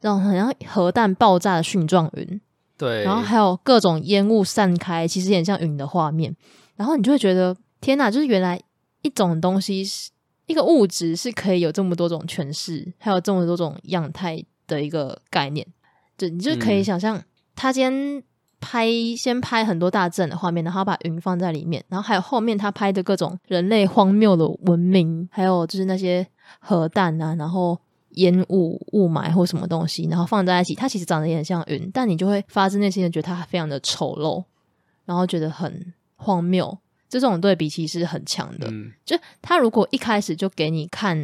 [0.00, 2.40] 那种好像核弹爆炸的蕈状云，
[2.76, 6.34] 对，然后还有各种烟雾散开，其实也很像云的画面，
[6.74, 8.60] 然后你就会觉得天哪，就是原来。
[9.02, 10.10] 一种东西是
[10.46, 15.66] 一个物质，是可以有这么多种诠释，还有这么多种样态的一个概念。
[16.18, 17.22] 就你就可以想象，
[17.54, 18.22] 他先
[18.60, 26.26] 拍先拍很多大自然的画面，然后把云放在里面，然后还有后面他拍的各种人类荒谬的文明，还有就是那些
[26.60, 27.76] 核弹啊，然后
[28.10, 34.44] 烟雾雾霾或什么东西，然后放在一起，它其实长得也很像云，但你就会发自内心的觉得它非常的丑陋，
[35.06, 36.78] 然后觉得很荒谬。
[37.20, 41.16] 这种对比其实是很强的，嗯、就他如果一开始就给你看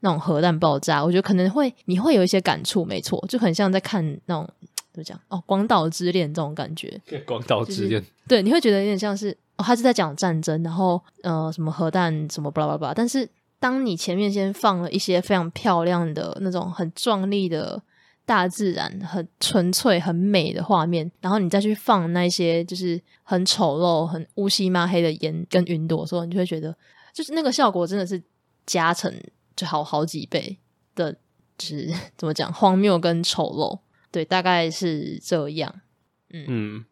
[0.00, 4.48] 那种核弹爆炸，我觉得可能会你会有一些感触，没错，就很像在看那种
[4.92, 17.82] 怎么讲哦，《广岛之恋》这种感觉，《广岛之恋》就是、对，你会觉得有点像是哦，他是在讲战争，然后呃，什么核弹什么巴拉巴拉，但是当你前面先放了一些非常漂亮的那种很壮丽的
[18.26, 26.76] 大自然很纯粹、很美的画面，然后你再去放那些就是很丑陋、很乌漆抹黑的烟跟云朵的时候，你就会觉得，
[27.14, 28.20] 就是那个效果真的是
[28.66, 29.14] 加成
[29.54, 30.58] 就好好几倍
[30.94, 31.12] 的，
[31.56, 33.78] 就是怎么讲荒谬跟丑陋，
[34.10, 35.80] 对，大概是这样。
[36.30, 36.84] 嗯嗯，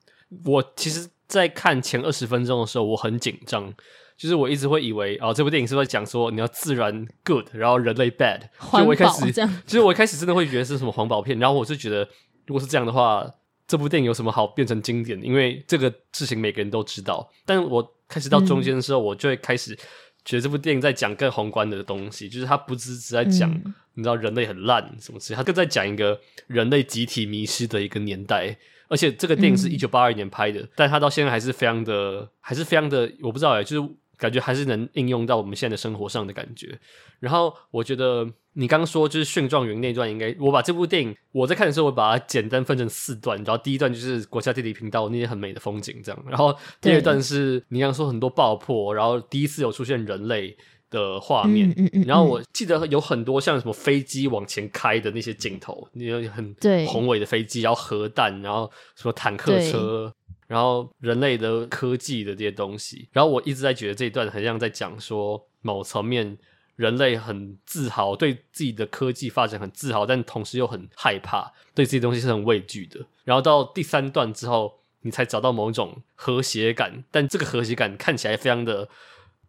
[0.45, 3.75] 我其实，在看前二十分钟的时候，我很紧张。
[4.17, 8.41] 就是我一直会以为哦，这部电影是在讲说你要自然 good，然后人类 bad。
[8.73, 9.33] 就我一开始，
[9.67, 11.37] 其实我一开始真的会觉得是什么环保片。
[11.41, 12.09] 然后我是觉得，
[12.47, 13.29] 如果是这样的话，
[13.67, 15.27] 这部电影有什么好变成经典的？
[15.27, 17.29] 因为这个事情每个人都知道。
[17.45, 19.77] 但我开始到中间的时候，嗯、我就会开始
[20.25, 28.57] 觉得这部电影在讲更宏观的东西，就是它不只是在讲、嗯、你知道人类很烂什么之类，它更在讲一个人类集体迷失的一个年代。
[28.87, 33.91] 而且这个电影是一九八二年拍的，嗯、但它到现在还是非常的，还是非常的，我不知道哎，就是。
[34.17, 36.79] 感觉还是能应用到我们现在的生活上的感觉。
[37.21, 43.37] 然后我觉得你刚刚说就是蕈状元那段，应该我把这部电影我在看的时候，我把它简单分成四段。
[43.39, 46.25] 然后第一段就是国家地理频道那些很美的风景，这样。
[46.29, 50.57] 然后第二段是你刚刚说很多爆破，然后第一次有出现人类
[50.91, 51.71] 的画面。
[51.71, 52.05] 嗯嗯嗯。
[52.07, 56.55] 然后我记得有很多像什么飞机往前开的那些镜头，你有很
[56.87, 60.13] 宏伟的飞机，然后核弹，然后什么坦克车。
[60.47, 66.37] 然后人类的科技的这些东西，然后我一直在觉得这一段很像在讲说某层面
[66.77, 73.07] 人类很自豪，对自己的科技发展很自豪，但同时又很害怕，对这些东西是很畏惧的。
[73.25, 78.89] 然后到第三段之后，你才找到某种和谐感，但这个和谐感看起来非常的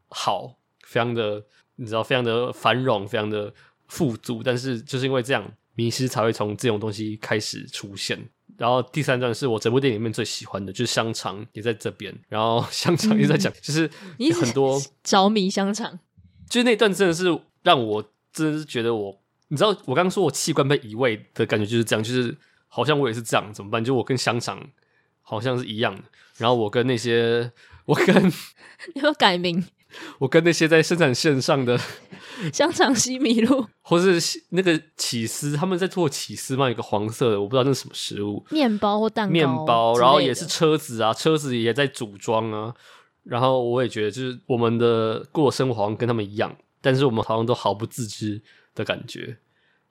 [0.09, 1.43] 好，非常的
[1.75, 3.53] 你知道，非常的繁荣，非常的
[3.87, 8.29] 富足，但是就是因为这样，迷失才会从这种东西开始出现。
[8.57, 12.13] 然后第三段是我整部电影里面最喜欢的，就是香肠也在这边。
[12.29, 13.89] 然后 香肠也在讲，嗯、就是
[14.39, 15.99] 很多着迷香肠，
[16.49, 17.25] 就是那段真的是
[17.63, 19.19] 让我真的是觉得我，
[19.49, 22.37] 你知道我刚刚说我器官被移位的感觉就是这样，就是
[22.67, 23.83] 好像我也是这样，怎么办？
[23.83, 24.61] 就我跟香肠
[25.21, 26.03] 好像是一样的。
[26.37, 27.51] 然后我跟那些
[27.85, 28.27] 我跟
[28.93, 29.65] 你要改名，
[30.19, 31.79] 我跟那些在生产线上的。
[32.53, 36.69] 香肠西米露，或是那个起司，他们在做起司嘛？
[36.69, 42.73] 一个黄色的，我不知道那是什么食物，面包或蛋糕，面包，然后也是车子啊，车子也在组装啊。
[43.23, 48.41] 然后我也觉得，就是我们的过生活好像跟他们一样，但是我们好像都毫不自知
[48.75, 49.37] 的感觉。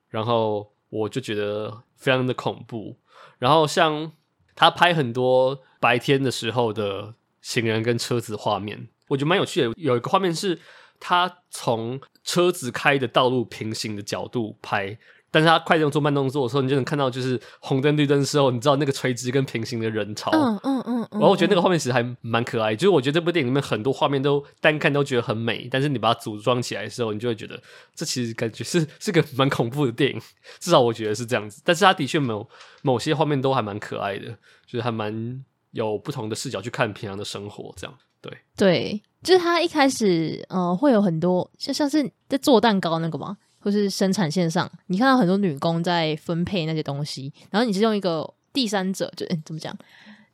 [0.09, 2.97] 然后我就觉得非常的恐怖。
[3.39, 4.13] 然后像
[4.55, 9.73] 他拍很多白天的时候的行人跟车子画面，我觉得蛮有趣的。
[9.77, 10.59] 有一个画面是。
[11.01, 14.97] 他从车子开的道路平行的角度拍，
[15.31, 20.31] 但是他快动作慢动作的时候，你就能看到就是红灯绿灯的时候，你知道那个垂直跟平行的人潮。
[20.33, 21.09] 嗯嗯嗯。
[21.13, 27.61] 然后我觉得那个画面其实还蛮可爱，就是我觉得这部电影里面很多画面都单看都觉得很美，但是你把它组装起来的时候，你就会觉得
[27.95, 30.21] 这其实感觉是是个蛮恐怖的电影，
[30.59, 31.61] 至少我觉得是这样子。
[31.65, 32.49] 但是它的确某
[32.83, 34.27] 某些画面都还蛮可爱的，
[34.67, 37.95] 就是还蛮有不同的视角去看平常的生活，这样。
[38.31, 39.03] 对对。
[39.23, 49.75] 就是他一开始，呃，会有很多，就像是在做蛋糕那个嘛，或是生产线上，你看到很多女工在分配那些东西，然后你是用一个第三者，就诶怎么讲？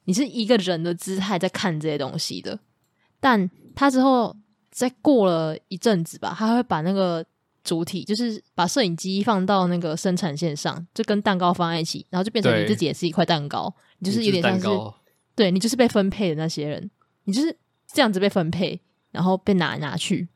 [0.07, 2.59] 你是一个人的姿态在看这些东西的。
[3.21, 4.35] 但他之后
[4.73, 7.25] 再过了一阵子吧，他会把那个
[7.63, 14.93] 主体，就是把摄影机放到那个生产线上，就跟蛋糕放在一起，然后就变成你自己也是一块蛋糕，你就是有点像是，是
[15.37, 16.91] 对你就是被分配的那些人，
[17.23, 17.57] 你就是。
[17.93, 18.81] 这样子被分配，
[19.11, 20.29] 然后被拿来拿去，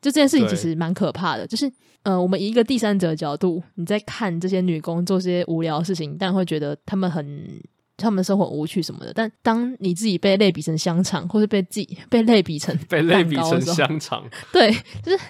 [0.00, 1.46] 就这件事情其实蛮可怕的。
[1.46, 1.70] 就是
[2.02, 7.62] 呃，我们以一个第三者的角度，你在看这些女工做这些无聊的事情，但会觉得他们很，
[7.96, 9.12] 他们的生活无趣什么的。
[9.12, 14.72] 但当你自己被类比成香肠，或是被自己被类比成被类比成香肠， 对，
[15.02, 15.24] 就是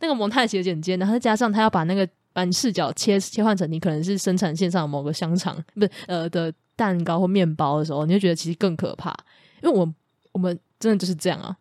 [0.00, 9.12] 那个蒙太奇的剪接，然后再加上他要把那个把你视角切切换成你可能是生产线上的某个香肠，不是呃的蛋糕或面包的时候，你就觉得其实更可怕，
[9.62, 9.92] 因为我
[10.32, 10.58] 我们。
[10.84, 11.56] 真的就是这样啊！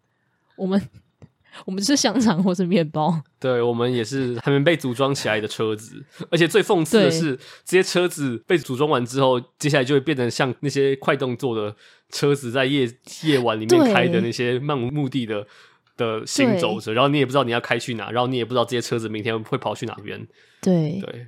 [0.57, 0.81] 我们
[1.65, 6.03] 我们吃香肠或是面包，对，我们也是还没被组装起来的车子。
[6.29, 11.73] 而且最讽刺的是，这些车子被组装完之后，接下来就会变成像那些快动作的
[12.09, 12.85] 车子，在夜
[13.23, 15.47] 夜晚里面开的那些漫无目的的
[15.95, 16.93] 的行走着。
[16.93, 20.27] 然后你也不知道你要开去哪，然后你也不知道这些车子明天会跑去哪边。
[20.61, 21.27] 对对。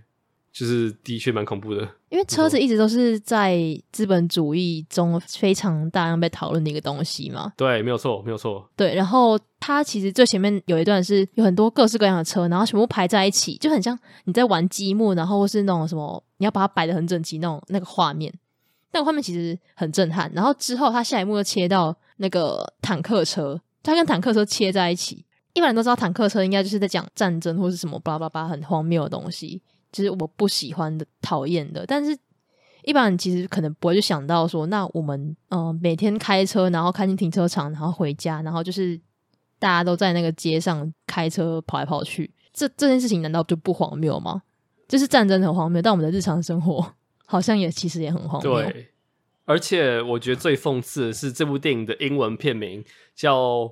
[0.55, 3.59] 就是的确蛮恐怖的，因为车子一直都是在
[3.91, 7.51] 资本主义中非常大量被讨论的一个东西嘛。
[7.57, 8.65] 对，没有错，没有错。
[8.73, 18.33] 对，然后它其实最前面有一段是有很多各式各样的车，然后全部排在一起，就很像你在玩积木，然后或是那种什么你要把它摆的很整齐那种那个画面。
[18.93, 20.31] 那个画面其实很震撼。
[20.33, 25.25] 然后之后他下一幕又切到那个坦克车，他跟坦克车切在一起。
[25.51, 29.61] 一般人都知道坦克车应该就是在讲战争或是什么巴拉巴拉很荒谬的东西。
[29.95, 31.85] 就是我不喜欢的、讨厌的。
[31.85, 32.17] 但是，
[32.83, 35.17] 一般人其实可能不会去想到说，那我们
[35.47, 38.99] 嗯、呃、每天开车，然后开进停车场，然后回家，然后就是
[39.57, 44.41] 大家都在那个街上开车跑来跑去，这这件事情难道就不荒谬吗？
[44.85, 46.93] 就是战争很荒谬，但我们的日常生活
[47.25, 48.53] 好像也其实也很荒谬。
[48.53, 48.89] 对，
[49.45, 52.83] 而且我觉得最讽刺的是这部电影的英文片名
[53.15, 53.71] 叫。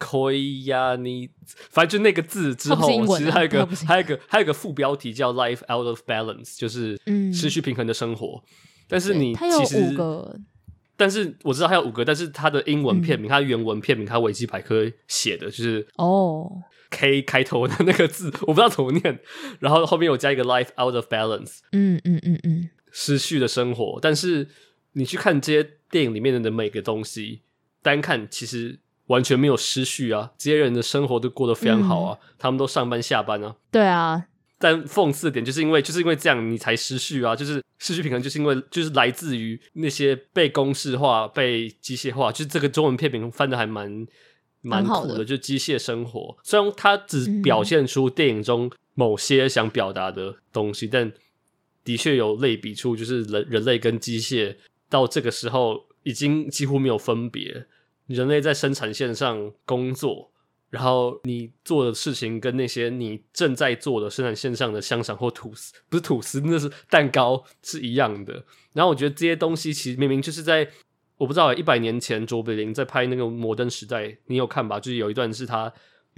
[0.00, 1.28] Koyani，
[1.70, 6.98] 反正就那个字之后，啊、其实还有一个，还有一个，还有一个副标题叫 “Life Out of Balance”，就是
[7.32, 8.42] 失去平衡的生活。
[8.42, 8.50] 嗯、
[8.88, 9.94] 但是你其实，
[10.96, 19.20] 但是我知道它有五个，但是它的英文片名，嗯、它原文片名，它维基百科写的就是哦，K 开头的那个字， 我不知道怎么念。
[19.60, 23.98] 然后后面有加一个 “Life Out of Balance”，嗯嗯嗯嗯，失去的生活。
[24.00, 24.48] 但是
[24.94, 27.42] 你去看这些电影里面的每个东西，
[27.82, 28.80] 单看其实。
[29.10, 30.30] 完全没有失序啊！
[30.38, 33.56] 这些人的生活都过得非常好啊，嗯、他们都上班下班啊。
[33.68, 34.24] 对啊，
[34.56, 37.34] 但讽刺的点就是因为就是因为这样，你才失序啊！
[37.34, 42.30] 就是失去平衡，就是因为就是来自于那些被公式化、被机械化。
[42.30, 44.06] 就是这个中文片名翻的还蛮
[44.60, 46.36] 蛮苦的，就机械生活。
[46.44, 51.12] 虽然它只表现出电影中某些想表达的东西，嗯、但
[51.82, 54.54] 的确有类比出，就是人人类跟机械
[54.88, 57.66] 到这个时候已经几乎没有分别。
[58.14, 60.32] 人类在生产线上工作，
[60.68, 68.44] 然后你做的事情跟那些你正在做的生产线上的香肠或吐司，不是吐司，那是蛋糕，是一样的。
[68.72, 70.68] 然后我觉得这些东西其实明明就是在，
[71.16, 74.80] 我不知道一百年前卓别林在拍那个《摩登时代》，你有看吧？
[74.80, 75.72] 就是有一段是他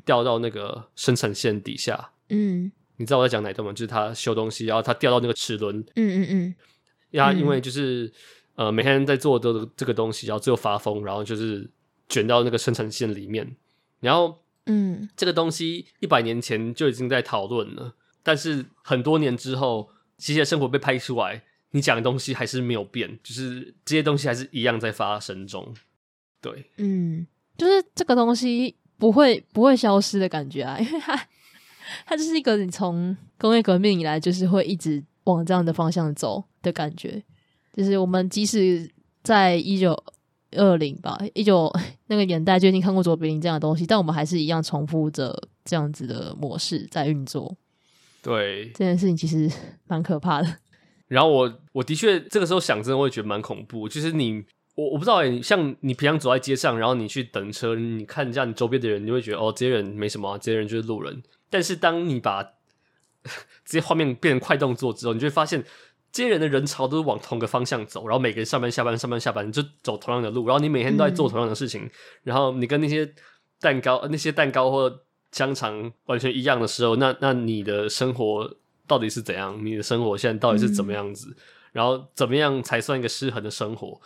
[0.04, 3.72] 掉到那个生产线底下，嗯，你知道我在讲哪段吗？
[3.72, 6.54] 就是他修东西，然后他掉到那个齿轮，嗯嗯嗯，
[7.10, 8.10] 呀，因为就是
[8.54, 11.70] 呃每天在做的这个东西，然后最后发疯，然后就是。
[12.12, 13.56] 卷到那个生产线里面，
[14.00, 25.74] 然后，嗯，这个东西一百年前就已经在讨论了，但是很多年之后，机械生活被拍出来，你讲的东西还是没有变，就是这些东西还是一样在发生中。
[26.42, 27.26] 对，嗯，
[27.56, 31.28] 就是这个东西不会不会消失的感觉啊，因为它
[32.04, 37.22] 它就是一个你从工业革命以来就是会一直往这样的方向走的感觉，
[37.74, 38.90] 就是我们即使
[39.22, 40.04] 在一九。
[40.56, 41.72] 二零吧，一九
[42.06, 47.56] 那个年代就已经看过卓别林这样的东西，但我们还是一样重复着这样子的模式在运作。
[48.22, 49.50] 对，这件事情其实
[49.86, 50.56] 蛮可怕的。
[51.08, 53.88] 然后我我的确这个时候想，真的会觉得蛮恐怖。
[53.88, 61.22] 就是你，我我不知道诶，像你平常走在街上，然后你去等车，你看一下你周边的人，你会觉得哦，这些人没什么啊，这些人就是路人。
[61.50, 62.42] 但是当你把
[63.64, 65.64] 这些画面变成快动作之后，你就会发现。
[66.12, 71.90] 这些人的人潮都是往同个方向走，然后每个人上班下班上班下班就走同样的路，然后你每天都在做同样的事情，嗯、
[72.24, 73.10] 然后你跟那些
[73.58, 75.00] 蛋糕、那些蛋糕或
[75.32, 78.54] 香肠完全一样的时候，那那你的生活
[78.86, 79.58] 到底是怎样？
[79.64, 81.30] 你的生活现在到底是怎么样子？
[81.30, 81.36] 嗯、
[81.72, 83.98] 然后怎么样才算一个失衡的生活？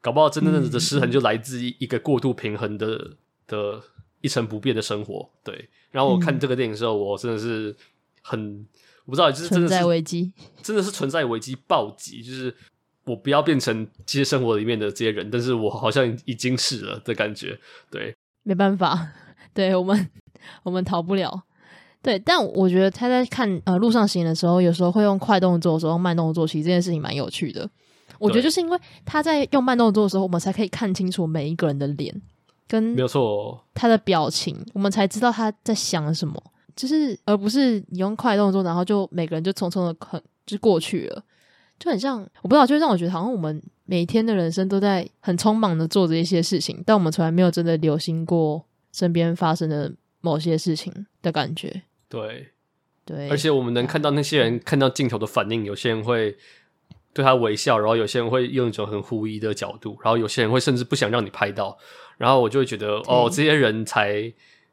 [0.00, 3.10] 搞不好真正的失衡就来自于一个过度平衡的
[3.46, 3.78] 的
[4.22, 5.28] 一成不变的生活。
[5.44, 7.76] 对，然后我看这个电影的时候，我真的是
[8.22, 8.66] 很。
[9.04, 12.22] 我不知道，就是真的是存在危机， 真的是存在危机暴击。
[12.22, 12.54] 就是
[13.04, 17.58] 我不要变成这些生活里面的这些人，但是我好像已经是了的感觉。
[17.90, 18.14] 对，
[18.44, 19.08] 没办法，
[19.52, 20.08] 对我们
[20.62, 21.42] 我们逃不了。
[22.00, 27.68] 对，但我觉得他在看呃路上行的时候，有时候会用快动作的时候用慢动作，其实这件事情蛮有趣的。
[28.18, 32.22] 我觉得就是因为他在用慢动作的时候，我们才可以看清楚每一个人的脸
[32.68, 36.40] 跟没有错他的表情，我们才知道他在想什么。
[36.74, 41.22] 就是，而不是你用快动作，然后就每个人就匆匆的很就过去了，
[41.78, 51.82] 就很像我不知道，就让我觉得好像我们每天的人生都在很匆忙的做着一些事情，但我们从来没有真的留心过身边发生的某些事情的感觉。
[52.08, 52.48] 对，
[53.04, 56.36] 对，而且我们能看到那些人看到镜头的反应，有些人会
[57.12, 61.76] 对他微笑，然后有些人会用一种很狐疑的角度，然后有些人会甚至不想让你拍到，
[62.16, 64.32] 然后我就会觉得哦，这些人才。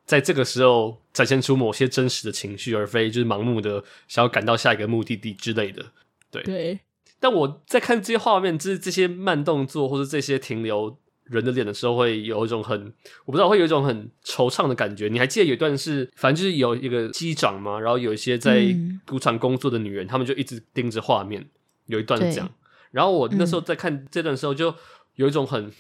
[0.10, 5.86] 在这个时候展现出某些真实的情绪，而非就是盲目的想要赶到下一个目的地之类的。
[6.32, 6.80] 对，对。
[7.20, 12.92] 但我在看这些画面，就是这些慢动作或者这些停留人的脸的时候，会有一种很
[13.26, 15.10] 我不知道，会有一种很惆怅的感觉。
[15.10, 18.76] 你还记得有一段是，反正就是有一个机长嘛，然后有一些在
[19.06, 21.48] 赌场工作的女人，她、嗯、们就一直盯着画面。
[21.86, 22.52] 有一段是这样，
[22.90, 24.74] 然后我那时候在看这段的时候，就
[25.18, 25.72] 有一种很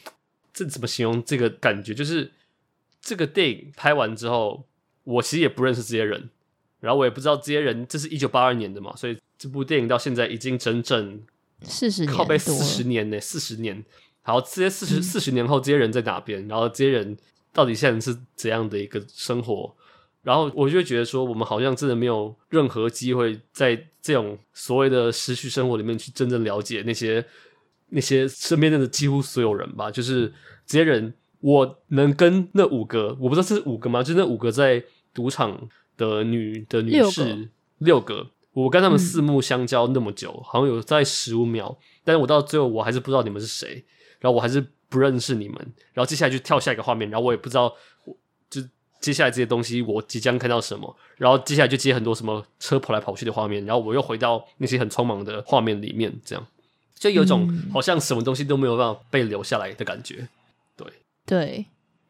[0.54, 2.32] 这怎么形容这个感觉，就是。
[3.02, 4.66] 这个电影拍完之后，
[5.04, 6.30] 我其实也不认识这些人，
[6.80, 11.22] 然后我也不知道这些人，这是一九八二年的嘛，所以这部电影到现在已经整整
[11.64, 13.84] 四十年，靠背四十年呢，四十年。
[14.22, 16.48] 好，这些四十四十年后，这些人在哪边？
[16.48, 17.18] 然后这些人
[17.52, 19.74] 到底现在是怎样的一个生活？
[20.22, 27.26] 然然后我就会觉得说，我们好像真的没有任何机会在这种所谓的失去生活里面去真正了解那些
[27.88, 29.90] 那些身边的几乎所有人吧。
[29.90, 30.32] 就是
[30.68, 34.02] 这些人，我能跟那五个，我不知道这是五个吗？
[34.04, 34.84] 就是那五个在
[35.14, 37.50] 赌场的女的女士
[37.80, 43.84] 六个，六个，我跟他们四目相交那么久，嗯、好像有在十五秒，但是我到最后我还是不知道你们是谁，
[44.20, 45.58] 然后我还是不认识你们，
[45.94, 47.74] 然后接下来就跳下一个画面，然后我也不知道
[48.50, 48.62] 就。
[49.02, 50.94] 接下来这些东西，我即将看到什么？
[51.16, 56.46] 然后接下来就接很多什么车跑来跑去的画面，然后我又回到那些很匆忙的画面里面，这样
[56.96, 60.28] 就有种好像什么东西都没有办法被留下来的感觉。
[60.76, 60.86] 对
[61.30, 61.66] 对，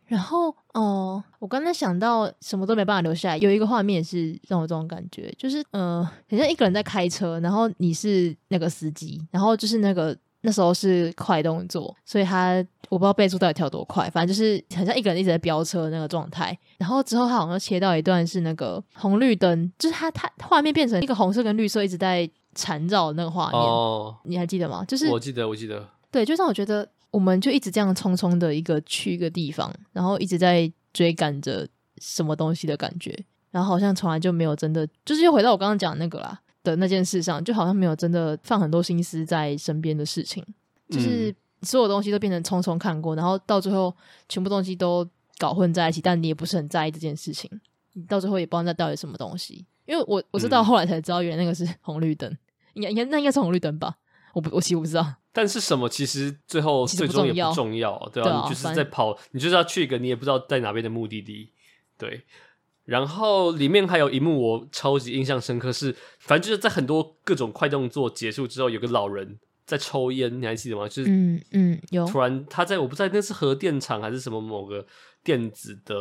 [0.05, 10.17] 然后哦，我刚才想到什么都没办法留下来，有一个画面是让我这种感觉，就是呃，很像一个人在开车，然后你是那个司机，然后就是那个。
[10.41, 16.57] 那时候是快动作，所以他我不知道倍速到底跳多快，反正就是很像一个人一直在飙车那个状态。
[16.77, 22.25] 然后之后他好像切到一段是那个红绿灯，就是他他画面变成一个红色跟绿色一直在
[22.55, 23.59] 缠绕那个画面。
[23.59, 24.85] 哦，你还记得吗？
[24.85, 25.85] 就是我记得，我记得。
[26.09, 31.67] 对，就让我觉得我们就一直这样匆匆的一个去一个地方，然后一直在追赶着
[31.97, 33.17] 什么东西的感觉，
[33.51, 36.39] 然后好像从来就没有真的，就是又回到我刚刚讲的那个啦。
[36.61, 40.45] 的那件事上，就好像没有真的放很多心思在身边的事情，
[40.89, 43.95] 就是所有东西都变成匆匆看过，然后到最后
[44.27, 47.49] 全部东西都搞混在一起，但你也不是很在意这件事情，
[47.93, 49.65] 你到最后也不知道那到底什么东西。
[49.85, 52.29] 因为我我是到后来才知道，原来那个是红绿灯，
[52.73, 53.95] 应该应该那应该是红绿灯吧？
[54.33, 58.43] 我不我其实我不知道，但是什么其实最后最终也不重要，对吧？
[58.43, 61.51] 你就是在跑，你就是要去一个你也不知道在哪边的目的地，
[61.97, 62.23] 对。
[62.85, 70.87] 然后里面还有一幕我超级印象深刻是，是反正就是在很多各种快动作结束之后，有个老人在抽烟，你还记得吗？
[70.87, 74.83] 就是嗯嗯，有突然他在我不知道那是核电厂还是什么某个
[75.23, 75.95] 电子的，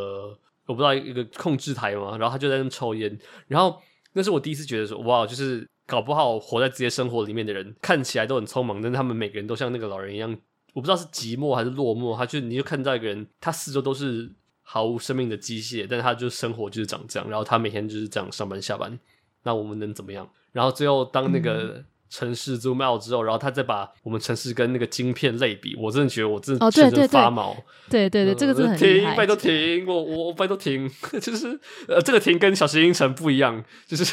[0.65, 3.19] 我不知道一个控制台嘛，然后他就在那抽烟，
[3.49, 3.79] 然后
[4.15, 10.31] 那是我第一次觉得说哇，就是搞不好活在这些生活里面的人看起来都很匆忙，但他们每个人都像那个老人一样，
[10.75, 14.31] 我不知道是寂寞还是落寞，他就你就看到一个人，他四周都是。
[14.71, 19.01] 毫无生命的机械，但他就生活就是长这样，然后他每天就是这样上班下班，
[19.43, 20.31] 那我们能怎么样？
[20.53, 27.57] 然后最后当那个城市 zoom out 之后，然后他再把我们城市跟那个晶片类比，我真的觉得我真的全身发毛。
[27.91, 30.91] 对对对，这个真的很停，拜托停，我我拜托停，
[31.21, 34.05] 就是呃，这个停跟小行星城不一样，就是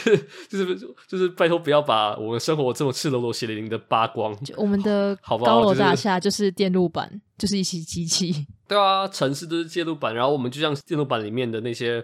[0.50, 0.76] 就是
[1.08, 4.36] 就是拜托不要把我们生活这么赤裸裸血淋淋的扒光。
[4.44, 8.46] 就我们的高楼大厦就是电路板，就是一些机器。
[8.68, 12.04] 对啊，城市都是电路板，然后我们就像电路板里面的那些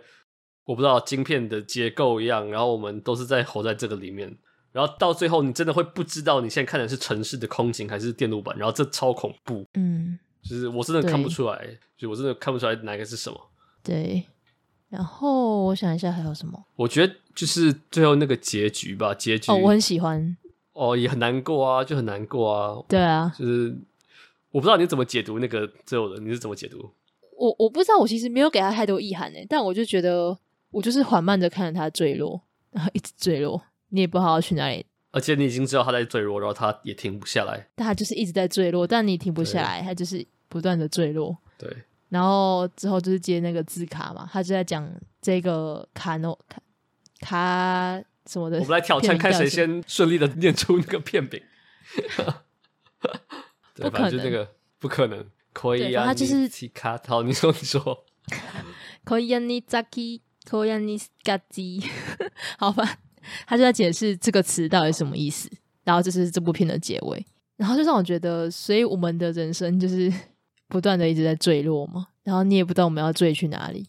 [0.66, 4.32] 我不知道晶片的结构一样，然后我们都是在活在这个里面，
[4.72, 11.68] 然后到最后你真的会不知道你现在看的是城市的空景还是电路板，然后这超恐怖，嗯，就是我真的看不出来，
[11.98, 13.40] 就我真的看不出来哪个是什么。
[13.84, 14.24] 对，
[14.90, 16.64] 然后我想一下还有什么？
[16.76, 20.38] 我觉得就是最后那个结局吧，结局哦，我很喜欢，
[20.74, 23.78] 哦，也很难过啊，就很难过啊，对啊，就是。
[24.54, 26.92] 我不知道你怎么解读那个最后的，你是怎么解读？
[27.38, 30.38] 我我不知道，我其实没有给他太多意涵诶，但我就觉得
[30.72, 32.42] 我就是缓慢的看着他坠落，
[32.72, 34.86] 然后一直坠落，你也不知道要去哪里。
[35.12, 37.68] 而且你已经知道他在坠落，然后他也停不下来。
[37.76, 41.38] 但他就是一直在坠落，但你停不下来，他就是不断的坠落。
[41.58, 41.70] 对。
[42.10, 44.90] 然后之后就是接那个字卡嘛，他就在讲
[45.22, 46.62] 这个卡诺卡
[47.20, 48.58] 卡什么的。
[48.60, 51.42] 我们来挑战，看谁先顺利的念出那个片饼。
[53.76, 56.06] 对，反正就那个不可能，可以啊。
[56.06, 58.06] 他就是提卡套，你说你说，
[59.04, 61.84] 可以啊，你扎基，可以啊，你嘎基，
[62.58, 63.00] 好吧。
[63.46, 65.50] 他就在解释这个词到底什么意思，
[65.84, 67.26] 然后这是这部片的结尾，
[67.58, 70.12] 然后就让我觉得，所以我们的人生就是
[70.68, 73.88] 不断的一直在坠落嘛，然后你也不知道我们要坠去哪里。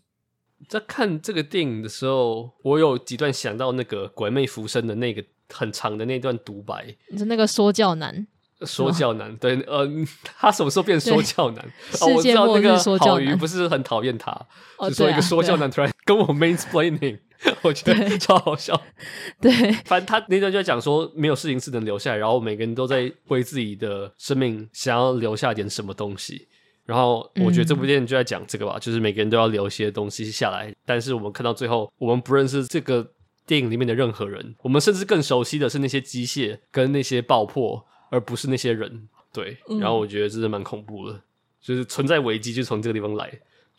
[0.69, 8.27] 在看这个电影的时候，我有几段想到那个鬼魅浮生的那个很长的那段独白，你说那个说教男。
[8.65, 9.85] 说教男，对，呃，
[10.23, 11.65] 他什么时候变说教男？
[12.01, 14.31] 哦，我知道那个郝瑜不是很讨厌他，
[14.79, 17.19] 哦、就说一个说教男突然跟我 mansplaining，
[17.63, 18.81] 我觉得超好笑。
[19.41, 19.51] 对，
[19.85, 26.49] 反正他那段就在讲说，没有事情是能留下来，然后每个人都在为自己的生命想要留下点什么东西。
[26.85, 30.75] 然后我觉得这部电影就在讲这个吧，嗯、就是每个人都要留一些东西下来。
[30.85, 33.07] 但是我们看到最后，我们不认识这个
[33.47, 37.87] 电影里面的任何人，我们甚至更熟悉的是那些机械跟那些爆破。
[38.13, 41.19] 而不是那些人，对，嗯、然后我觉得这是蛮恐怖的，
[41.63, 43.33] 就是存在危机就从这个地方来，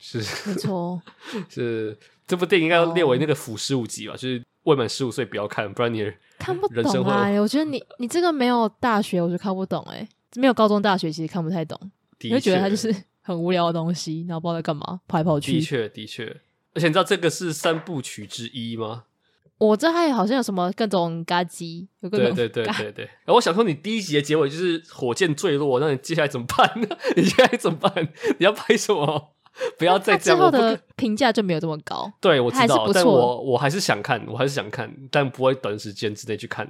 [0.06, 1.02] 是没错，
[1.50, 1.98] 是
[2.28, 7.30] 这部电影应该要列为那个腐十五级吧，哦、就是未满十五岁不要看，不然你看不懂啊。
[7.40, 10.06] 我觉得你你这个没有大学，我就看不懂哎，
[10.36, 11.80] 没有高中大学其实看不太懂，
[12.20, 15.54] 你会觉得它就是很无聊的东西，然后不知道在干嘛，跑来跑去。
[15.54, 16.26] 的确，的确，
[16.74, 19.06] 而且你知道这个是三部曲之一吗？
[19.60, 23.06] 我这还好像有什么各种嘎机，有各种对对对对对。
[23.06, 26.88] 然后我想说，你第一集的结尾就是火箭坠落，那你接下来怎么办呢？
[27.16, 27.94] 你接下来怎么办？
[28.40, 29.36] 你要拍什么？
[29.78, 30.40] 不要再这样。
[30.40, 32.12] 之后的评价就没有这么高。
[32.20, 36.68] 对，我知道，但我我还是想看，我还是想看，但不会短时间之内去看。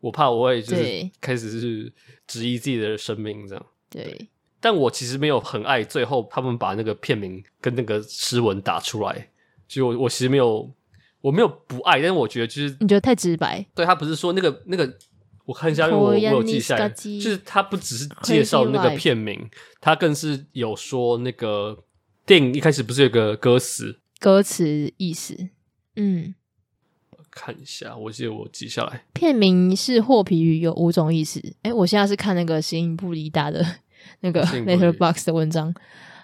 [0.00, 1.92] 我怕我会就是开始是
[2.26, 3.66] 质疑自己的生命这样。
[3.88, 4.28] 对。
[4.60, 9.28] 但我其实没有很爱最后他们把那个片名跟那个诗文打出来，
[9.66, 10.70] 就我我其实没有。
[11.22, 13.62] 我没有不爱，但是我觉得就是你觉得太直白。
[13.74, 14.90] 对，他不是说那个那个，
[15.44, 19.38] 我看一下，我我有记下来，就是他不只是介绍那个片名，
[19.82, 21.76] 他更是有说那个
[22.30, 25.36] 电影一开始不是有个歌词，歌词意思，
[25.96, 26.32] 嗯，
[27.28, 31.42] 看一下，我记得我记下来，片名是霍皮语有五种意思。
[31.62, 33.66] 哎，我现在是看那个形影不离达的
[34.22, 35.74] 那个 Letterboxd 的文章，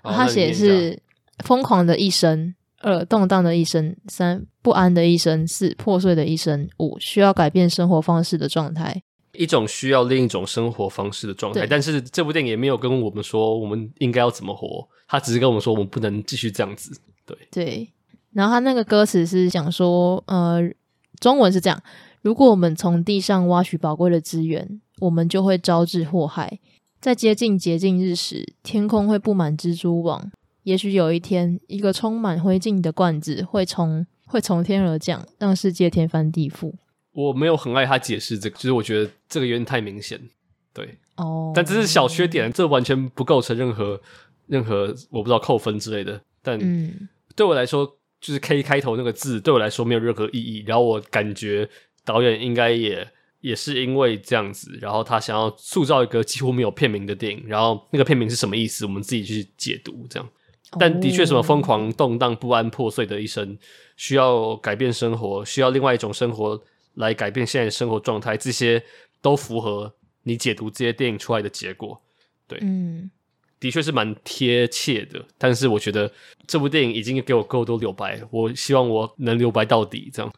[0.04, 1.02] 他写是
[1.44, 2.54] 疯狂的一生。
[2.82, 9.02] 二动荡的一生，三不安的一生，四破碎的一生，五需要改变生活方式的状态。
[9.36, 16.98] 一种需要另一种生活方式的状态，但是这部电影也没有跟我们说我们应该要怎么活，他只是跟我们说我们不能继续这样子。
[17.24, 17.92] 对对，
[18.32, 20.60] 然后他那个歌词是讲说，呃，
[21.20, 21.82] 中文是这样：
[22.22, 26.58] 如果我们从地上挖取宝贵的资源，我们就会招致祸害。
[27.00, 30.30] 在接近洁净日时，天空会布满蜘蛛网。
[30.62, 36.72] 也许有一天，一个充满灰烬的罐子会从会从天而降，让世界天翻地覆。
[37.16, 40.20] 我没有很爱他解释这个，就是我觉得这个有点太明显。
[40.74, 43.98] 对，哦，但这是小缺点，这完全不构成任何
[44.48, 46.20] 任何我不知道扣分之类的。
[46.43, 46.59] 但
[47.34, 47.86] 对我来说，
[48.20, 50.62] 就是 K 开头那个字对我来说没有任何意义。
[50.66, 51.66] 然后我感觉
[52.05, 53.09] 导演应该也
[53.40, 60.28] 也是因为这样子，然后他想要塑造一个几乎没有片名的电影，然后那个片名是什么意思，我们自己去解读这样。
[60.78, 63.56] 但的确，什么疯狂、动荡、不安、破碎的一生，
[63.97, 66.62] 需要改变生活，需要另外一种生活
[66.97, 68.82] 来改变现在的生活状态，这些
[69.23, 69.94] 都符合
[70.24, 72.02] 你解读这些电影出来的结果。
[72.47, 73.10] 对，嗯，
[73.59, 75.24] 的确是蛮贴切的。
[75.39, 76.12] 但是我觉得
[76.47, 80.32] 这部电影已经给我够多留白，我希望我能留白到底，这样。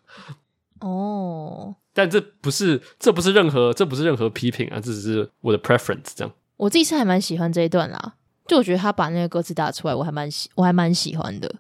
[0.81, 6.33] 哦，但这不是，这不是任何，这不是任何批评啊，这只是我的 preference，这样。
[6.57, 8.15] 我自己是还蛮喜欢这一段啦。
[8.47, 11.53] 就我觉得他把那个歌词打出来，我还蛮喜，我还蛮喜欢的。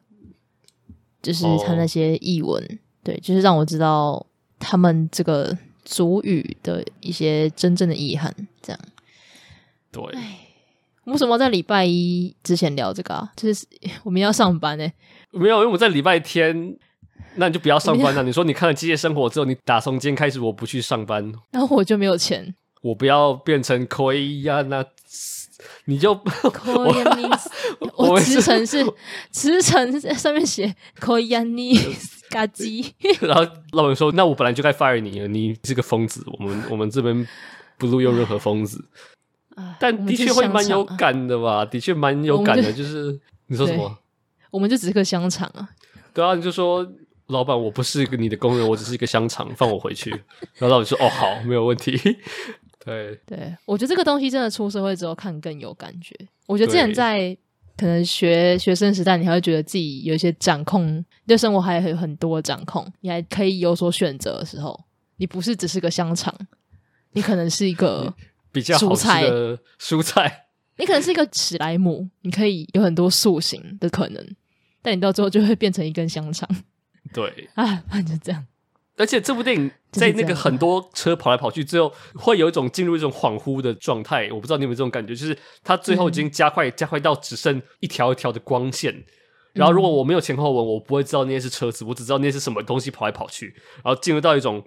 [1.20, 2.78] 就是他那些译文，oh.
[3.02, 4.24] 对，就是让我知道
[4.58, 8.34] 他们这个族语的一些真正的意涵。
[8.62, 8.80] 这样，
[9.90, 10.02] 对。
[11.04, 13.32] 为什么在礼拜一之前聊这个啊？
[13.34, 13.66] 就是
[14.04, 14.92] 我们要上班呢、欸。
[15.30, 16.76] 没有，因为我在礼拜天，
[17.36, 18.22] 那你就不要上班了。
[18.22, 22.54] 你说你看了《机械生活》之后，你打从今天开始我不去上班，然后我就没有钱。
[22.82, 24.84] 我不要变成可以呀那。
[25.86, 26.12] 你就
[27.96, 28.86] 我 我辞呈是
[29.32, 31.76] 辞呈上面写可以啊，你
[32.30, 32.92] 嘎叽。
[33.20, 33.42] 然后
[33.72, 36.24] 老板说：“那我本来就该 fire 你了，你是个疯子。
[36.38, 37.26] 我们我们这边
[37.76, 38.84] 不录用任何疯子。”
[39.80, 41.64] 但的确会蛮有感的吧？
[41.64, 43.18] 的确蛮有感的，就是
[43.48, 43.98] 你说什么？
[44.50, 45.68] 我们就只是个香肠啊。
[46.14, 46.86] 对啊，你就说
[47.26, 50.10] 老板，我不是个你的工人，我只是一个香肠，放我回去。
[50.58, 51.98] 然后老板说：“哦，好，没有问题。
[52.84, 56.14] ”对对，我觉得这个东西真的出社会之后看更有感觉。
[56.46, 57.36] 我觉得之前在
[57.78, 64.84] 可能学学生时代，你还会觉得自己有一些掌控，对生活还有很多掌控，你还可以有所选择的时候，
[65.18, 66.34] 你不是只是个香肠，
[67.12, 68.12] 你可能是一个
[68.50, 70.46] 比较蔬菜的蔬菜，
[70.76, 74.36] 你可能是一个史莱姆，你可以有很多塑形的可能，
[74.82, 76.48] 但你到最后就会变成一根香肠。
[77.14, 78.44] 对 啊，就这样。
[78.98, 84.28] 而且这部电影在那个很多车跑来跑去之后，会有一种进入一种恍惚的状态。
[84.32, 89.04] 我不知道你有没有这种感觉，就是它最后已经加快、嗯、加快到只剩一条一条的光线。
[89.54, 93.54] 然后如果我没有前后文，我不会知道那些是车子，我只知道那些是什么东西跑来跑去。
[93.82, 94.62] 然后进入到一种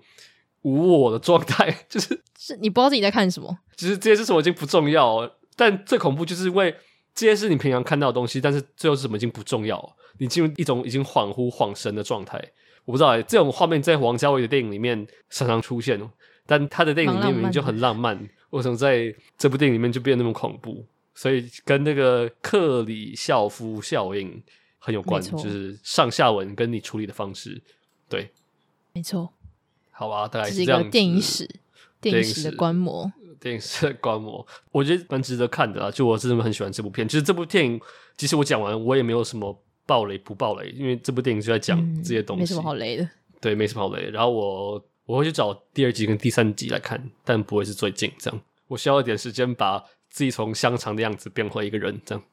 [0.64, 3.58] 无我的状态， 就是是你不知道自己在看什么。
[3.76, 6.76] 其实这些是什么已经不重要，但最恐怖就是因为
[7.14, 12.42] 这些是你平常看到的东西，但是最后是什么已经不重要，你进入一种已经恍惚恍神的状态。
[12.86, 16.02] 我不知道哎，这种画面在王家卫的电影里面常常出现，
[16.46, 18.18] 但他的电影里面明明就很浪漫，
[18.50, 20.86] 为什么在这部电影里面就变得那么恐怖？
[21.14, 24.42] 所以跟那个克里肖夫效应
[24.80, 27.62] 很有关，就是上下文跟你处理的方式。
[28.10, 28.32] 对，
[28.94, 29.32] 没错。
[29.92, 30.90] 好吧，大概是这样。
[30.90, 31.48] 电影史，
[32.00, 35.92] 电影史的观摩，电影史的观摩，我觉得蛮值得看的啊。
[35.92, 37.08] 就我真的很喜欢这部片。
[37.08, 37.80] 其实这部电影，
[38.18, 39.62] 其实我讲完，我也没有什么。
[39.92, 40.70] 爆雷不暴雷？
[40.70, 43.10] 因为这部电影就在讲这些东西，嗯，没什么好雷的。
[43.42, 44.10] 对，没什么好雷。
[44.10, 48.42] 然后我我会去找第二集跟第三集来看，但不会是最近这样。
[48.70, 52.24] 我需要一点时间把自己从香肠的样子变回一个人，这样。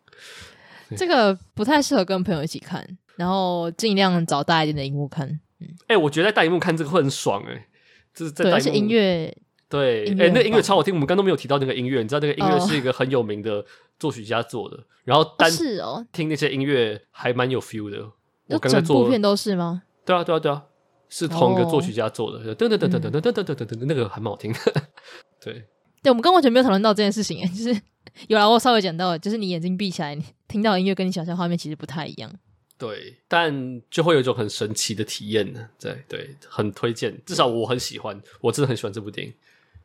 [0.97, 2.86] 这个不太适合跟朋友一起看。
[3.16, 5.26] 然后尽量找大一点的荧幕看。
[5.26, 7.66] 哎、嗯欸，我觉得在大荧幕看这个会很爽哎、欸，
[8.14, 9.36] 就是在大荧幕音乐
[9.69, 10.95] 对，哎、欸，那音乐超好听。
[10.95, 13.65] 我们刚刚都没有提到那个音乐，你知道那个音乐是一个很有名的
[13.99, 17.99] 作曲家做的，哦、然后单是哦，听那些音乐还蛮有 feel 的。
[18.47, 19.82] 我刚才做整部片都是吗？
[20.07, 20.65] 对啊，对啊，对啊，
[21.11, 22.57] 是同一个作曲家做的。
[22.57, 24.51] 噔噔噔噔噔噔噔噔噔噔，那个还蛮好听。
[25.45, 25.65] 对，
[26.03, 27.81] 对，我们刚完全没有讨论到这件事情， 就是
[28.28, 32.32] 有来，我稍微讲到，就是你眼睛闭起来，你听到音乐跟你想象画面其实不太一样。
[32.78, 35.69] 对，但就会有一种很神奇的体验呢。
[35.78, 39.35] 对对，很推荐，至少我很喜欢，我真的很喜欢这部电影。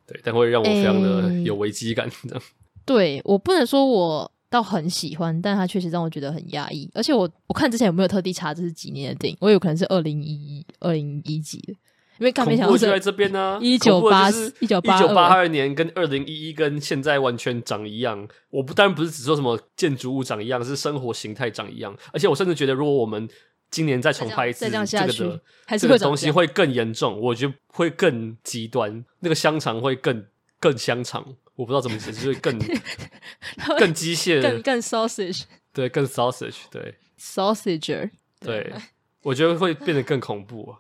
[0.08, 2.10] 对，但会让我非常的有危机感。
[2.24, 2.46] 这样、 欸，
[2.86, 6.90] 对我不能说我倒很喜欢，但它确实让我觉得很压抑。
[6.94, 9.38] 而且我我看之前有没有特地查这是几年的电影？
[9.40, 11.74] 我有可能是二零一一、二零一几的，
[12.20, 13.58] 因为刚没想到就在这边呢。
[13.62, 18.28] 一九八一九八一九八二年跟二零一一跟现在完全长一样。
[18.50, 21.96] 我不当然不是只说什么建筑物长一样，是生活形态长一样。
[22.12, 23.28] 而且我甚至觉得，如果我们
[23.74, 29.04] 今年再重拍一次，这，这个的还是这个东西会更严重，我觉得会更极端。
[29.22, 30.28] 那个香肠会更
[30.60, 32.60] 更香肠，我不知道怎么解释，会更
[33.80, 38.72] 更机械，更更 sausage，对，更 sausage，对，sausager，对，
[39.24, 40.76] 我觉得会变得更恐怖。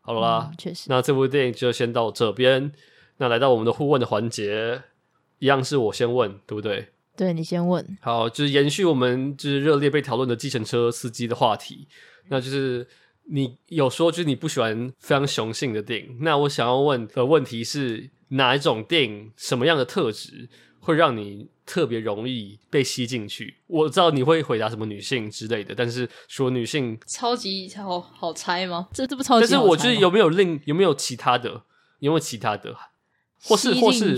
[0.00, 2.72] 好了啦，确实，那这部电影就先到这边。
[3.18, 4.82] 那来到我们的互问的环节，
[5.38, 6.88] 一样是我先问，对不对？
[7.14, 7.98] 对，你先问。
[8.00, 11.86] 好，就是延续我们就是热烈被讨论的计程车司机的话题。
[12.28, 12.86] 那就是
[13.30, 16.18] 你有说，就是你不喜欢非常雄性的电影。
[16.20, 20.48] 那我想要问的问题是，哪一种电影，什么样的特质
[20.80, 23.58] 会让你特别容易被吸进去？
[23.66, 28.88] 我知道你会回答什么女性之类的，但是说女性超级超好猜吗？
[28.92, 29.56] 这这不超级好猜？
[29.56, 31.64] 但是我觉得有没有另有没有其他的？
[32.00, 32.74] 有没有其他的？
[33.44, 34.16] 或是或是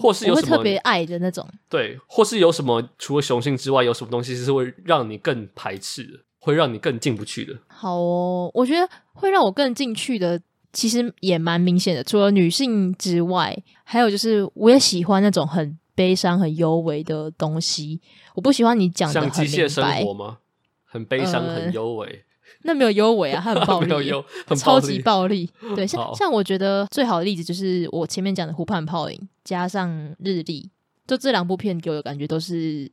[0.00, 1.46] 或是有什么特别爱的那种？
[1.68, 6.18] 对，或是有什么除了雄性之外，有什么东西是会让你更排斥的？
[6.46, 7.52] 会让你更进不去的。
[7.66, 10.40] 好哦，我觉得会让我更进去的，
[10.72, 12.04] 其实也蛮明显的。
[12.04, 18.00] 除了女性之外，还有就是，我也喜欢那种很悲伤、很幽微的东西。
[18.36, 20.38] 我不喜欢你讲的很机械生活吗？
[20.84, 22.22] 很悲伤、呃，很幽微。
[22.62, 24.12] 那没有优微啊，它很暴力，
[24.46, 25.50] 很超级暴力。
[25.74, 29.90] 对，像像我觉得最好的例子就是我前面讲的《湖畔泡影》加上
[30.20, 30.62] 《日历》，
[31.08, 32.88] 就这两部片给我的感觉都是。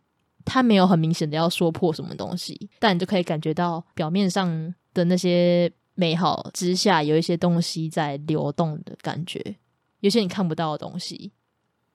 [0.46, 9.56] 他没有很明显的要说破什么东西，但你就可以感觉到表面上的那些美好之下，有一些东西在流动的感觉，
[10.00, 11.32] 有些你看不到的东西。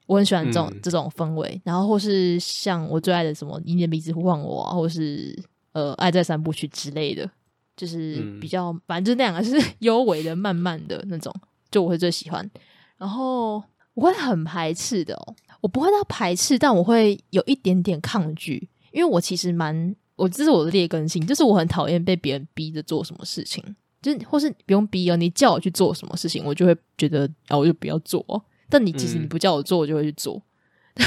[0.06, 5.38] 我很喜欢这种、嗯、这种氛围，然后或是像我最爱的什么《你的鼻子呼唤我》啊，或是
[5.72, 7.30] 呃《爱在三部曲》之类的，
[7.76, 11.30] 就是比较、嗯、反正就那两个是 幽微的、慢慢的那种，
[11.70, 12.50] 就我会最喜欢。
[12.96, 13.62] 然后
[13.92, 15.36] 我会很排斥的哦。
[15.60, 23.62] 我不会到排斥，但我会有一点点抗拒，因为我其实蛮，我这是我的劣根性，就是我很讨厌被别人逼着做什么事情，
[24.00, 28.24] 就是或是不用逼哦，你叫我去做什么事情，我就会觉得啊，我就不要做。
[28.70, 30.40] 但你其实你不叫我做，我就会去做。
[30.94, 31.06] 嗯、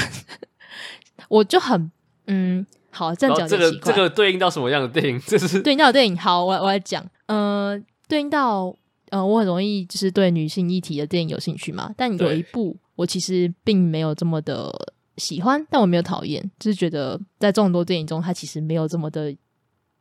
[1.28, 1.90] 我就很
[2.26, 5.20] 嗯，好，这样讲这个这个对应到什么样的电影？
[5.26, 6.16] 这是对应到的电影。
[6.16, 8.74] 好，我我来讲，呃，对应到
[9.12, 12.76] 呃，我很容易就是对女性议题的电影有兴趣嘛，但有一部。
[12.94, 14.70] 我其实并没有这么的
[15.16, 19.30] 喜欢，但我没有讨厌，就是觉得在众多电影中，它其实没有这么的，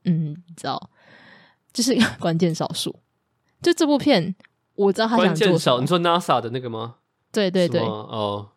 [0.04, 0.90] 嗯，你知道，
[1.74, 2.96] 就是 关键少数。
[3.62, 4.36] 就这部片，
[4.76, 5.82] 我知道他想做什么。
[5.82, 6.96] 你说 NASA 的那个吗？
[7.32, 8.50] 对对对，哦，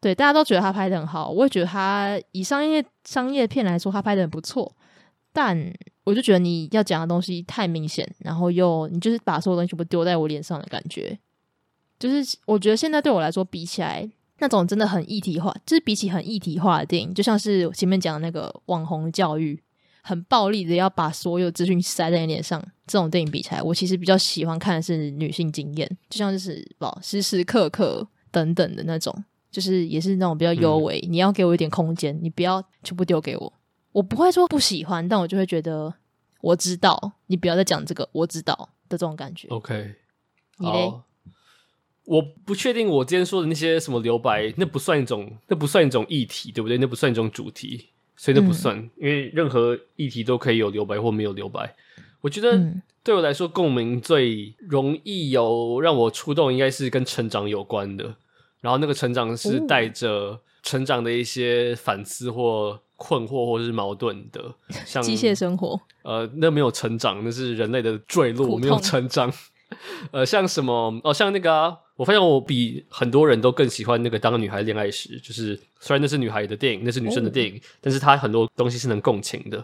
[0.00, 4.74] 对，大家都觉得他拍的很好，我也觉得他以商业商业片来说，他拍的很不错。
[5.32, 5.72] 但
[6.04, 11.18] 我就觉得你要讲的东西太明显，然后又你就是把所有东西全部丢在我脸上的感觉。
[11.98, 19.62] 就是我觉得现在对我来说，比起来那种真的很一体化，就是比起很一体化的电影，就像是前面讲的那个网红教育，
[20.00, 29.14] 很暴力的要把所有资讯塞在你脸上，这种电影比起来，我其实比较喜欢看的是女性经验，就像是不时时刻刻等等的那种，
[29.50, 31.12] 就是也是那种比较优美，嗯。
[31.12, 33.52] 你要给我一点空间，你不要全部丢给我，
[33.92, 35.94] 我不会说不喜欢，但我就会觉得
[36.40, 38.54] 我知道，你不要再讲这个，我知道
[38.88, 39.48] 的这种感觉。
[39.48, 39.94] OK，
[40.58, 40.92] 你嘞？
[42.04, 46.76] 我不确定我今天说的那些什么留白，那不算一种，那不算一种议题，对不对？
[46.78, 51.74] 那不算一种主题，所以那不算，嗯、因为任何议题都可以有留白或没有留白。
[52.20, 52.60] 我觉得
[53.02, 58.16] 对我来说，共鸣最容易有让我触动，应该是跟成长有关的。
[58.60, 64.54] 然后那个成长是带着成长的一些反思或困惑或是矛盾的，
[64.84, 65.80] 像机械生活。
[66.02, 69.32] 呃，那没有成长，那是人类的坠落，没有成长。
[70.12, 71.78] 呃，像什么哦，像那个啊。
[71.96, 79.62] 我发现我比很多人都更喜欢那个《当女孩恋爱时》，就是虽然那是女孩的电影，那是女生的电影，哦、但是它很多东西是能共情的。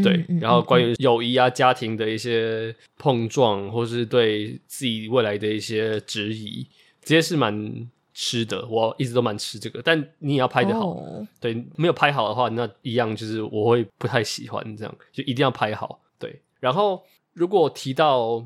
[0.00, 6.64] 对，然后关于友谊啊、家庭的一些碰撞，或是对自己未来的一些质疑，
[7.02, 8.66] 这些是蛮吃的。
[8.66, 10.88] 我一直都蛮吃这个，但你也要拍的好。
[10.88, 16.00] 哦、对，没有拍好的话，那一样就是我会不太喜欢这样，就一定要拍好。
[16.18, 18.40] 对，然后如果提到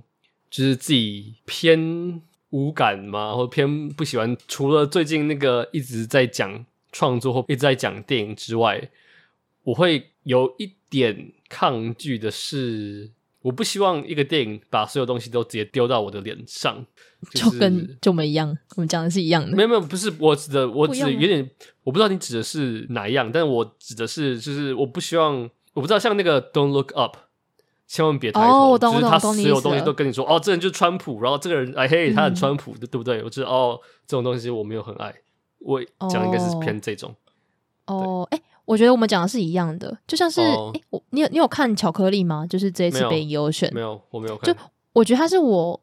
[0.50, 2.20] 就是自己偏
[2.50, 8.90] 无感嘛，或偏不喜欢，除了最近那个一直在讲创作或一直在讲电影之外，
[9.62, 11.32] 我会有一点。
[11.50, 13.10] 抗拒的是，
[13.42, 16.84] 我不希望一个电影把所有东西都直接丢到我的脸上，
[17.32, 18.56] 就是、就跟就没一样。
[18.76, 21.50] 我们讲的是一样的，没有没有，不是我指的，我指有点，
[21.82, 27.16] 我不知道你指的是哪一样，但我指的是，就是我不希望，我不知道像那个 Don't Look Up，
[27.86, 33.22] 千万别抬头，哦、就是他所有东西都跟你说，哦，这人就是川普，然后这个人哎嘿，他很川普的，嗯、对不对？
[33.24, 35.14] 我知道哦，这种东西我没有很爱，
[35.60, 37.14] 我讲的应该是偏这种。
[37.86, 38.38] 哦，哎。
[38.70, 40.72] 我觉得我们讲的是一样的，就像是哎、oh.
[40.72, 42.46] 欸，我你有你有看巧克力吗？
[42.46, 44.54] 就是这一次被优选，没有，我没有看。
[44.54, 44.60] 就
[44.92, 45.80] 我觉得他是我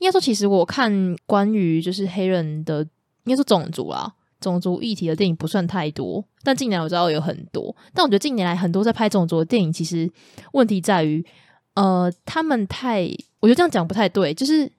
[0.00, 2.80] 应该说，其实我看关于就是黑人的，
[3.24, 7.74] 应该说种族啦，种族议题的电影不算太多，但近年来我知道有很多。
[7.94, 10.06] 但我觉得近年来很多在拍种族的电影，其实
[10.52, 11.24] 问题在于，
[11.72, 13.08] 呃，他们太，
[13.40, 14.34] 我觉得这样讲不太对。
[14.34, 14.70] 就是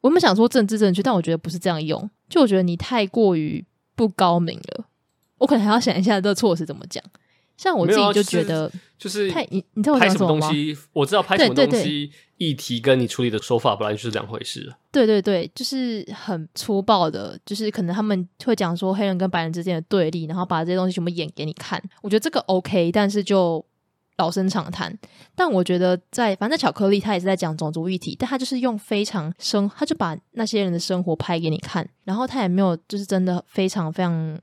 [0.00, 2.10] 我们想说政治正确，但我觉得不是这样用。
[2.28, 3.64] 就我觉得你太过于
[3.94, 4.86] 不高明了。
[5.44, 7.04] 我可能还要想一下这个措辞怎么讲。
[7.56, 14.74] 像我自己就觉得，就是太你你知道我拍什么东西，我知道拍什么东西，议题跟你处理的手法本来就是两回事。
[14.90, 21.80] 对对对，就是很粗暴的，就是可能他们会讲说黑人跟白人之间的对立，然后把这些东西全部演给你看。
[22.02, 23.64] 我觉得这个 OK，但是就
[24.16, 24.92] 老生常谈。
[25.36, 34.40] 但我觉得在反正巧克力他也是在讲种族议题，但他就是用非常生，他就把那些人的生活拍给你看，然后他也没有就是真的非常非常。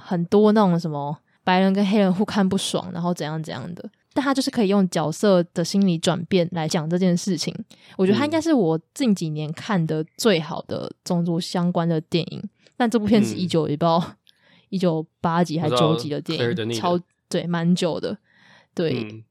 [0.00, 7.54] 很多那种什么白人跟黑人互看不爽，然后怎样怎样的，但他就是可以用角色的心理转变来讲这件事情。
[7.96, 12.42] 我觉得他应该是我近几年看的最好的种族相关的电影。
[12.76, 14.00] 但这部片是一九也不知道
[14.68, 16.96] 一九八几还九几的电影，超
[17.28, 18.16] 对，蛮久的。
[18.72, 19.24] 对、嗯，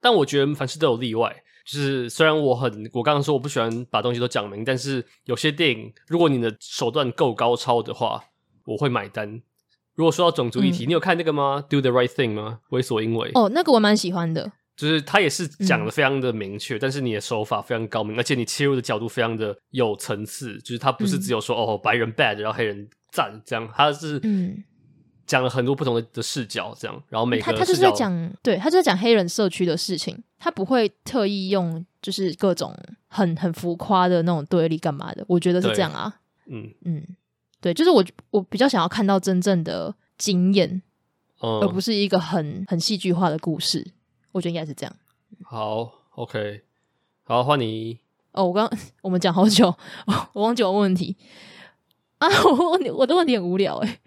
[0.00, 1.36] 但我觉得凡事都有例外。
[1.66, 8.24] 就是虽然我很，我刚刚说我不喜欢把东西都讲明，但是有些电影，如果你的手段够高超的话，
[8.64, 9.42] 我会买单。
[9.98, 12.60] 如果说到种族议题，嗯、你有看那个吗？Do the right thing 吗？
[12.70, 13.32] 为所应为。
[13.34, 14.52] 哦，那个我蛮喜欢的。
[14.76, 20.56] 就是他也是讲的非常的明确，嗯、但是你的手法非常高明，而且你切入的角度非常的有层次。
[20.60, 24.22] 就是他不是只有说、嗯、哦白人 bad，然后黑人赞这样，他是
[25.26, 27.02] 讲了很多不同的的视角这样。
[27.08, 32.72] 然后每个他他就是在讲，对他就是在讲黑人社区的事情，他不会特意用就是各种
[33.08, 35.24] 很很浮夸的那种对立干嘛的。
[35.26, 36.20] 我觉得是这样啊。
[36.48, 37.02] 嗯嗯。
[37.60, 40.80] 对，就是我，我比较想要看到真正的经验，
[41.42, 43.92] 嗯、而不是一个很很戏剧化的故事。
[44.32, 44.96] 我觉得应该是这样。
[45.44, 46.62] 好，OK，
[47.24, 47.98] 好，换你。
[48.32, 48.70] 哦，我刚
[49.02, 49.74] 我们讲好久，
[50.34, 51.16] 我忘记我问题
[52.18, 52.28] 啊！
[52.44, 53.98] 我问你，我的问题很无聊哎。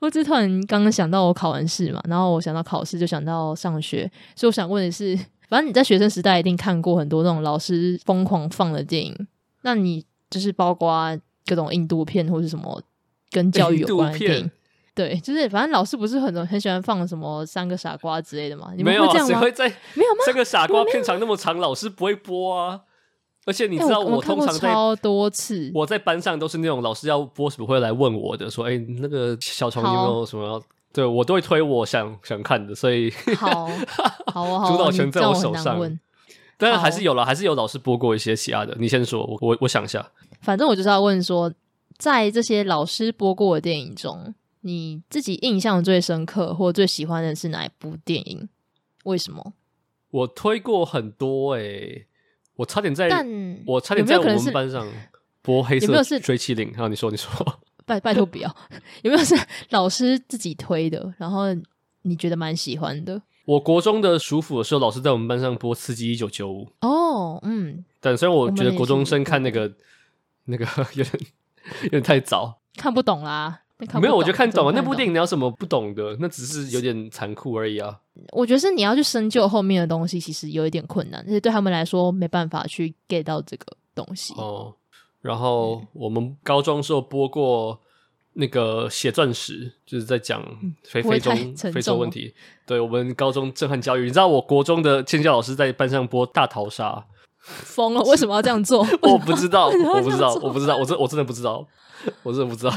[0.00, 5.16] 我只突然刚刚想到我考完试嘛，然后我想到考试就想到上学，所以我想问的是，
[5.48, 9.28] 反正你在学生时代一定看过很多那种老师疯狂放的电影，
[9.62, 11.16] 那你就是包括。
[11.50, 12.80] 各种印度片或是什么
[13.32, 14.50] 跟教育有关的电影，
[14.94, 18.70] 对，就是反正老师不是很很喜欢放什么三个傻瓜之类的嘛？
[18.76, 19.28] 你们会这样吗？
[19.28, 20.20] 没有，谁会在没有吗？
[20.24, 22.82] 三个傻瓜片长那么长，老师不会播啊。
[23.46, 30.62] 而且你知道，我通常在超多次，我在班上都是那种老师要播什么会来问我的，说：“哎，那个小虫有没有什么要？”
[30.92, 33.68] 对我都会推我想想看的，所以好，
[34.26, 35.80] 好，好， 主导权在我手上。
[36.58, 38.76] 但是还是有了，还是有老师播过一些其他的。
[38.78, 40.06] 你先说，我我我想一下。
[40.40, 41.52] 反正我就是要问说，
[41.98, 48.48] 在这些老师播过的电影中，你自己印象最深刻或最喜欢的是哪一部电影？
[49.04, 49.54] 为什么？
[50.10, 52.06] 我推过很多诶、欸，
[52.56, 53.26] 我差点在，但
[53.66, 54.86] 我差点在我们班上
[55.40, 56.70] 播黑色有没有是追缉令？
[56.72, 57.30] 然后你说，你说，
[57.86, 58.54] 拜拜托不要，
[59.02, 59.34] 有没有是
[59.70, 61.14] 老师自己推的？
[61.16, 61.44] 然后
[62.02, 63.22] 你觉得蛮喜欢的？
[63.46, 66.66] 我国中的暑辅的时候，老师在我们班上播《刺激一九九五》。
[66.86, 67.84] 哦，嗯。
[68.00, 69.72] 但虽然我觉得国中生看那个
[70.44, 71.26] 那个 有点
[71.84, 73.60] 有点太早，看不懂啦。
[73.90, 74.72] 懂没有，我就看懂了。
[74.72, 76.16] 那部电影你有什么不懂的？
[76.20, 77.98] 那只是有点残酷而已啊。
[78.32, 84.34] 我觉得是你要去深究后面的东西，其实有一点困难，而且对他们来说没办法去 get 到这个东西。
[84.34, 84.74] 哦。
[85.22, 87.80] 然后我们高中时候播过。
[88.34, 90.40] 那个血钻石就是在讲
[90.84, 91.32] 非非洲
[91.72, 92.32] 非洲问题，
[92.64, 94.04] 对我们高中震撼教育。
[94.04, 97.04] 你知道我国中的建教老师在班上播大逃杀，
[97.40, 98.02] 疯了！
[98.08, 98.86] 为什么要这样做？
[99.02, 101.66] 我不知道，我不知道，我不知道，我真我真的不知道，
[102.22, 102.72] 我真的不知道，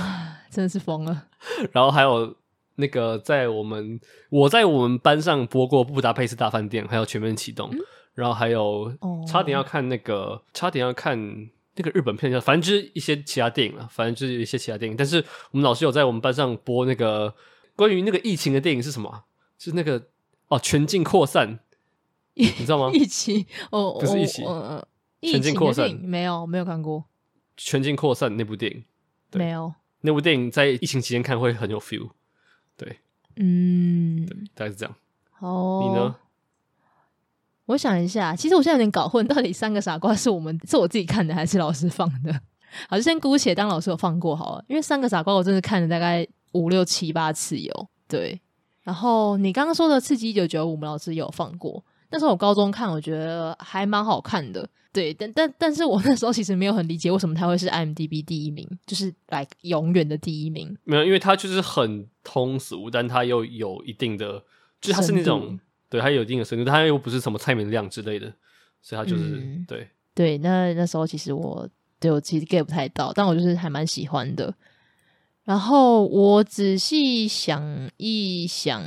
[0.52, 1.24] 真的是疯了。
[1.72, 2.36] 然后还有
[2.76, 4.00] 那个在我们
[4.30, 7.80] 我在我们班上播过《布达佩斯大饭店》，还有《全面启动》嗯，
[8.16, 8.92] 然后还有
[9.28, 11.18] 差点要看那个，哦、差点要看
[11.76, 14.96] 那个日本片叫，反正就是一些其他电影了，反正就是一些其他电影。
[14.98, 17.34] 但是我们老师有在我们班上播那个
[17.76, 19.24] 关于那个疫情的电影是什么？
[19.60, 20.02] 是那个
[20.50, 21.60] 哦，全境扩散，
[22.36, 22.92] 你 知道吗？
[22.94, 24.82] 一起哦，不是一起，嗯
[25.22, 27.06] 嗯，全境扩散没有没有看过
[27.56, 28.84] 全境扩散那部电影，
[29.34, 32.10] 没有那部电影在疫情期间看会很有 feel。
[32.76, 33.00] 对，
[33.36, 34.96] 嗯，对，大概是这样。
[35.40, 36.16] 哦，你呢？
[37.68, 42.34] 我想一下，其实我现在有点搞混，到底三个傻瓜是我们是我自己看的，还是老师放的？
[42.90, 47.88] 好，就先姑且当老师有放过好了，因为三个傻瓜我真的看了大概五六七八次有。
[48.08, 48.42] 对，
[48.82, 54.70] 然后你刚刚说的《刺激一九九五》，我们老师有放过，那时候我高中看，我觉得还蛮好看的。
[54.94, 60.78] 对，但但但是我 那时候其实没有很理解为什么他会是 IMDB 第一名，就是来永远的第一名。
[60.84, 64.44] 没有，因为他就是很通俗，但他又有一定的，
[64.80, 65.60] 就是他是那种，
[65.90, 68.32] 对，他有一定的深度，他又不是什么蔡明亮之类的，
[68.84, 70.38] 所以他就是、嗯、对对。
[70.38, 71.68] 那那时候其实我
[72.00, 74.54] 对我其实 get 不太到，但我就是还蛮喜欢的。
[75.44, 78.82] 然后我仔细想一想，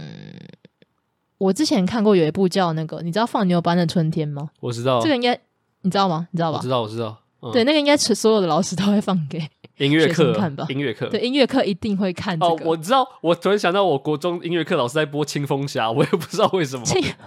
[1.38, 4.50] 我之前看过有一部叫那个，你知道《放牛班的春天》吗？
[4.60, 5.38] 我知道，这个应该。
[5.82, 6.26] 你知道吗？
[6.32, 6.58] 你知道吧？
[6.58, 7.16] 我知道，我知道。
[7.42, 9.38] 嗯、对，那个应该是所有的老师都会放给
[9.78, 10.66] 音乐课看吧？
[10.70, 12.52] 音乐课对，音乐课一定会看、这个。
[12.52, 13.06] 哦，我知道。
[13.20, 16.84] 我突然想到，我国中音乐课老师在播《青风侠》，我也不知道为什么。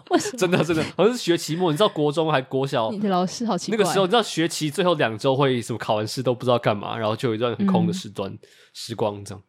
[0.10, 0.36] 为什么？
[0.38, 1.72] 真的真的，好像是学期末。
[1.72, 2.92] 你知道国中还国小？
[2.92, 3.78] 你的老师好奇怪。
[3.78, 5.78] 那个时候，你知道学期最后两周会什么？
[5.80, 8.40] 考完试都不知道干嘛，然后就有一段很空的时段、嗯、
[8.74, 9.42] 时光，这样。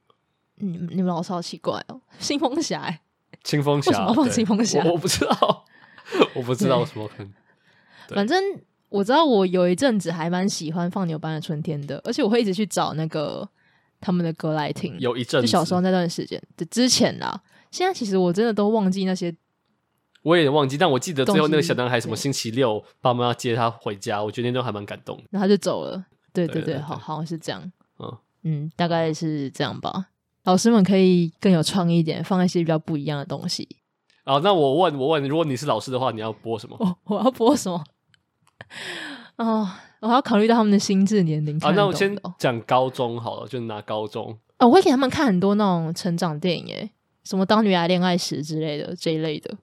[0.56, 3.00] 你你们老师好奇怪哦，青风侠哎，
[3.44, 4.82] 青蜂侠为什么放清风侠？
[4.84, 5.64] 我不知道，
[6.34, 7.26] 我不知道什么可
[8.14, 8.42] 反正。
[8.90, 13.48] 我知道我有一阵子还蛮喜欢放牛班的春天的，而且我会一直去找那个
[14.00, 14.98] 他们的歌来听。
[14.98, 17.40] 有一阵子，就小时候那段时间的之前啦。
[17.70, 19.32] 现在其实我真的都忘记那些，
[20.22, 25.16] 我也忘记，但我记得最后那个小男孩什么星期六爸妈要接他回家，我觉得那都还蛮感动。
[25.30, 27.70] 然后他就走了，对对对，对对对好，好像是这样。
[28.00, 30.06] 嗯嗯，大概是这样吧。
[30.50, 33.68] 老师们可以更有创意一点，放一些比较不一样的东西。
[34.24, 36.76] 啊，那我问，我问，如果你是老师的话，你要播什么？
[36.80, 37.84] 我我要播什么？
[39.38, 39.70] 哦，
[40.00, 41.56] 我还要考虑到他们的心智年龄。
[41.60, 44.36] 啊，那我先讲高中好了，就拿高中。
[44.58, 46.90] 哦，我会给他们看很多那种成长电影，诶，
[47.22, 49.54] 什么《当女孩恋爱时》之类的这一类的，《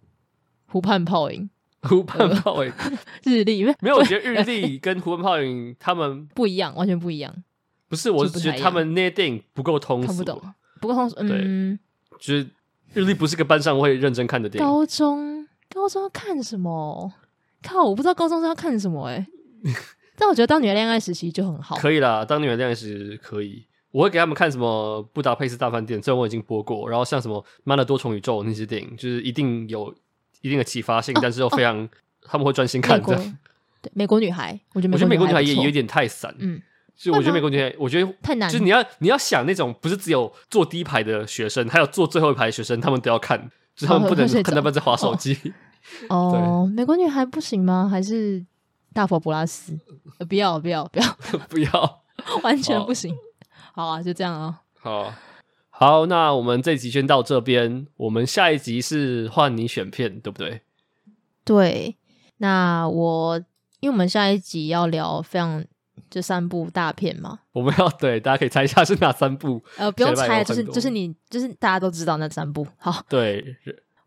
[0.67, 1.49] 湖畔泡影》。
[1.89, 2.71] 湖畔泡影，
[3.23, 3.97] 日历没 没有？
[3.97, 7.35] 我觉得日历跟湖畔泡影他们不一样，完全不一样。
[7.89, 10.41] 不是，我是觉得他们那些电影不够通俗，看不懂，
[10.79, 11.15] 不够通俗。
[11.19, 11.77] 嗯，
[12.19, 12.47] 就是
[12.93, 14.67] 日历不是个班上会认真看的电影。
[14.67, 17.11] 高中，高中要看什么？
[17.63, 19.25] 靠，我不知道高中是要看什么诶。
[20.17, 22.23] 但我觉得当女人恋爱时期就很好，可以啦。
[22.25, 26.89] 当女人恋爱时可以，我会给他们看什么《布达佩斯大饭店》，虽然我已经播过。
[26.89, 29.93] 然后像什么《妈的多重宇宙》那些电影，就是一定有
[30.41, 31.89] 一定的启发性，哦、但是又非常、哦、
[32.21, 33.15] 他们会专心看的。
[33.79, 36.59] 对，美国女孩，我觉得我觉得美国女孩也有点太散，嗯，
[36.97, 38.49] 就我觉得美国女孩，我觉得太难。
[38.49, 43.39] 就是你要你要想那种不是只有坐第一排的学生，还有坐最后一排的学生，他们都要看，
[43.75, 45.37] 就是他们不能看他们在滑手机。
[46.09, 47.87] 哦，哦美国女孩不行吗？
[47.89, 48.45] 还是？
[48.93, 49.77] 大佛普拉斯，
[50.27, 51.05] 不要不要不要
[51.49, 52.01] 不要，
[52.41, 53.15] 完全不行。
[53.73, 54.61] 好啊，就这样啊。
[54.79, 55.13] 好，
[55.69, 57.85] 好，那我们这集先到这边。
[57.97, 60.61] 我们下一集是换你选片，对不对？
[61.45, 61.95] 对。
[62.37, 63.37] 那我，
[63.81, 65.63] 因为我们下一集要聊非常
[66.09, 69.63] 这三部大片嘛，我们要对大家可以猜一下是哪三部？
[69.77, 72.65] 呃，不用猜，就是就是你就是大家都知道那三部。
[72.77, 73.57] 好，对。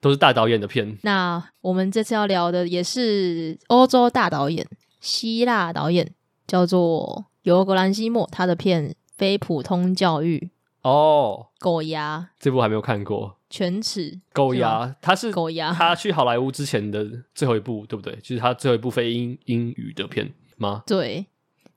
[0.03, 0.97] 都是大导演的片。
[1.03, 4.67] 那我们这次要聊的也是欧洲大导演，
[4.99, 6.15] 希腊导演，
[6.47, 10.51] 叫做尤格兰西莫，他的片《非普通教育》
[10.89, 18.17] 哦，狗牙这部还没有看过，犬齿狗牙，他是狗牙，他去好莱坞之前的最后一部，对不对？
[18.23, 20.83] 就是他最后一部非英英语的片吗？
[20.87, 21.27] 对，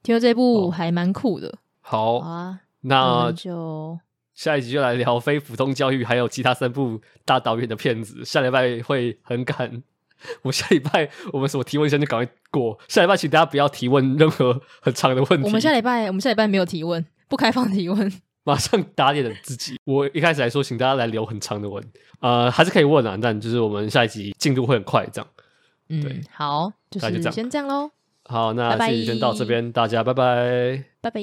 [0.03, 1.57] 听说这部还蛮酷的。
[1.81, 3.99] 好，好啊，那就。
[4.33, 8.25] 下一集就来聊非普通教育，还有其他三部大导演的片子。
[8.25, 9.83] 下礼拜会很赶，
[10.41, 12.79] 我下礼拜我们什么提问箱就赶快过。
[12.87, 15.45] 下礼拜请大家不要提问任何很长的问题。
[15.45, 18.11] 我们下礼拜我们下礼拜没有提问，不开放提问，
[18.43, 19.79] 马上打脸自己。
[19.83, 21.83] 我一开始来说，请大家来留很长的问，
[22.19, 25.29] 呃，还是可以问啊，但就是我们下一集进度会很快，这样。
[25.89, 27.91] 嗯，对，好，就是先这样喽。
[28.33, 31.21] 好，那这期先到这边，大家拜拜，拜拜。